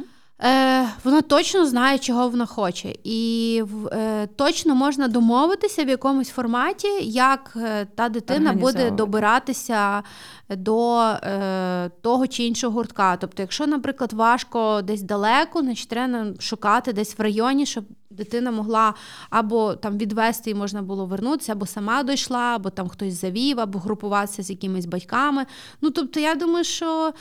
Е, 0.43 0.87
Вона 1.03 1.21
точно 1.21 1.65
знає, 1.65 1.99
чого 1.99 2.29
вона 2.29 2.45
хоче, 2.45 2.95
і 3.03 3.63
е, 3.91 4.27
точно 4.27 4.75
можна 4.75 5.07
домовитися 5.07 5.83
в 5.83 5.89
якомусь 5.89 6.29
форматі, 6.29 6.87
як 7.01 7.53
е, 7.55 7.85
та 7.95 8.09
дитина 8.09 8.53
буде 8.53 8.91
добиратися 8.91 10.03
до 10.49 10.99
е, 11.01 11.89
того 12.01 12.27
чи 12.27 12.43
іншого 12.43 12.73
гуртка. 12.73 13.17
Тобто, 13.17 13.43
якщо, 13.43 13.67
наприклад, 13.67 14.13
важко 14.13 14.81
десь 14.81 15.01
далеко, 15.01 15.61
значить 15.61 15.89
треба 15.89 16.25
шукати 16.39 16.93
десь 16.93 17.19
в 17.19 17.21
районі, 17.21 17.65
щоб 17.65 17.83
дитина 18.09 18.51
могла 18.51 18.93
або 19.29 19.75
там 19.75 19.97
відвести 19.97 20.51
і 20.51 20.55
можна 20.55 20.81
було 20.81 21.05
вернутися, 21.05 21.51
або 21.51 21.65
сама 21.65 22.03
дійшла, 22.03 22.55
або 22.55 22.69
там 22.69 22.89
хтось 22.89 23.21
завів, 23.21 23.59
або 23.59 23.79
групуватися 23.79 24.43
з 24.43 24.49
якимись 24.49 24.85
батьками. 24.85 25.45
Ну 25.81 25.89
тобто, 25.89 26.19
я 26.19 26.35
думаю, 26.35 26.63
що. 26.63 27.13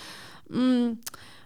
М- 0.56 0.98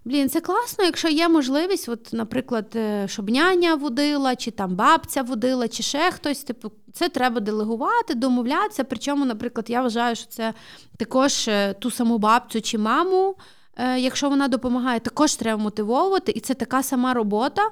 Блін, 0.06 0.28
це 0.28 0.40
класно, 0.40 0.84
якщо 0.84 1.08
є 1.08 1.28
можливість, 1.28 1.88
от, 1.88 2.12
наприклад, 2.12 2.72
е, 2.76 3.08
щоб 3.08 3.30
няня 3.30 3.74
водила, 3.74 4.36
чи 4.36 4.50
там 4.50 4.76
бабця 4.76 5.22
водила, 5.22 5.68
чи 5.68 5.82
ще 5.82 6.10
хтось. 6.10 6.42
Типу, 6.42 6.72
це 6.92 7.08
треба 7.08 7.40
делегувати, 7.40 8.14
домовлятися. 8.14 8.84
Причому, 8.84 9.24
наприклад, 9.24 9.70
я 9.70 9.82
вважаю, 9.82 10.16
що 10.16 10.26
це 10.26 10.54
також 10.96 11.48
е, 11.48 11.74
ту 11.74 11.90
саму 11.90 12.18
бабцю 12.18 12.60
чи 12.60 12.78
маму. 12.78 13.36
Е, 13.76 14.00
якщо 14.00 14.28
вона 14.28 14.48
допомагає, 14.48 15.00
також 15.00 15.34
треба 15.34 15.62
мотивовувати, 15.62 16.32
і 16.36 16.40
це 16.40 16.54
така 16.54 16.82
сама 16.82 17.14
робота. 17.14 17.62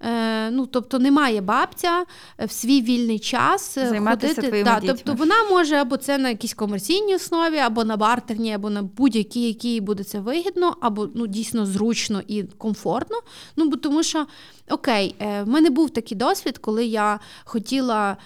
Е, 0.00 0.50
ну, 0.50 0.66
Тобто 0.66 0.98
немає 0.98 1.40
бабця 1.40 2.04
е, 2.38 2.46
в 2.46 2.52
свій 2.52 2.82
вільний 2.82 3.18
час 3.18 3.74
Займатися 3.74 4.34
ходити. 4.34 4.48
Твоїми 4.48 4.70
да, 4.70 4.80
дітьми. 4.80 4.94
Тобто 4.96 5.14
вона 5.14 5.34
може 5.50 5.76
або 5.76 5.96
це 5.96 6.18
на 6.18 6.28
якійсь 6.28 6.54
комерційній 6.54 7.14
основі, 7.14 7.58
або 7.58 7.84
на 7.84 7.96
бартерній, 7.96 8.54
або 8.54 8.70
на 8.70 8.82
будь-якій, 8.82 9.48
якій 9.48 9.80
буде 9.80 10.04
це 10.04 10.20
вигідно, 10.20 10.76
або 10.80 11.08
ну, 11.14 11.26
дійсно 11.26 11.66
зручно 11.66 12.22
і 12.26 12.42
комфортно. 12.42 13.16
Ну, 13.56 13.68
бо 13.68 13.76
Тому 13.76 14.02
що 14.02 14.26
окей, 14.70 15.14
в 15.20 15.44
мене 15.46 15.70
був 15.70 15.90
такий 15.90 16.18
досвід, 16.18 16.58
коли 16.58 16.84
я 16.84 17.20
хотіла 17.44 18.16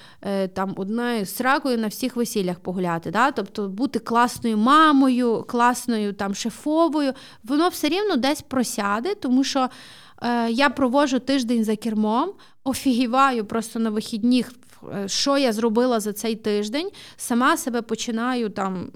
там 0.54 0.72
одною 0.76 1.26
сракою 1.26 1.78
на 1.78 1.88
всіх 1.88 2.16
весіллях 2.16 2.60
погуляти. 2.60 3.10
Да? 3.10 3.30
Тобто 3.30 3.68
бути 3.68 3.98
класною 3.98 4.56
мамою, 4.56 5.44
класною 5.48 6.12
там 6.12 6.34
шефовою, 6.34 7.12
воно 7.44 7.68
все 7.68 7.88
рівно 7.88 8.16
десь 8.16 8.42
просяде, 8.42 9.14
тому 9.14 9.44
що. 9.44 9.68
Е, 10.22 10.50
я 10.50 10.70
провожу 10.70 11.18
тиждень 11.18 11.64
за 11.64 11.76
кермом, 11.76 12.32
офігіваю 12.64 13.44
просто 13.44 13.78
на 13.78 13.90
вихідних, 13.90 14.52
е, 14.94 15.08
що 15.08 15.38
я 15.38 15.52
зробила 15.52 16.00
за 16.00 16.12
цей 16.12 16.36
тиждень. 16.36 16.90
Сама 17.16 17.56
себе 17.56 17.82
починаю 17.82 18.50
там. 18.50 18.90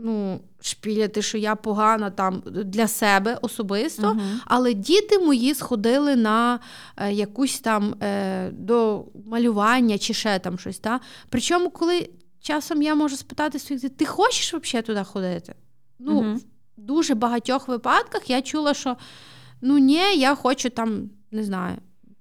Ну, 0.00 0.40
шпіляти, 0.60 1.22
що 1.22 1.38
я 1.38 1.56
погана 1.56 2.10
там 2.10 2.42
для 2.46 2.88
себе 2.88 3.38
особисто, 3.42 4.02
uh-huh. 4.02 4.38
але 4.44 4.74
діти 4.74 5.18
мої 5.18 5.54
сходили 5.54 6.16
на 6.16 6.60
е, 6.96 7.12
якусь 7.12 7.60
там 7.60 7.94
е, 8.02 8.50
до 8.50 9.04
малювання 9.26 9.98
чи 9.98 10.14
ще 10.14 10.38
там 10.38 10.58
щось. 10.58 10.78
Та? 10.78 11.00
Причому, 11.28 11.70
коли 11.70 12.08
часом 12.40 12.82
я 12.82 12.94
можу 12.94 13.16
спитати 13.16 13.58
своїх 13.58 13.82
дітей, 13.82 13.96
ти 13.98 14.04
хочеш 14.04 14.54
взагалі 14.54 14.86
туди 14.86 15.04
ходити? 15.04 15.54
Ну, 15.98 16.22
uh-huh. 16.22 16.36
В 16.36 16.42
дуже 16.76 17.14
багатьох 17.14 17.68
випадках 17.68 18.30
я 18.30 18.42
чула, 18.42 18.74
що 18.74 18.96
Ну 19.60 19.78
ні, 19.78 20.16
я 20.16 20.34
хочу 20.34 20.70
там, 20.70 21.10
не 21.30 21.44
знаю, 21.44 21.76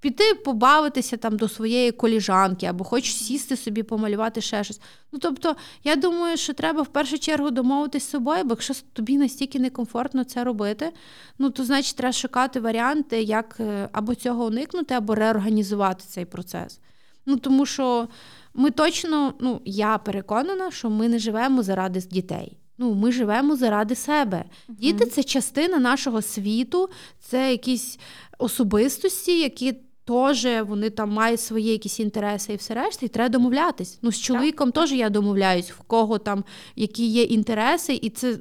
піти 0.05 0.33
побавитися 0.33 1.17
там 1.17 1.37
до 1.37 1.49
своєї 1.49 1.91
коліжанки, 1.91 2.65
або 2.65 2.83
хочу 2.83 3.11
сісти 3.11 3.57
собі, 3.57 3.83
помалювати 3.83 4.41
ще 4.41 4.63
щось. 4.63 4.81
Ну 5.11 5.19
тобто, 5.19 5.55
я 5.83 5.95
думаю, 5.95 6.37
що 6.37 6.53
треба 6.53 6.81
в 6.81 6.87
першу 6.87 7.19
чергу 7.19 7.51
домовитися 7.51 8.05
з 8.05 8.09
собою, 8.09 8.43
бо 8.43 8.49
якщо 8.49 8.73
тобі 8.93 9.17
настільки 9.17 9.59
некомфортно 9.59 10.23
це 10.23 10.43
робити, 10.43 10.91
ну 11.39 11.49
то 11.49 11.65
значить 11.65 11.95
треба 11.95 12.13
шукати 12.13 12.59
варіанти, 12.59 13.21
як 13.21 13.57
е, 13.59 13.89
або 13.91 14.15
цього 14.15 14.45
уникнути, 14.45 14.95
або 14.95 15.15
реорганізувати 15.15 16.05
цей 16.07 16.25
процес. 16.25 16.79
Ну 17.25 17.37
тому 17.37 17.65
що 17.65 18.07
ми 18.53 18.71
точно, 18.71 19.33
ну 19.39 19.61
я 19.65 19.97
переконана, 19.97 20.71
що 20.71 20.89
ми 20.89 21.09
не 21.09 21.19
живемо 21.19 21.63
заради 21.63 21.99
дітей. 21.99 22.57
Ну, 22.77 22.93
Ми 22.93 23.11
живемо 23.11 23.55
заради 23.55 23.95
себе. 23.95 24.37
Uh-huh. 24.37 24.75
Діти 24.75 25.05
це 25.05 25.23
частина 25.23 25.77
нашого 25.79 26.21
світу, 26.21 26.89
це 27.19 27.51
якісь 27.51 27.99
особистості, 28.37 29.39
які 29.39 29.73
теж 30.05 30.47
вони 30.61 30.89
там 30.89 31.11
мають 31.11 31.41
свої 31.41 31.71
якісь 31.71 31.99
інтереси 31.99 32.53
і 32.53 32.55
все 32.55 32.73
решта, 32.73 33.05
і 33.05 33.09
треба 33.09 33.29
домовлятись. 33.29 33.99
Ну, 34.01 34.11
З 34.11 34.21
чоловіком 34.21 34.71
теж 34.71 34.91
я 34.91 35.09
домовляюсь, 35.09 35.71
в 35.71 35.79
кого 35.79 36.17
там 36.17 36.43
які 36.75 37.07
є 37.07 37.23
інтереси, 37.23 37.99
і 38.01 38.09
це. 38.09 38.37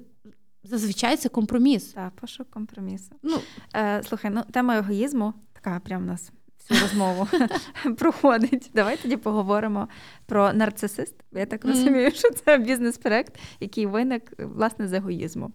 Зазвичай 0.67 1.17
це 1.17 1.29
компроміс. 1.29 1.85
Так, 1.85 2.13
пошук 2.21 2.51
компромісу. 2.51 3.11
Ну, 3.23 3.37
е, 3.77 4.03
Слухай, 4.09 4.31
ну 4.35 4.43
тема 4.53 4.77
егоїзму 4.77 5.35
така 5.53 5.81
прям 5.81 6.03
у 6.03 6.07
нас 6.07 6.33
всю 6.69 6.81
розмову 6.81 7.29
проходить. 7.99 8.71
Давай 8.75 8.97
тоді 8.97 9.17
поговоримо 9.17 9.89
про 10.27 10.53
нарцисист. 10.53 11.15
Я 11.33 11.47
так 11.47 11.65
розумію, 11.65 12.11
що 12.11 12.31
це 12.31 12.59
бізнес-проект, 12.59 13.39
який 13.61 13.87
виник 13.87 14.33
власне 14.39 14.89
з 14.89 14.93
егоїзму. 14.93 15.53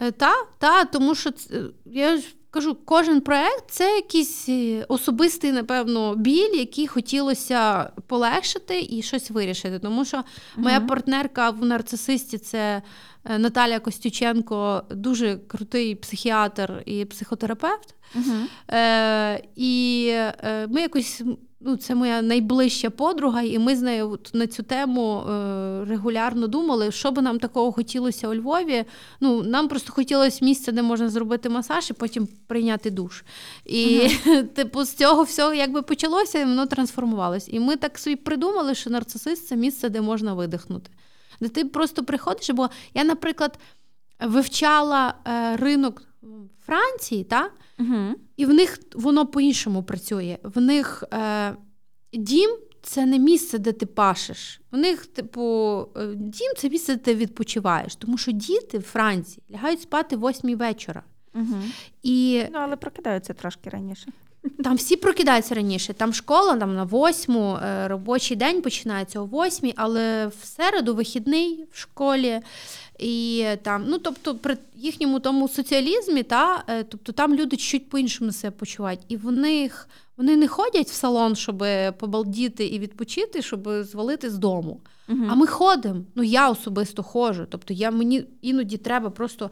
Е, 0.00 0.10
та, 0.58 0.84
тому 0.84 1.14
що 1.14 1.30
я 1.84 2.20
кажу, 2.50 2.76
кожен 2.84 3.20
проект 3.20 3.70
це 3.70 3.96
якийсь 3.96 4.48
е, 4.48 4.84
особистий, 4.88 5.52
напевно, 5.52 6.14
біль, 6.14 6.54
який 6.54 6.86
хотілося 6.86 7.90
полегшити 8.06 8.86
і 8.90 9.02
щось 9.02 9.30
вирішити. 9.30 9.78
Тому 9.78 10.04
що 10.04 10.24
моя 10.56 10.78
uh 10.78 10.86
партнерка 10.86 11.50
в 11.50 11.64
нарцисисті 11.64 12.38
це 12.38 12.82
Наталя 13.24 13.78
Костюченко 13.78 14.82
дуже 14.90 15.36
крутий 15.36 15.94
психіатр 15.94 16.82
і 16.86 17.04
психотерапевт. 17.04 17.94
Uh-huh. 18.16 18.74
Е, 18.76 19.42
І 19.56 20.06
е, 20.12 20.66
ми 20.70 20.80
якось 20.80 21.22
ну, 21.60 21.76
це 21.76 21.94
моя 21.94 22.22
найближча 22.22 22.90
подруга, 22.90 23.42
і 23.42 23.58
ми 23.58 23.76
з 23.76 23.82
нею 23.82 24.18
на 24.32 24.46
цю 24.46 24.62
тему 24.62 25.20
е, 25.20 25.84
регулярно 25.84 26.46
думали, 26.46 26.92
що 26.92 27.10
би 27.10 27.22
нам 27.22 27.38
такого 27.38 27.72
хотілося 27.72 28.28
у 28.28 28.34
Львові. 28.34 28.84
Ну, 29.20 29.42
Нам 29.42 29.68
просто 29.68 29.92
хотілося 29.92 30.44
місце, 30.44 30.72
де 30.72 30.82
можна 30.82 31.08
зробити 31.08 31.48
масаж 31.48 31.90
і 31.90 31.92
потім 31.92 32.28
прийняти 32.46 32.90
душ. 32.90 33.24
І, 33.64 33.86
uh 33.86 34.44
типу, 34.54 34.84
з 34.84 34.94
цього 34.94 35.22
всього 35.22 35.54
якби 35.54 35.82
почалося, 35.82 36.38
і 36.38 36.44
воно 36.44 36.66
трансформувалось. 36.66 37.48
І 37.48 37.60
ми 37.60 37.76
так 37.76 37.98
собі 37.98 38.16
придумали, 38.16 38.74
що 38.74 38.90
нарцисист 38.90 39.46
це 39.46 39.56
місце, 39.56 39.88
де 39.88 40.00
можна 40.00 40.34
видихнути. 40.34 40.90
Де 41.40 41.48
ти 41.48 41.64
просто 41.64 42.04
приходиш, 42.04 42.50
бо 42.50 42.70
я, 42.94 43.04
наприклад, 43.04 43.58
вивчала 44.20 45.14
е, 45.26 45.56
ринок 45.56 46.02
Франції, 46.70 47.24
та? 47.24 47.50
Угу. 47.78 48.14
і 48.36 48.46
в 48.46 48.54
них 48.54 48.78
воно 48.94 49.26
по-іншому 49.26 49.82
працює. 49.82 50.38
В 50.42 50.60
них 50.60 51.04
е, 51.12 51.56
дім 52.12 52.50
це 52.82 53.06
не 53.06 53.18
місце, 53.18 53.58
де 53.58 53.72
ти 53.72 53.86
пашеш. 53.86 54.60
В 54.70 54.76
них, 54.76 55.06
типу, 55.06 55.42
е, 55.96 56.06
дім 56.14 56.52
це 56.56 56.70
місце, 56.70 56.94
де 56.94 57.00
ти 57.00 57.14
відпочиваєш. 57.14 57.96
Тому 57.96 58.18
що 58.18 58.32
діти 58.32 58.78
в 58.78 58.82
Франції 58.82 59.42
лягають 59.52 59.82
спати 59.82 60.16
восьмій 60.16 60.54
вечора. 60.54 61.02
Угу. 61.34 61.56
І... 62.02 62.42
Ну, 62.52 62.58
але 62.58 62.76
прокидаються 62.76 63.32
трошки 63.34 63.70
раніше. 63.70 64.06
Там 64.64 64.76
всі 64.76 64.96
прокидаються 64.96 65.54
раніше. 65.54 65.92
Там 65.94 66.12
школа 66.12 66.56
там 66.56 66.74
на 66.74 66.84
восьму, 66.84 67.56
е, 67.56 67.88
робочий 67.88 68.36
день 68.36 68.62
починається 68.62 69.20
о 69.20 69.24
восьмій, 69.24 69.74
але 69.76 70.26
в 70.26 70.44
середу 70.44 70.94
вихідний 70.94 71.64
в 71.72 71.78
школі. 71.78 72.40
І 73.00 73.46
там, 73.62 73.84
ну 73.88 73.98
тобто, 73.98 74.34
при 74.34 74.56
їхньому 74.76 75.20
тому 75.20 75.48
соціалізмі, 75.48 76.22
та 76.22 76.64
е, 76.68 76.84
тобто 76.84 77.12
там 77.12 77.34
люди 77.34 77.56
чуть 77.56 77.88
по-іншому 77.88 78.32
себе 78.32 78.56
почувають. 78.58 79.00
І 79.08 79.16
в 79.16 79.32
них 79.32 79.88
вони 80.16 80.36
не 80.36 80.48
ходять 80.48 80.88
в 80.88 80.92
салон, 80.92 81.36
щоб 81.36 81.64
побалдіти 81.98 82.66
і 82.66 82.78
відпочити, 82.78 83.42
щоб 83.42 83.68
звалити 83.82 84.30
з 84.30 84.38
дому. 84.38 84.80
Угу. 85.08 85.24
А 85.28 85.34
ми 85.34 85.46
ходимо. 85.46 86.00
Ну 86.14 86.22
я 86.22 86.50
особисто 86.50 87.02
ходжу. 87.02 87.46
Тобто 87.50 87.74
я 87.74 87.90
мені 87.90 88.24
іноді 88.42 88.76
треба 88.76 89.10
просто 89.10 89.50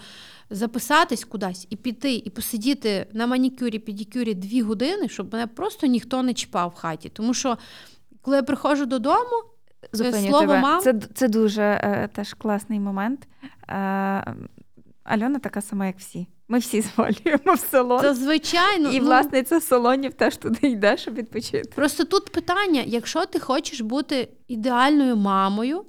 записатись 0.51 1.25
кудись 1.25 1.67
і 1.71 1.77
піти, 1.77 2.15
і 2.15 2.31
посидіти 2.31 3.07
на 3.13 3.27
манікюрі, 3.27 3.79
педикюрі 3.79 4.35
дві 4.35 4.63
години, 4.63 5.09
щоб 5.09 5.33
мене 5.33 5.47
просто 5.47 5.87
ніхто 5.87 6.23
не 6.23 6.35
чіпав 6.35 6.73
в 6.77 6.81
хаті. 6.81 7.09
Тому 7.09 7.35
що 7.35 7.59
коли 8.23 8.37
я 8.37 8.43
приходжу 8.43 8.85
додому. 8.85 9.43
Зупиню 9.93 10.29
Слово 10.29 10.41
тебе. 10.41 10.61
мам. 10.61 10.81
Це 10.81 10.95
це 11.15 11.29
дуже 11.29 11.63
е, 11.63 12.09
теж 12.13 12.35
класний 12.35 12.81
момент. 12.81 13.29
Е, 13.69 14.35
Альона 15.05 15.39
така 15.39 15.61
сама, 15.61 15.87
як 15.87 15.99
всі. 15.99 16.27
Ми 16.49 16.59
всі 16.59 16.81
звалюємо 16.95 17.55
в 17.55 17.59
салон. 17.59 18.01
Це 18.01 18.15
звичайно. 18.15 18.91
І, 18.91 19.01
ну, 19.01 19.07
власниця 19.07 19.61
салонів 19.61 20.15
теж 20.15 20.37
туди 20.37 20.69
йде, 20.69 20.97
щоб 20.97 21.15
відпочити. 21.15 21.73
Просто 21.75 22.05
тут 22.05 22.33
питання: 22.33 22.83
якщо 22.87 23.27
ти 23.27 23.39
хочеш 23.39 23.81
бути 23.81 24.29
ідеальною 24.49 25.17
мамою, 25.17 25.85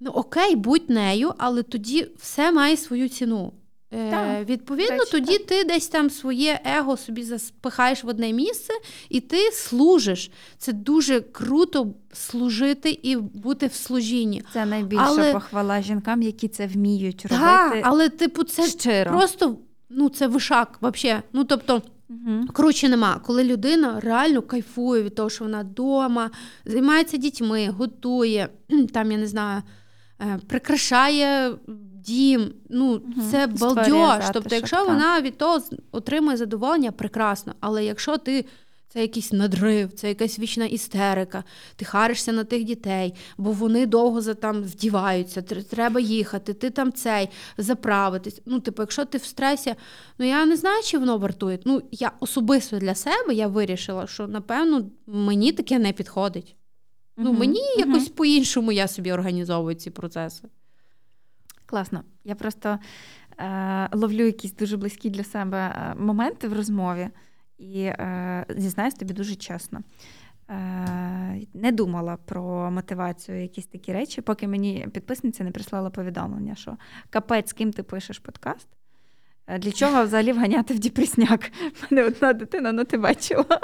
ну 0.00 0.10
окей, 0.10 0.56
будь 0.56 0.90
нею, 0.90 1.34
але 1.38 1.62
тоді 1.62 2.08
все 2.18 2.52
має 2.52 2.76
свою 2.76 3.08
ціну. 3.08 3.52
Е, 3.92 4.44
Відповідно, 4.48 4.96
Речі, 4.96 5.10
тоді 5.10 5.38
так. 5.38 5.46
ти 5.46 5.64
десь 5.64 5.88
там 5.88 6.10
своє 6.10 6.60
его 6.78 6.96
собі 6.96 7.22
заспихаєш 7.22 8.04
в 8.04 8.08
одне 8.08 8.32
місце, 8.32 8.72
і 9.08 9.20
ти 9.20 9.50
служиш. 9.52 10.30
Це 10.58 10.72
дуже 10.72 11.20
круто 11.20 11.94
служити 12.12 12.90
і 13.02 13.16
бути 13.16 13.66
в 13.66 13.72
служінні. 13.74 14.42
Це 14.52 14.66
найбільша 14.66 15.04
Але- 15.06 15.32
похвала 15.32 15.82
жінкам, 15.82 16.22
які 16.22 16.48
це 16.48 16.66
вміють 16.66 17.22
робити. 17.22 17.40
Так, 17.40 17.80
але 17.82 18.08
типу, 18.08 18.44
це 18.44 18.66
щиро. 18.68 19.10
просто 19.10 19.58
ну 19.90 20.08
це 20.08 20.26
вишак, 20.26 20.78
взагалі. 20.82 21.22
Ну 21.32 21.44
тобто. 21.44 21.82
Угу. 22.10 22.46
Круче 22.52 22.88
нема, 22.88 23.20
коли 23.26 23.44
людина 23.44 24.00
реально 24.00 24.42
кайфує 24.42 25.02
від 25.02 25.14
того, 25.14 25.30
що 25.30 25.44
вона 25.44 25.60
вдома, 25.60 26.30
займається 26.64 27.16
дітьми, 27.16 27.68
готує, 27.68 28.48
там, 28.92 29.12
я 29.12 29.18
не 29.18 29.26
знаю, 29.26 29.62
е, 30.20 30.38
прикрашає 30.48 31.52
дім. 32.06 32.52
Ну, 32.68 33.02
це 33.30 33.48
Створює 33.56 33.90
балдеж. 33.90 34.30
Тобто, 34.32 34.54
якщо 34.54 34.76
так. 34.76 34.88
вона 34.88 35.20
від 35.20 35.38
того 35.38 35.60
отримує 35.92 36.36
задоволення, 36.36 36.92
прекрасно. 36.92 37.54
Але 37.60 37.84
якщо 37.84 38.18
ти. 38.18 38.44
Це 38.88 39.02
якийсь 39.02 39.32
надрив, 39.32 39.92
це 39.92 40.08
якась 40.08 40.38
вічна 40.38 40.66
істерика. 40.66 41.44
Ти 41.76 41.84
харишся 41.84 42.32
на 42.32 42.44
тих 42.44 42.64
дітей, 42.64 43.14
бо 43.38 43.52
вони 43.52 43.86
довго 43.86 44.20
за 44.20 44.34
там 44.34 44.62
вдіваються, 44.62 45.42
треба 45.42 46.00
їхати, 46.00 46.54
ти 46.54 46.70
там 46.70 46.92
цей 46.92 47.28
заправитись. 47.58 48.40
Ну, 48.46 48.60
типу, 48.60 48.82
якщо 48.82 49.04
ти 49.04 49.18
в 49.18 49.24
стресі, 49.24 49.74
ну 50.18 50.26
я 50.26 50.46
не 50.46 50.56
знаю, 50.56 50.82
чи 50.82 50.98
воно 50.98 51.18
вартує. 51.18 51.58
Ну, 51.64 51.82
я 51.90 52.12
особисто 52.20 52.78
для 52.78 52.94
себе 52.94 53.34
я 53.34 53.46
вирішила, 53.46 54.06
що 54.06 54.26
напевно 54.26 54.90
мені 55.06 55.52
таке 55.52 55.78
не 55.78 55.92
підходить. 55.92 56.56
Ну, 57.16 57.32
мені 57.32 57.60
мгм. 57.60 57.90
якось 57.90 58.08
по-іншому 58.08 58.72
я 58.72 58.88
собі 58.88 59.12
організовую 59.12 59.74
ці 59.74 59.90
процеси. 59.90 60.48
Класно. 61.66 62.04
Я 62.24 62.34
просто 62.34 62.78
е, 63.38 63.88
ловлю 63.92 64.26
якісь 64.26 64.54
дуже 64.54 64.76
близькі 64.76 65.10
для 65.10 65.24
себе 65.24 65.58
е, 65.58 65.94
моменти 65.94 66.48
в 66.48 66.52
розмові 66.52 67.08
і 67.58 67.82
е, 67.82 68.46
зізнаюсь 68.48 68.94
тобі 68.94 69.14
дуже 69.14 69.34
чесно. 69.34 69.80
Е, 70.50 71.46
не 71.54 71.72
думала 71.72 72.16
про 72.16 72.70
мотивацію, 72.70 73.42
якісь 73.42 73.66
такі 73.66 73.92
речі, 73.92 74.20
поки 74.20 74.48
мені 74.48 74.88
підписниця 74.92 75.44
не 75.44 75.50
прислала 75.50 75.90
повідомлення, 75.90 76.54
що 76.54 76.76
капець, 77.10 77.50
з 77.50 77.52
ким 77.52 77.72
ти 77.72 77.82
пишеш 77.82 78.18
подкаст. 78.18 78.68
Для 79.58 79.72
чого 79.72 80.04
взагалі 80.04 80.32
вганяти 80.32 80.74
в 80.74 80.78
діпресняк? 80.78 81.52
У 81.82 81.94
мене 81.94 82.06
одна 82.06 82.32
дитина, 82.32 82.72
ну 82.72 82.84
ти 82.84 82.98
бачила, 82.98 83.60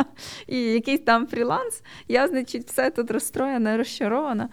і 0.47 0.59
якийсь 0.59 1.01
там 1.01 1.27
фріланс. 1.27 1.83
Я, 2.09 2.29
значить, 2.29 2.67
все 2.67 2.91
тут 2.91 3.11
розстроєна, 3.11 3.77
розчарована. 3.77 4.49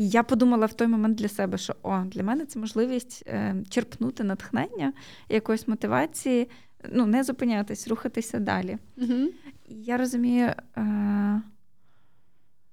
І 0.00 0.08
я 0.08 0.22
подумала 0.22 0.66
в 0.66 0.72
той 0.72 0.86
момент 0.86 1.18
для 1.18 1.28
себе, 1.28 1.58
що 1.58 1.74
о, 1.82 1.98
для 2.04 2.22
мене 2.22 2.46
це 2.46 2.58
можливість 2.58 3.24
е, 3.26 3.56
черпнути 3.70 4.24
натхнення, 4.24 4.92
якоїсь 5.28 5.68
мотивації, 5.68 6.48
ну, 6.92 7.06
не 7.06 7.24
зупинятись, 7.24 7.88
рухатися 7.88 8.38
далі. 8.38 8.78
Угу. 8.96 9.28
І 9.68 9.74
я 9.74 9.96
розумію, 9.96 10.52
е, 10.76 11.42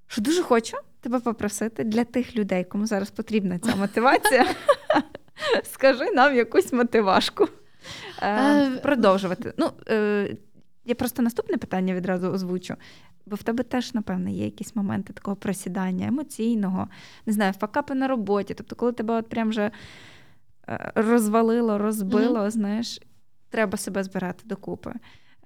що 0.07 0.21
дуже 0.21 0.43
хочу 0.43 0.77
тебе 1.01 1.19
попросити 1.19 1.83
для 1.83 2.03
тих 2.03 2.35
людей, 2.35 2.63
кому 2.63 2.85
зараз 2.85 3.09
потрібна 3.09 3.59
ця 3.59 3.75
мотивація. 3.75 4.45
Скажи 5.63 6.11
нам 6.11 6.35
якусь 6.35 6.73
мотивашку. 6.73 7.47
Е, 8.21 8.69
продовжувати. 8.69 9.53
Ну, 9.57 9.71
я 10.87 10.95
просто 10.95 11.21
наступне 11.21 11.57
питання 11.57 11.93
відразу 11.93 12.27
озвучу. 12.27 12.75
Бо 13.25 13.35
в 13.35 13.43
тебе 13.43 13.63
теж, 13.63 13.93
напевно, 13.93 14.29
є 14.29 14.45
якісь 14.45 14.75
моменти 14.75 15.13
такого 15.13 15.35
просідання 15.35 16.07
емоційного, 16.07 16.87
не 17.25 17.33
знаю, 17.33 17.53
факапи 17.53 17.95
на 17.95 18.07
роботі. 18.07 18.53
Тобто, 18.53 18.75
коли 18.75 18.91
тебе 18.91 19.13
от 19.13 19.29
прям 19.29 19.49
вже 19.49 19.71
е, 20.69 20.91
розвалило, 20.95 21.77
розбило, 21.77 22.49
знаєш, 22.49 23.01
треба 23.49 23.77
себе 23.77 24.03
збирати 24.03 24.43
докупи. 24.45 24.93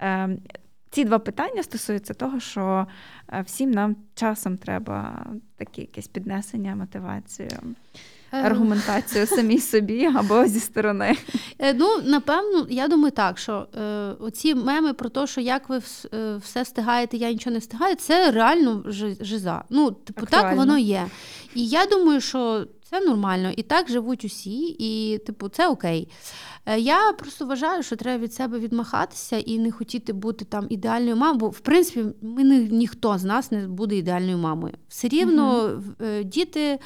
Е, 0.02 0.38
ці 0.90 1.06
два 1.06 1.20
питання 1.20 1.64
стосуються 1.64 2.14
того, 2.14 2.40
що 2.40 2.88
е, 3.34 3.42
всім 3.42 3.72
нам 3.72 3.96
часом 4.16 4.58
треба 4.58 5.26
таке 5.56 5.82
якесь 5.82 6.08
піднесення, 6.08 6.76
мотивацію, 6.76 7.50
аргументацію 8.32 9.28
самій 9.28 9.60
собі 9.60 10.06
або 10.16 10.46
зі 10.46 10.60
сторони. 10.60 11.18
Е, 11.60 11.74
Ну, 11.74 11.88
напевно, 12.04 12.68
я 12.70 12.88
думаю 12.88 13.12
так, 13.12 13.38
що 13.38 13.68
е, 13.76 13.82
оці 14.20 14.56
меми 14.56 14.94
про 14.94 15.10
те, 15.10 15.28
що 15.28 15.42
як 15.42 15.70
ви 15.70 15.82
е, 16.14 16.36
все 16.36 16.62
встигаєте, 16.64 17.18
я 17.18 17.32
нічого 17.32 17.54
не 17.54 17.60
встигаю, 17.60 17.96
це 17.96 18.32
реально 18.32 18.84
жиза. 19.22 19.64
Ну, 19.70 19.92
типу, 19.92 20.26
так 20.26 20.56
воно 20.56 20.78
є. 20.78 21.08
І 21.56 21.68
я 21.68 21.86
думаю, 21.86 22.22
що 22.22 22.66
це 22.90 23.00
нормально, 23.00 23.52
і 23.58 23.64
так 23.64 23.90
живуть 23.90 24.26
усі, 24.26 24.76
і, 24.80 25.18
типу, 25.18 25.50
це 25.50 25.68
окей. 25.68 26.08
Е, 26.66 26.80
Я 26.80 27.14
просто 27.14 27.46
вважаю, 27.46 27.84
що 27.84 27.96
треба 27.96 28.24
від 28.24 28.34
себе 28.34 28.60
відмахатися 28.60 29.38
і 29.38 29.60
не 29.60 29.72
хотіти 29.72 30.14
бути 30.14 30.46
там 30.46 30.66
ідеальною 30.70 31.16
мамою, 31.16 31.40
бо 31.40 31.50
в 31.50 31.60
принципі 31.60 32.06
ми 32.22 32.44
не, 32.44 32.60
ніхто 32.60 33.18
з 33.18 33.24
нас 33.24 33.52
не 33.52 33.68
буде 33.68 33.96
ідеальною 33.96 34.38
мамою. 34.38 34.74
Все 34.88 35.08
рівно 35.08 35.70
е, 36.02 36.24
діти. 36.24 36.80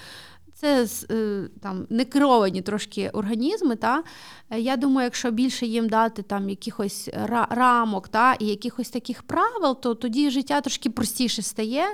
Це 0.55 0.87
е, 1.11 1.49
там 1.61 1.87
не 1.89 2.05
керовані 2.05 2.61
трошки 2.61 3.09
організми. 3.09 3.75
Та? 3.75 4.03
Е, 4.49 4.59
Я 4.59 4.77
думаю, 4.77 5.05
якщо 5.05 5.31
більше 5.31 5.65
їм 5.65 5.89
дати 5.89 6.21
там 6.21 6.49
якихось 6.49 7.09
рамок 7.49 8.07
та, 8.07 8.33
і 8.33 8.45
якихось 8.45 8.89
таких 8.89 9.23
правил, 9.23 9.81
то 9.81 9.95
тоді 9.95 10.29
життя 10.29 10.61
трошки 10.61 10.89
простіше 10.89 11.41
стає 11.41 11.85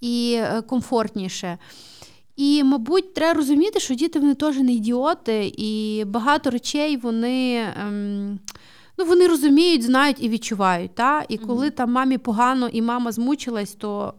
і 0.00 0.36
е, 0.38 0.62
комфортніше. 0.62 1.58
І, 2.36 2.64
мабуть, 2.64 3.14
треба 3.14 3.34
розуміти, 3.34 3.80
що 3.80 3.94
діти 3.94 4.18
вони 4.18 4.34
теж 4.34 4.56
не 4.56 4.72
ідіоти, 4.72 5.52
і 5.56 6.04
багато 6.06 6.50
речей 6.50 6.96
вони. 6.96 7.66
Ем, 7.80 8.38
Ну, 8.98 9.06
вони 9.06 9.26
розуміють, 9.26 9.82
знають 9.82 10.16
і 10.20 10.28
відчувають. 10.28 10.94
Та? 10.94 11.24
І 11.28 11.38
коли 11.38 11.70
там 11.70 11.92
мамі 11.92 12.18
погано 12.18 12.68
і 12.68 12.82
мама 12.82 13.12
змучилась, 13.12 13.72
то 13.72 14.14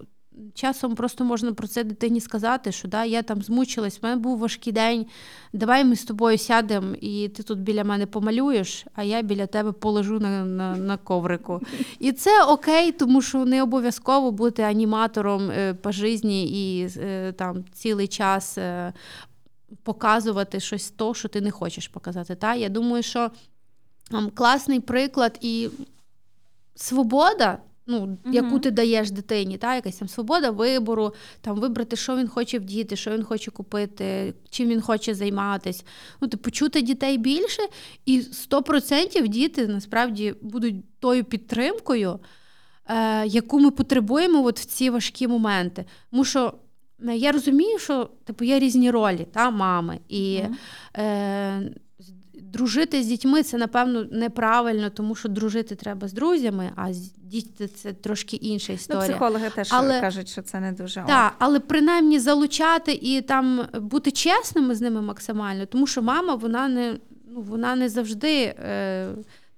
часом 0.54 0.96
просто 0.96 1.24
можна 1.24 1.54
про 1.54 1.68
це 1.68 1.84
дитині 1.84 2.22
сказати, 2.22 2.72
що 2.72 2.88
да, 2.88 3.06
я 3.06 3.22
там 3.22 3.42
змучилась, 3.42 4.02
в 4.02 4.06
мене 4.06 4.16
був 4.16 4.38
важкий 4.38 4.74
день. 4.74 5.06
Давай 5.54 5.86
ми 5.86 5.96
з 5.96 6.04
тобою 6.04 6.38
сядемо, 6.38 6.96
і 7.02 7.30
ти 7.30 7.44
тут 7.44 7.60
біля 7.60 7.84
мене 7.84 8.06
помалюєш, 8.06 8.86
а 8.96 9.04
я 9.04 9.22
біля 9.22 9.48
тебе 9.48 9.72
полежу 9.72 10.20
на 10.20 10.46
на, 10.46 10.76
на 10.76 10.98
коврику. 10.98 11.62
І 12.00 12.12
це 12.12 12.44
окей, 12.44 12.92
тому 12.92 13.22
що 13.22 13.46
не 13.46 13.64
обов'язково 13.64 14.32
бути 14.32 14.64
аніматором 14.64 15.52
е, 15.52 15.74
по 15.74 15.92
житті 15.92 16.44
і 16.44 16.90
е, 16.98 17.32
там 17.32 17.64
цілий 17.74 18.08
час 18.08 18.58
е, 18.58 18.94
показувати 19.84 20.60
щось 20.60 20.92
то, 20.92 21.14
що 21.14 21.28
ти 21.28 21.42
не 21.42 21.52
хочеш 21.52 21.88
показати. 21.88 22.36
Та? 22.36 22.56
Я 22.56 22.70
думаю, 22.70 23.04
що 23.04 23.32
там, 24.12 24.30
класний 24.30 24.80
приклад 24.80 25.38
і 25.42 25.70
свобода 26.76 27.58
ну, 27.88 28.18
uh 28.26 28.34
яку 28.34 28.60
ти 28.60 28.72
даєш 28.72 29.12
дитині, 29.12 29.58
та, 29.58 29.76
якась 29.76 29.96
там 29.96 30.08
свобода 30.08 30.50
вибору, 30.50 31.14
там 31.42 31.60
вибрати, 31.60 31.96
що 31.96 32.18
він 32.18 32.28
хоче 32.28 32.60
вдіти, 32.60 32.96
що 32.96 33.12
він 33.12 33.24
хоче 33.24 33.52
купити, 33.52 34.34
чим 34.50 34.70
він 34.70 34.82
хоче 34.82 35.14
займатися. 35.14 35.84
Ну, 36.22 36.28
типу, 36.28 36.52
чути 36.52 36.82
дітей 36.82 37.18
більше, 37.18 37.62
і 38.06 38.20
100% 38.20 39.28
діти 39.28 39.68
насправді 39.68 40.36
будуть 40.42 41.00
тою 41.00 41.24
підтримкою, 41.24 42.20
е, 42.86 43.28
яку 43.28 43.60
ми 43.60 43.72
потребуємо 43.72 44.44
от 44.44 44.60
в 44.60 44.66
ці 44.66 44.90
важкі 44.90 45.28
моменти. 45.28 45.86
Тому 46.12 46.26
що 46.26 46.54
е, 47.08 47.16
я 47.16 47.32
розумію, 47.32 47.80
що 47.80 48.10
типу, 48.24 48.44
є 48.46 48.60
різні 48.60 48.92
ролі 48.92 49.28
та, 49.32 49.52
мами. 49.52 50.00
І 50.10 50.42
е, 50.98 51.72
дружити 52.54 53.04
з 53.04 53.08
дітьми 53.08 53.44
це, 53.44 53.58
напевно, 53.58 54.06
неправильно, 54.12 54.90
тому 54.90 55.16
що 55.16 55.30
дружити 55.30 55.76
треба 55.76 56.08
з 56.08 56.14
друзями, 56.14 56.72
а 56.76 56.94
з 56.94 57.12
діти 57.14 57.68
це 57.68 57.94
трошки 57.94 58.36
інша 58.36 58.74
ну, 58.74 58.76
історія. 58.76 59.02
Ну, 59.02 59.10
Психологи 59.10 59.50
теж 59.50 59.68
але, 59.72 60.02
кажуть, 60.02 60.30
що 60.30 60.42
це 60.42 60.60
не 60.60 60.72
дуже. 60.72 61.04
Так, 61.08 61.34
але 61.40 61.60
принаймні 61.60 62.20
залучати 62.20 62.92
і 63.02 63.22
там 63.22 63.68
бути 63.74 64.12
чесними 64.12 64.76
з 64.76 64.82
ними 64.82 65.02
максимально, 65.02 65.66
тому 65.66 65.88
що 65.88 66.02
мама 66.02 66.36
вона 66.36 66.68
не 66.68 66.98
ну, 67.28 67.42
вона 67.42 67.76
не 67.76 67.90
завжди. 67.90 68.44
Е, 68.44 69.08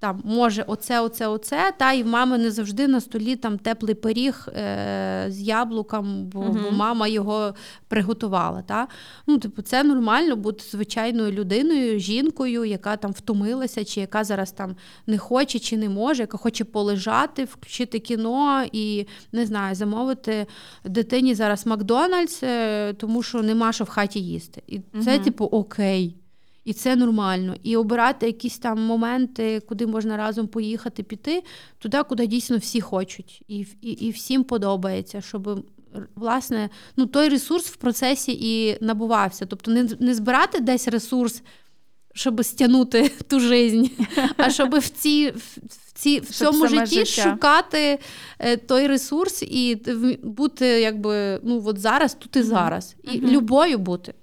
там 0.03 0.21
може 0.23 0.63
оце, 0.67 1.01
оце, 1.01 1.27
оце, 1.27 1.73
та 1.77 1.93
і 1.93 2.03
в 2.03 2.07
мами 2.07 2.37
не 2.37 2.51
завжди 2.51 2.87
на 2.87 3.01
столі 3.01 3.35
там 3.35 3.57
теплий 3.57 3.95
пиріг 3.95 4.47
е, 4.47 5.25
з 5.29 5.41
яблуком, 5.41 6.25
бо, 6.25 6.39
uh-huh. 6.39 6.63
бо 6.63 6.71
мама 6.71 7.07
його 7.07 7.53
приготувала. 7.87 8.61
Та? 8.61 8.87
Ну, 9.27 9.37
типу, 9.37 9.61
це 9.61 9.83
нормально 9.83 10.35
бути 10.35 10.63
звичайною 10.71 11.31
людиною, 11.31 11.99
жінкою, 11.99 12.65
яка 12.65 12.97
там 12.97 13.11
втомилася, 13.11 13.85
чи 13.85 14.01
яка 14.01 14.23
зараз 14.23 14.51
там 14.51 14.75
не 15.07 15.17
хоче 15.17 15.59
чи 15.59 15.77
не 15.77 15.89
може, 15.89 16.23
яка 16.23 16.37
хоче 16.37 16.63
полежати, 16.63 17.43
включити 17.43 17.99
кіно 17.99 18.63
і 18.71 19.07
не 19.31 19.45
знаю, 19.45 19.75
замовити 19.75 20.45
дитині 20.85 21.35
зараз 21.35 21.65
Макдональдс, 21.65 22.43
е, 22.43 22.93
тому 22.93 23.23
що 23.23 23.41
нема 23.41 23.71
що 23.71 23.83
в 23.83 23.89
хаті 23.89 24.19
їсти. 24.19 24.63
І 24.67 24.79
це, 24.79 25.17
uh-huh. 25.17 25.23
типу, 25.23 25.45
окей. 25.45 26.15
І 26.65 26.73
це 26.73 26.95
нормально. 26.95 27.55
І 27.63 27.77
обирати 27.77 28.25
якісь 28.25 28.57
там 28.57 28.81
моменти, 28.81 29.59
куди 29.59 29.87
можна 29.87 30.17
разом 30.17 30.47
поїхати, 30.47 31.03
піти, 31.03 31.43
туди, 31.79 32.03
куди 32.03 32.27
дійсно 32.27 32.57
всі 32.57 32.81
хочуть, 32.81 33.43
і 33.47 33.65
і, 33.81 33.91
і 33.91 34.11
всім 34.11 34.43
подобається, 34.43 35.21
щоб 35.21 35.65
власне 36.15 36.69
ну, 36.97 37.05
той 37.05 37.29
ресурс 37.29 37.67
в 37.67 37.75
процесі 37.75 38.37
і 38.41 38.77
набувався. 38.85 39.45
Тобто 39.45 39.71
не 39.71 39.89
не 39.99 40.13
збирати 40.13 40.59
десь 40.59 40.87
ресурс, 40.87 41.41
щоб 42.13 42.45
стягнути 42.45 43.11
ту 43.27 43.39
жизнь, 43.39 43.85
а 44.37 44.49
щоб 44.49 44.79
в 44.79 44.89
ці. 44.89 45.31
В 45.31 45.93
ці 45.95 46.19
в 46.19 46.29
цьому 46.29 46.67
житті 46.67 47.05
життя. 47.05 47.31
шукати 47.31 47.99
е, 48.39 48.57
той 48.57 48.87
ресурс 48.87 49.43
і 49.43 49.75
бути 50.23 50.65
якби 50.65 51.39
ну 51.43 51.63
от 51.65 51.79
зараз, 51.79 52.13
тут 52.13 52.35
і 52.35 52.41
зараз, 52.41 52.95
і 53.03 53.09
uh 53.09 53.31
любою 53.31 53.77
бути. 53.77 54.13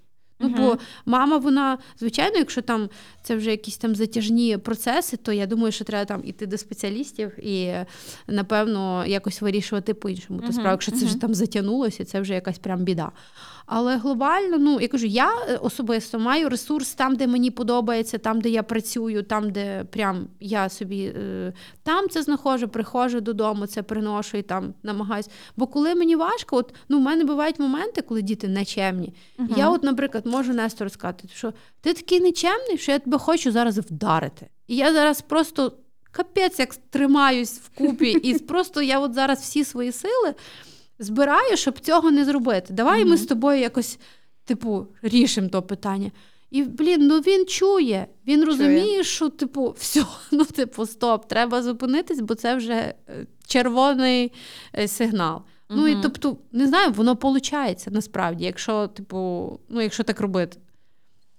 Ну, 0.40 0.48
угу. 0.48 0.56
бо 0.56 0.78
мама, 1.06 1.36
вона, 1.36 1.78
звичайно, 1.98 2.38
якщо 2.38 2.62
там 2.62 2.88
це 3.22 3.36
вже 3.36 3.50
якісь 3.50 3.76
там 3.76 3.94
затяжні 3.94 4.56
процеси, 4.56 5.16
то 5.16 5.32
я 5.32 5.46
думаю, 5.46 5.72
що 5.72 5.84
треба 5.84 6.04
там 6.04 6.20
іти 6.24 6.46
до 6.46 6.58
спеціалістів 6.58 7.46
і, 7.46 7.72
напевно, 8.26 9.06
якось 9.06 9.42
вирішувати 9.42 9.94
по-іншому. 9.94 10.40
Uh-huh. 10.40 10.46
То 10.46 10.52
справа, 10.52 10.70
якщо 10.70 10.92
це 10.92 11.04
вже 11.04 11.20
там 11.20 11.34
затягнулося, 11.34 12.04
це 12.04 12.20
вже 12.20 12.34
якась 12.34 12.58
прям 12.58 12.80
біда. 12.80 13.12
Але 13.66 13.96
глобально, 13.96 14.58
ну 14.58 14.80
я 14.80 14.88
кажу, 14.88 15.06
я 15.06 15.32
е, 15.48 15.56
особисто 15.56 16.18
маю 16.18 16.48
ресурс 16.48 16.94
там, 16.94 17.16
де 17.16 17.26
мені 17.26 17.50
подобається, 17.50 18.18
там, 18.18 18.40
де 18.40 18.48
я 18.48 18.62
працюю, 18.62 19.22
там, 19.22 19.50
де 19.50 19.84
прям 19.84 20.28
я 20.40 20.68
собі 20.68 21.04
е, 21.04 21.52
там 21.82 22.08
це 22.08 22.22
знаходжу, 22.22 22.68
приходжу 22.68 23.20
додому, 23.20 23.66
це 23.66 23.82
приношу 23.82 24.36
і 24.36 24.42
там 24.42 24.74
намагаюсь. 24.82 25.28
Бо 25.56 25.66
коли 25.66 25.94
мені 25.94 26.16
важко, 26.16 26.56
от 26.56 26.74
ну 26.88 26.98
в 26.98 27.02
мене 27.02 27.24
бувають 27.24 27.58
моменти, 27.58 28.02
коли 28.02 28.22
діти 28.22 28.48
нечемні. 28.48 29.14
Угу. 29.38 29.48
Я, 29.56 29.70
от, 29.70 29.82
наприклад, 29.82 30.26
можу 30.26 30.52
Нестору 30.52 30.90
сказати, 30.90 31.28
що 31.34 31.52
ти 31.80 31.94
такий 31.94 32.20
нечемний, 32.20 32.78
що 32.78 32.92
я 32.92 32.98
тебе 32.98 33.18
хочу 33.18 33.52
зараз 33.52 33.78
вдарити. 33.78 34.46
І 34.66 34.76
я 34.76 34.92
зараз 34.92 35.20
просто 35.20 35.72
капець 36.10 36.58
як 36.58 36.76
тримаюсь 36.76 37.58
вкупі, 37.58 38.10
і 38.10 38.38
просто 38.38 38.82
я 38.82 38.98
от 39.00 39.14
зараз 39.14 39.40
всі 39.40 39.64
свої 39.64 39.92
сили 39.92 40.34
збираю, 41.00 41.56
щоб 41.56 41.80
цього 41.80 42.10
не 42.10 42.24
зробити. 42.24 42.72
Давай 42.72 43.04
mm-hmm. 43.04 43.08
ми 43.08 43.16
з 43.16 43.26
тобою 43.26 43.60
якось, 43.60 43.98
типу, 44.44 44.86
рішимо 45.02 45.48
то 45.48 45.62
питання. 45.62 46.10
І, 46.50 46.62
блін, 46.62 47.06
ну 47.06 47.20
він 47.20 47.46
чує, 47.46 48.06
він 48.26 48.44
розуміє, 48.44 48.84
чує. 48.84 49.04
що, 49.04 49.28
типу, 49.28 49.74
все, 49.78 50.04
ну, 50.30 50.44
типу, 50.44 50.86
стоп, 50.86 51.28
треба 51.28 51.62
зупинитись, 51.62 52.20
бо 52.20 52.34
це 52.34 52.54
вже 52.54 52.74
е, 52.74 52.94
червоний 53.46 54.32
е, 54.78 54.88
сигнал. 54.88 55.36
mm 55.36 55.42
Ну 55.68 55.88
і 55.88 55.96
тобто, 56.02 56.36
не 56.52 56.66
знаю, 56.66 56.92
воно 56.92 57.18
виходить 57.22 57.86
насправді, 57.90 58.44
якщо, 58.44 58.86
типу, 58.86 59.60
ну, 59.68 59.80
якщо 59.80 60.02
так 60.02 60.20
робити. 60.20 60.58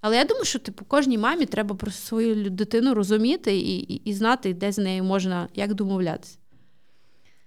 Але 0.01 0.17
я 0.17 0.25
думаю, 0.25 0.45
що 0.45 0.59
типу, 0.59 0.85
кожній 0.85 1.17
мамі 1.17 1.45
треба 1.45 1.75
про 1.75 1.91
свою 1.91 2.49
дитину 2.49 2.93
розуміти 2.93 3.57
і, 3.57 3.79
і, 3.79 4.01
і 4.09 4.13
знати, 4.13 4.53
де 4.53 4.71
з 4.71 4.77
нею 4.77 5.03
можна 5.03 5.47
як 5.55 5.73
домовлятися. 5.73 6.37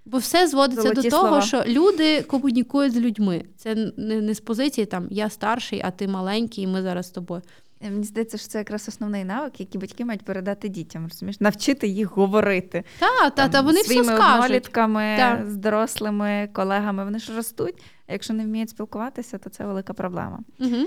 Бо 0.07 0.19
все 0.19 0.47
зводиться 0.49 0.83
Золоті 0.83 1.03
до 1.03 1.17
того, 1.17 1.41
слова. 1.41 1.41
що 1.41 1.65
люди 1.67 2.23
комунікують 2.23 2.93
з 2.93 2.97
людьми. 2.97 3.45
Це 3.57 3.75
не, 3.97 4.21
не 4.21 4.35
з 4.35 4.41
позиції 4.41 4.87
там 4.87 5.07
я 5.11 5.31
старший, 5.31 5.81
а 5.85 5.91
ти 5.91 6.09
маленький, 6.09 6.65
і 6.65 6.67
ми 6.67 6.83
зараз 6.83 7.07
з 7.07 7.11
тобою. 7.11 7.43
Е, 7.81 7.91
мені 7.91 8.05
здається, 8.05 8.39
що 8.39 8.49
це 8.49 8.59
якраз 8.59 8.89
основний 8.89 9.25
навик, 9.25 9.61
який 9.61 9.81
батьки 9.81 10.05
мають 10.05 10.23
передати 10.23 10.69
дітям. 10.69 11.07
розумієш? 11.11 11.41
Навчити 11.41 11.89
їх 11.89 12.17
говорити 12.17 12.85
Так, 12.99 13.35
та, 13.35 13.49
та, 13.49 13.61
вони 13.61 13.79
своїми 13.83 14.05
все 14.07 14.17
скажуть. 14.17 14.45
однолітками, 14.45 15.15
та. 15.19 15.45
з 15.49 15.57
дорослими 15.57 16.49
колегами. 16.53 17.05
Вони 17.05 17.19
ж 17.19 17.37
ростуть. 17.37 17.83
а 18.07 18.13
Якщо 18.13 18.33
не 18.35 18.45
вміють 18.45 18.71
спілкуватися, 18.71 19.39
то 19.39 19.51
це 19.51 19.65
велика 19.67 19.93
проблема. 19.93 20.39
Угу. 20.61 20.87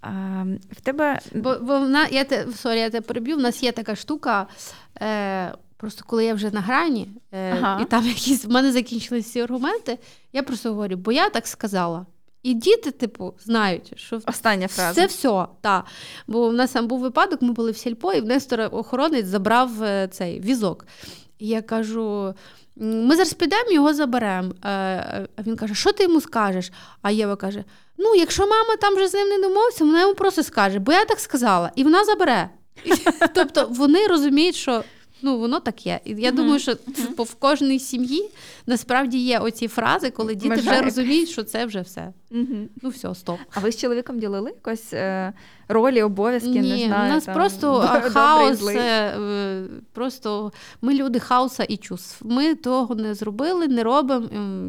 А, 0.00 0.10
в 0.70 0.80
тебе... 0.80 1.20
Бо 1.34 1.56
бо 1.60 1.78
вона, 1.78 2.06
я 2.06 2.24
те, 2.24 2.46
sorry, 2.56 2.78
я 2.78 2.90
тебе 2.90 3.06
переб'ю, 3.06 3.36
в 3.36 3.40
нас 3.40 3.62
є 3.62 3.72
така 3.72 3.96
штука. 3.96 4.46
Е, 5.00 5.54
Просто 5.82 6.04
коли 6.06 6.24
я 6.24 6.34
вже 6.34 6.50
на 6.50 6.60
грані, 6.60 7.08
е, 7.32 7.52
ага. 7.52 7.82
і 7.82 7.84
там 7.84 8.06
якісь 8.06 8.44
в 8.44 8.50
мене 8.50 8.72
закінчилися 8.72 9.28
всі 9.28 9.40
аргументи, 9.40 9.98
я 10.32 10.42
просто 10.42 10.68
говорю, 10.68 10.96
бо 10.96 11.12
я 11.12 11.30
так 11.30 11.46
сказала. 11.46 12.06
І 12.42 12.54
діти, 12.54 12.90
типу, 12.90 13.34
знають, 13.44 13.92
що 13.96 14.20
остання 14.26 14.68
фраза. 14.68 14.94
Це 14.94 15.06
все. 15.06 15.46
так. 15.60 15.84
Бо 16.26 16.48
в 16.48 16.52
нас 16.52 16.70
там 16.70 16.86
був 16.86 17.00
випадок, 17.00 17.42
ми 17.42 17.52
були 17.52 17.70
в 17.70 17.76
сільпо, 17.76 18.12
і 18.12 18.20
в 18.20 18.24
Нестора 18.24 18.66
охоронець 18.66 19.26
забрав 19.26 19.82
е, 19.82 20.08
цей 20.08 20.40
візок. 20.40 20.86
І 21.38 21.48
я 21.48 21.62
кажу: 21.62 22.34
ми 22.76 23.16
зараз 23.16 23.32
підемо, 23.32 23.70
його 23.70 23.94
заберемо. 23.94 24.52
Е, 24.64 24.68
а 25.36 25.42
він 25.46 25.56
каже, 25.56 25.74
що 25.74 25.92
ти 25.92 26.02
йому 26.02 26.20
скажеш? 26.20 26.72
А 27.02 27.10
Єва 27.10 27.36
каже: 27.36 27.64
Ну, 27.98 28.14
якщо 28.14 28.42
мама 28.42 28.76
там 28.80 28.94
вже 28.94 29.08
з 29.08 29.14
ним 29.14 29.28
не 29.28 29.48
домовиться, 29.48 29.84
вона 29.84 30.00
йому 30.00 30.14
просто 30.14 30.42
скаже, 30.42 30.78
бо 30.78 30.92
я 30.92 31.04
так 31.04 31.20
сказала, 31.20 31.70
і 31.76 31.84
вона 31.84 32.04
забере. 32.04 32.50
Тобто 33.34 33.66
вони 33.70 34.06
розуміють, 34.06 34.56
що 34.56 34.84
Ну, 35.22 35.38
воно 35.38 35.60
так 35.60 35.86
є. 35.86 36.00
І 36.04 36.10
я 36.10 36.30
uh-huh. 36.30 36.34
думаю, 36.34 36.58
що 36.58 36.72
uh-huh. 36.72 37.22
в 37.22 37.34
кожній 37.34 37.78
сім'ї 37.78 38.30
насправді 38.66 39.18
є 39.18 39.38
оці 39.38 39.68
фрази, 39.68 40.10
коли 40.10 40.34
діти 40.34 40.48
Межа. 40.48 40.70
вже 40.70 40.82
розуміють, 40.82 41.28
що 41.28 41.42
це 41.42 41.66
вже 41.66 41.80
все. 41.80 42.12
Uh-huh. 42.30 42.66
Ну, 42.82 42.88
все, 42.88 43.14
стоп. 43.14 43.38
А 43.54 43.60
ви 43.60 43.72
з 43.72 43.76
чоловіком 43.76 44.18
ділили 44.18 44.50
якось 44.50 44.92
е, 44.92 45.32
ролі, 45.68 46.02
обов'язки? 46.02 46.48
Ні, 46.48 46.60
не 46.60 46.86
знаю, 46.86 47.10
У 47.10 47.14
нас 47.14 47.24
там, 47.24 47.34
просто 47.34 47.80
хаос. 48.12 48.68
Е, 48.68 49.64
просто 49.92 50.52
ми 50.82 50.94
люди 50.94 51.18
хаоса 51.18 51.64
і 51.64 51.76
чувств. 51.76 52.26
Ми 52.26 52.54
того 52.54 52.94
не 52.94 53.14
зробили, 53.14 53.68
не 53.68 53.82
робимо, 53.82 54.28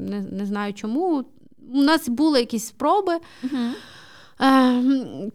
не, 0.09 0.21
не 0.21 0.45
знаю 0.45 0.73
чому. 0.73 1.25
У 1.73 1.81
нас 1.81 2.09
були 2.09 2.39
якісь 2.39 2.67
спроби. 2.67 3.13
Uh-huh. 3.43 3.71
Е, 4.43 4.83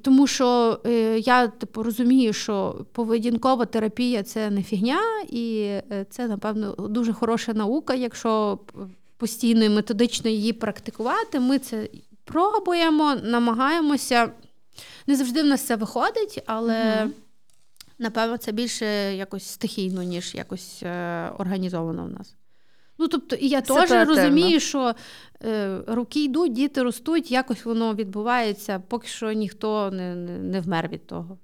тому 0.03 0.27
що 0.27 0.81
е, 0.87 1.19
я 1.19 1.47
типу, 1.47 1.83
розумію, 1.83 2.33
що 2.33 2.87
поведінкова 2.93 3.65
терапія 3.65 4.23
це 4.23 4.51
не 4.51 4.63
фігня, 4.63 5.01
і 5.29 5.61
е, 5.63 6.07
це, 6.11 6.29
напевно, 6.29 6.73
дуже 6.73 7.13
хороша 7.13 7.53
наука, 7.53 7.95
якщо 7.95 8.59
постійно 9.17 9.65
і 9.65 9.69
методично 9.69 10.31
її 10.31 10.53
практикувати. 10.53 11.41
Ми 11.41 11.59
це 11.59 11.89
пробуємо, 12.25 13.15
намагаємося. 13.15 14.31
Не 15.07 15.17
завжди 15.17 15.43
в 15.43 15.47
нас 15.47 15.63
це 15.63 15.77
виходить, 15.77 16.43
але 16.47 17.03
угу. 17.03 17.13
напевно 17.99 18.37
це 18.37 18.53
більше 18.53 18.87
якось 19.17 19.45
стихійно, 19.45 20.03
ніж 20.03 20.35
якось 20.35 20.83
організовано 21.39 22.05
в 22.05 22.11
нас. 22.11 22.35
Ну, 22.99 23.09
тобто, 23.09 23.37
і 23.37 23.49
я 23.49 23.61
теж 23.61 23.91
розумію, 23.91 24.61
що 24.61 24.89
е, 24.89 24.95
руки 25.87 26.25
йдуть, 26.25 26.53
діти 26.53 26.83
ростуть, 26.83 27.31
якось 27.31 27.65
воно 27.65 27.95
відбувається, 27.95 28.79
поки 28.79 29.09
що 29.09 29.33
ніхто 29.33 29.91
не, 29.91 30.15
не, 30.15 30.39
не 30.39 30.61
вмер 30.61 30.89
від 30.89 31.07
того. 31.07 31.39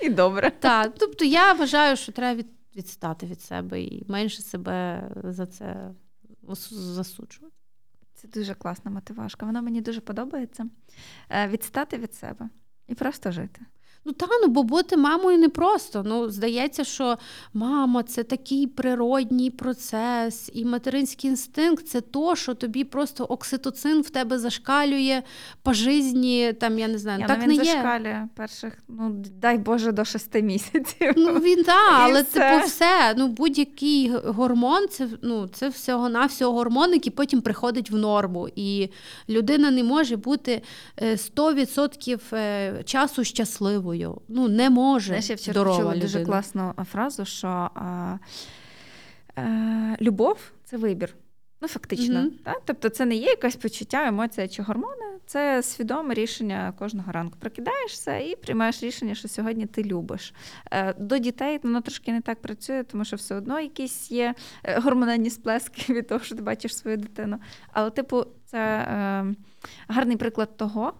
І 0.00 0.10
добре. 0.10 0.50
Так, 0.50 0.94
тобто 0.98 1.24
я 1.24 1.52
вважаю, 1.52 1.96
що 1.96 2.12
треба 2.12 2.38
від, 2.38 2.46
відстати 2.76 3.26
від 3.26 3.40
себе 3.40 3.82
і 3.82 4.04
менше 4.08 4.42
себе 4.42 5.10
за 5.24 5.46
це 5.46 5.90
засуджувати. 6.70 7.54
Це 8.14 8.28
дуже 8.28 8.54
класна 8.54 8.90
мотивашка. 8.90 9.46
Вона 9.46 9.62
мені 9.62 9.80
дуже 9.80 10.00
подобається. 10.00 10.66
Е, 11.30 11.48
відстати 11.48 11.98
від 11.98 12.14
себе 12.14 12.48
і 12.88 12.94
просто 12.94 13.32
жити. 13.32 13.60
Ну 14.04 14.12
та 14.12 14.26
ну 14.42 14.48
бо 14.48 14.62
бути 14.62 14.96
мамою 14.96 15.38
непросто. 15.38 16.02
Ну, 16.06 16.30
здається, 16.30 16.84
що 16.84 17.18
мама 17.54 18.02
це 18.02 18.22
такий 18.22 18.66
природній 18.66 19.50
процес, 19.50 20.50
і 20.54 20.64
материнський 20.64 21.30
інстинкт 21.30 21.88
це 21.88 22.00
то, 22.00 22.36
що 22.36 22.54
тобі 22.54 22.84
просто 22.84 23.24
окситоцин 23.24 24.00
в 24.00 24.10
тебе 24.10 24.38
зашкалює 24.38 25.22
по 25.62 25.72
житті, 25.72 26.52
там 26.60 26.78
я 26.78 26.88
не 26.88 26.98
знаю, 26.98 27.20
я, 27.20 27.26
так 27.26 27.38
ну, 27.40 27.46
не 27.46 27.54
є. 27.54 27.64
зашкалює 27.64 28.28
перших, 28.34 28.72
ну 28.88 29.24
дай 29.40 29.58
Боже, 29.58 29.92
до 29.92 30.04
шести 30.04 30.42
місяців. 30.42 31.14
Ну 31.16 31.32
він 31.34 31.64
так, 31.64 31.92
але 32.00 32.22
все. 32.22 32.50
типу 32.50 32.66
все. 32.66 33.14
Ну 33.16 33.28
будь-який 33.28 34.10
гормон, 34.10 34.88
це 34.88 35.08
ну 35.22 35.48
це 35.48 35.68
всього 35.68 36.08
навсього 36.08 36.52
гормон, 36.52 36.92
який 36.92 37.12
потім 37.12 37.40
приходить 37.40 37.90
в 37.90 37.96
норму. 37.96 38.48
І 38.56 38.88
людина 39.28 39.70
не 39.70 39.84
може 39.84 40.16
бути 40.16 40.62
100% 40.98 42.20
е, 42.32 42.38
е, 42.38 42.82
часу 42.84 43.24
щасливою 43.24 43.89
здоровою. 43.94 44.20
Ну 44.28 44.48
не 44.48 44.70
може 44.70 45.06
Знаєш, 45.06 45.30
я 45.30 45.36
вчора 45.36 45.52
здорова 45.52 45.76
чула 45.76 45.90
людина. 45.90 46.02
дуже 46.02 46.24
класну 46.24 46.74
фразу, 46.92 47.24
що 47.24 47.48
а, 47.48 48.18
а, 49.36 49.96
любов 50.00 50.38
це 50.64 50.76
вибір. 50.76 51.14
Ну, 51.62 51.68
фактично. 51.68 52.20
Mm-hmm. 52.20 52.44
Так? 52.44 52.62
Тобто 52.64 52.88
це 52.88 53.06
не 53.06 53.14
є 53.14 53.26
якесь 53.26 53.56
почуття, 53.56 54.06
емоція 54.06 54.48
чи 54.48 54.62
гормони, 54.62 55.04
це 55.26 55.62
свідоме 55.62 56.14
рішення 56.14 56.72
кожного 56.78 57.12
ранку. 57.12 57.36
Прокидаєшся 57.40 58.16
і 58.16 58.36
приймаєш 58.36 58.82
рішення, 58.82 59.14
що 59.14 59.28
сьогодні 59.28 59.66
ти 59.66 59.82
любиш. 59.82 60.34
Е, 60.70 60.94
до 60.98 61.18
дітей 61.18 61.60
воно 61.62 61.80
трошки 61.80 62.12
не 62.12 62.20
так 62.20 62.42
працює, 62.42 62.82
тому 62.82 63.04
що 63.04 63.16
все 63.16 63.34
одно 63.34 63.60
якісь 63.60 64.10
є 64.10 64.34
е, 64.64 64.80
гормональні 64.80 65.30
сплески 65.30 65.92
від 65.92 66.08
того, 66.08 66.24
що 66.24 66.34
ти 66.34 66.42
бачиш 66.42 66.76
свою 66.76 66.96
дитину. 66.96 67.38
Але, 67.72 67.90
типу, 67.90 68.24
це 68.44 68.58
е, 68.58 69.34
гарний 69.88 70.16
приклад 70.16 70.56
того. 70.56 70.94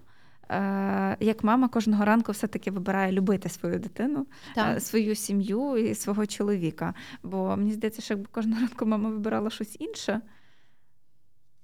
Е, 0.51 1.17
як 1.21 1.45
мама 1.45 1.69
кожного 1.69 2.05
ранку 2.05 2.33
все-таки 2.33 2.71
вибирає 2.71 3.13
любити 3.13 3.49
свою 3.49 3.79
дитину, 3.79 4.27
так. 4.55 4.77
Е, 4.77 4.81
свою 4.81 5.15
сім'ю 5.15 5.77
і 5.77 5.95
свого 5.95 6.27
чоловіка. 6.27 6.95
Бо 7.23 7.57
мені 7.57 7.73
здається, 7.73 8.03
що 8.03 8.15
якби 8.15 8.29
кожного 8.33 8.61
ранку 8.61 8.87
мама 8.87 9.11
вибирала 9.11 9.51
щось 9.51 9.77
інше, 9.81 10.21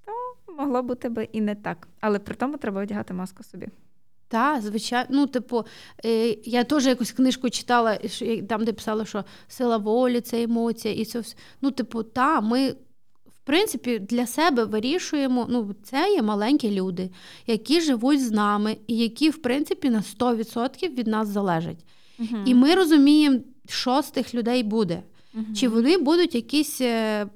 то 0.05 0.53
могло 0.53 0.83
бути 0.83 1.09
би 1.09 1.23
і 1.23 1.41
не 1.41 1.55
так. 1.55 1.87
Але 1.99 2.19
при 2.19 2.35
тому 2.35 2.57
треба 2.57 2.81
одягати 2.81 3.13
маску 3.13 3.43
собі. 3.43 3.67
Так, 4.27 4.61
звичайно, 4.61 5.07
ну, 5.11 5.27
типу, 5.27 5.65
е, 6.05 6.27
я 6.43 6.63
теж 6.63 6.85
якусь 6.85 7.11
книжку 7.11 7.49
читала, 7.49 7.99
там, 8.49 8.65
де 8.65 8.73
писала, 8.73 9.05
що 9.05 9.25
сила 9.47 9.77
волі 9.77 10.21
це 10.21 10.43
емоція, 10.43 10.93
і 10.93 11.05
це 11.05 11.19
все. 11.19 11.35
Ну, 11.61 11.71
типу, 11.71 12.03
та, 12.03 12.41
ми 12.41 12.75
принципі, 13.47 13.99
для 13.99 14.27
себе 14.27 14.65
вирішуємо, 14.65 15.47
ну, 15.49 15.75
це 15.83 16.13
є 16.13 16.21
маленькі 16.21 16.71
люди, 16.71 17.09
які 17.47 17.81
живуть 17.81 18.25
з 18.25 18.31
нами, 18.31 18.77
і 18.87 18.97
які, 18.97 19.29
в 19.29 19.41
принципі, 19.41 19.89
на 19.89 20.01
100% 20.01 20.95
від 20.95 21.07
нас 21.07 21.27
залежать. 21.27 21.85
uh 22.19 22.43
І 22.45 22.53
ми 22.53 22.75
розуміємо, 22.75 23.39
що 23.69 24.01
з 24.01 24.11
тих 24.11 24.35
людей 24.35 24.63
буде. 24.63 25.03
uh 25.35 25.53
Чи 25.53 25.67
вони 25.67 25.97
будуть 25.97 26.35
якісь 26.35 26.81
е, 26.81 27.27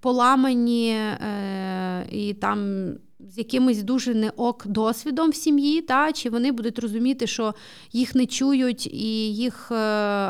поламані 0.00 0.90
е, 0.90 2.06
і 2.12 2.34
там. 2.34 2.90
З 3.34 3.38
якимось 3.38 3.82
дуже 3.82 4.14
не 4.14 4.30
ок 4.30 4.66
досвідом 4.66 5.30
в 5.30 5.34
сім'ї, 5.34 5.82
та 5.82 6.12
чи 6.12 6.30
вони 6.30 6.52
будуть 6.52 6.78
розуміти, 6.78 7.26
що 7.26 7.54
їх 7.92 8.14
не 8.14 8.26
чують 8.26 8.86
і 8.86 9.34
їх 9.34 9.68
е, 9.72 9.74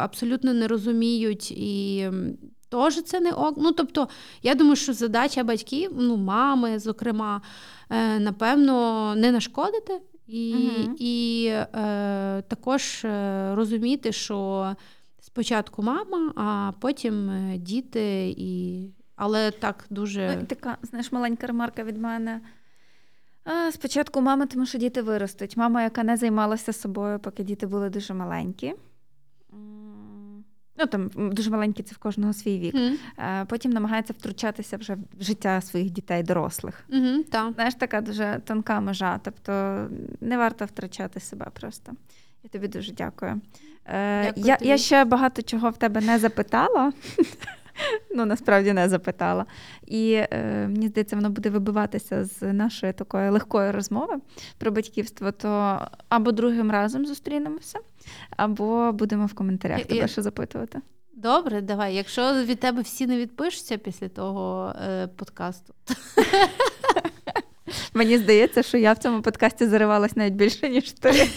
абсолютно 0.04 0.54
не 0.54 0.68
розуміють, 0.68 1.50
і 1.50 2.08
теж 2.70 3.02
це 3.02 3.20
не 3.20 3.32
ок. 3.32 3.54
Ну, 3.58 3.72
тобто, 3.72 4.08
я 4.42 4.54
думаю, 4.54 4.76
що 4.76 4.92
задача 4.92 5.44
батьків, 5.44 5.90
ну, 5.94 6.16
мами, 6.16 6.78
зокрема, 6.78 7.42
е, 7.90 8.18
напевно, 8.18 9.14
не 9.14 9.32
нашкодити 9.32 10.00
і 10.26 10.54
угу. 10.54 10.94
і 10.98 11.46
е, 11.50 12.42
також 12.48 13.04
е, 13.04 13.54
розуміти, 13.54 14.12
що 14.12 14.70
спочатку 15.20 15.82
мама, 15.82 16.32
а 16.36 16.72
потім 16.80 17.30
е, 17.30 17.58
діти, 17.58 18.34
і... 18.38 18.84
але 19.16 19.50
так 19.50 19.86
дуже. 19.90 20.36
Ну, 20.40 20.46
така, 20.46 20.76
знаєш, 20.82 21.12
маленька 21.12 21.46
ремарка 21.46 21.84
від 21.84 21.98
мене. 21.98 22.40
Спочатку 23.70 24.20
мама, 24.20 24.46
тому 24.46 24.66
що 24.66 24.78
діти 24.78 25.02
виростуть. 25.02 25.56
Мама, 25.56 25.82
яка 25.82 26.04
не 26.04 26.16
займалася 26.16 26.72
собою, 26.72 27.18
поки 27.18 27.42
діти 27.42 27.66
були 27.66 27.90
дуже 27.90 28.14
маленькі. 28.14 28.74
Ну 30.80 30.86
там 30.86 31.10
дуже 31.14 31.50
маленькі, 31.50 31.82
це 31.82 31.94
в 31.94 31.98
кожного 31.98 32.32
свій 32.32 32.58
вік. 32.58 32.74
Mm. 32.74 33.46
Потім 33.46 33.72
намагається 33.72 34.12
втручатися 34.18 34.76
вже 34.76 34.94
в 34.94 35.22
життя 35.22 35.60
своїх 35.60 35.90
дітей, 35.90 36.22
дорослих. 36.22 36.84
Mm-hmm, 36.90 37.24
та. 37.24 37.52
Знаєш, 37.52 37.74
така 37.74 38.00
дуже 38.00 38.40
тонка 38.44 38.80
межа. 38.80 39.20
Тобто 39.24 39.86
не 40.20 40.36
варто 40.36 40.64
втрачати 40.64 41.20
себе 41.20 41.46
просто. 41.60 41.92
Я 42.42 42.50
тобі 42.50 42.68
дуже 42.68 42.92
дякую. 42.92 43.40
Е, 43.86 44.24
дякую 44.24 44.46
я, 44.46 44.56
тобі. 44.56 44.68
я 44.68 44.78
ще 44.78 45.04
багато 45.04 45.42
чого 45.42 45.70
в 45.70 45.76
тебе 45.76 46.00
не 46.00 46.18
запитала. 46.18 46.92
Ну, 48.14 48.24
насправді 48.24 48.72
не 48.72 48.88
запитала. 48.88 49.46
І 49.86 50.12
е, 50.12 50.66
мені 50.68 50.88
здається, 50.88 51.16
воно 51.16 51.30
буде 51.30 51.50
вибиватися 51.50 52.24
з 52.24 52.52
нашої 52.52 52.92
такої 52.92 53.30
легкої 53.30 53.70
розмови 53.70 54.16
про 54.58 54.70
батьківство, 54.70 55.32
то 55.32 55.80
або 56.08 56.32
другим 56.32 56.70
разом 56.70 57.06
зустрінемося, 57.06 57.78
або 58.36 58.92
будемо 58.92 59.26
в 59.26 59.34
коментарях 59.34 59.84
тебе 59.84 60.08
ще 60.08 60.22
запитувати. 60.22 60.80
Добре, 61.12 61.60
давай. 61.60 61.94
Якщо 61.94 62.44
від 62.44 62.60
тебе 62.60 62.82
всі 62.82 63.06
не 63.06 63.18
відпишуться 63.18 63.78
після 63.78 64.08
того 64.08 64.74
е, 64.88 65.06
подкасту. 65.06 65.74
Мені 67.94 68.18
здається, 68.18 68.62
що 68.62 68.78
я 68.78 68.92
в 68.92 68.98
цьому 68.98 69.22
подкасті 69.22 69.66
заривалась 69.66 70.16
навіть 70.16 70.34
більше, 70.34 70.68
ніж 70.68 70.92
ти. 70.92 71.12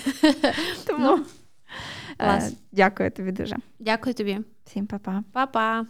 Тому 0.87 1.17
ну, 1.17 1.25
е, 2.19 2.51
дякую 2.71 3.11
тобі 3.11 3.31
дуже. 3.31 3.55
Дякую 3.79 4.13
тобі. 4.13 4.39
Всім 4.65 4.87
па-па. 4.87 5.23
Па-па. 5.33 5.85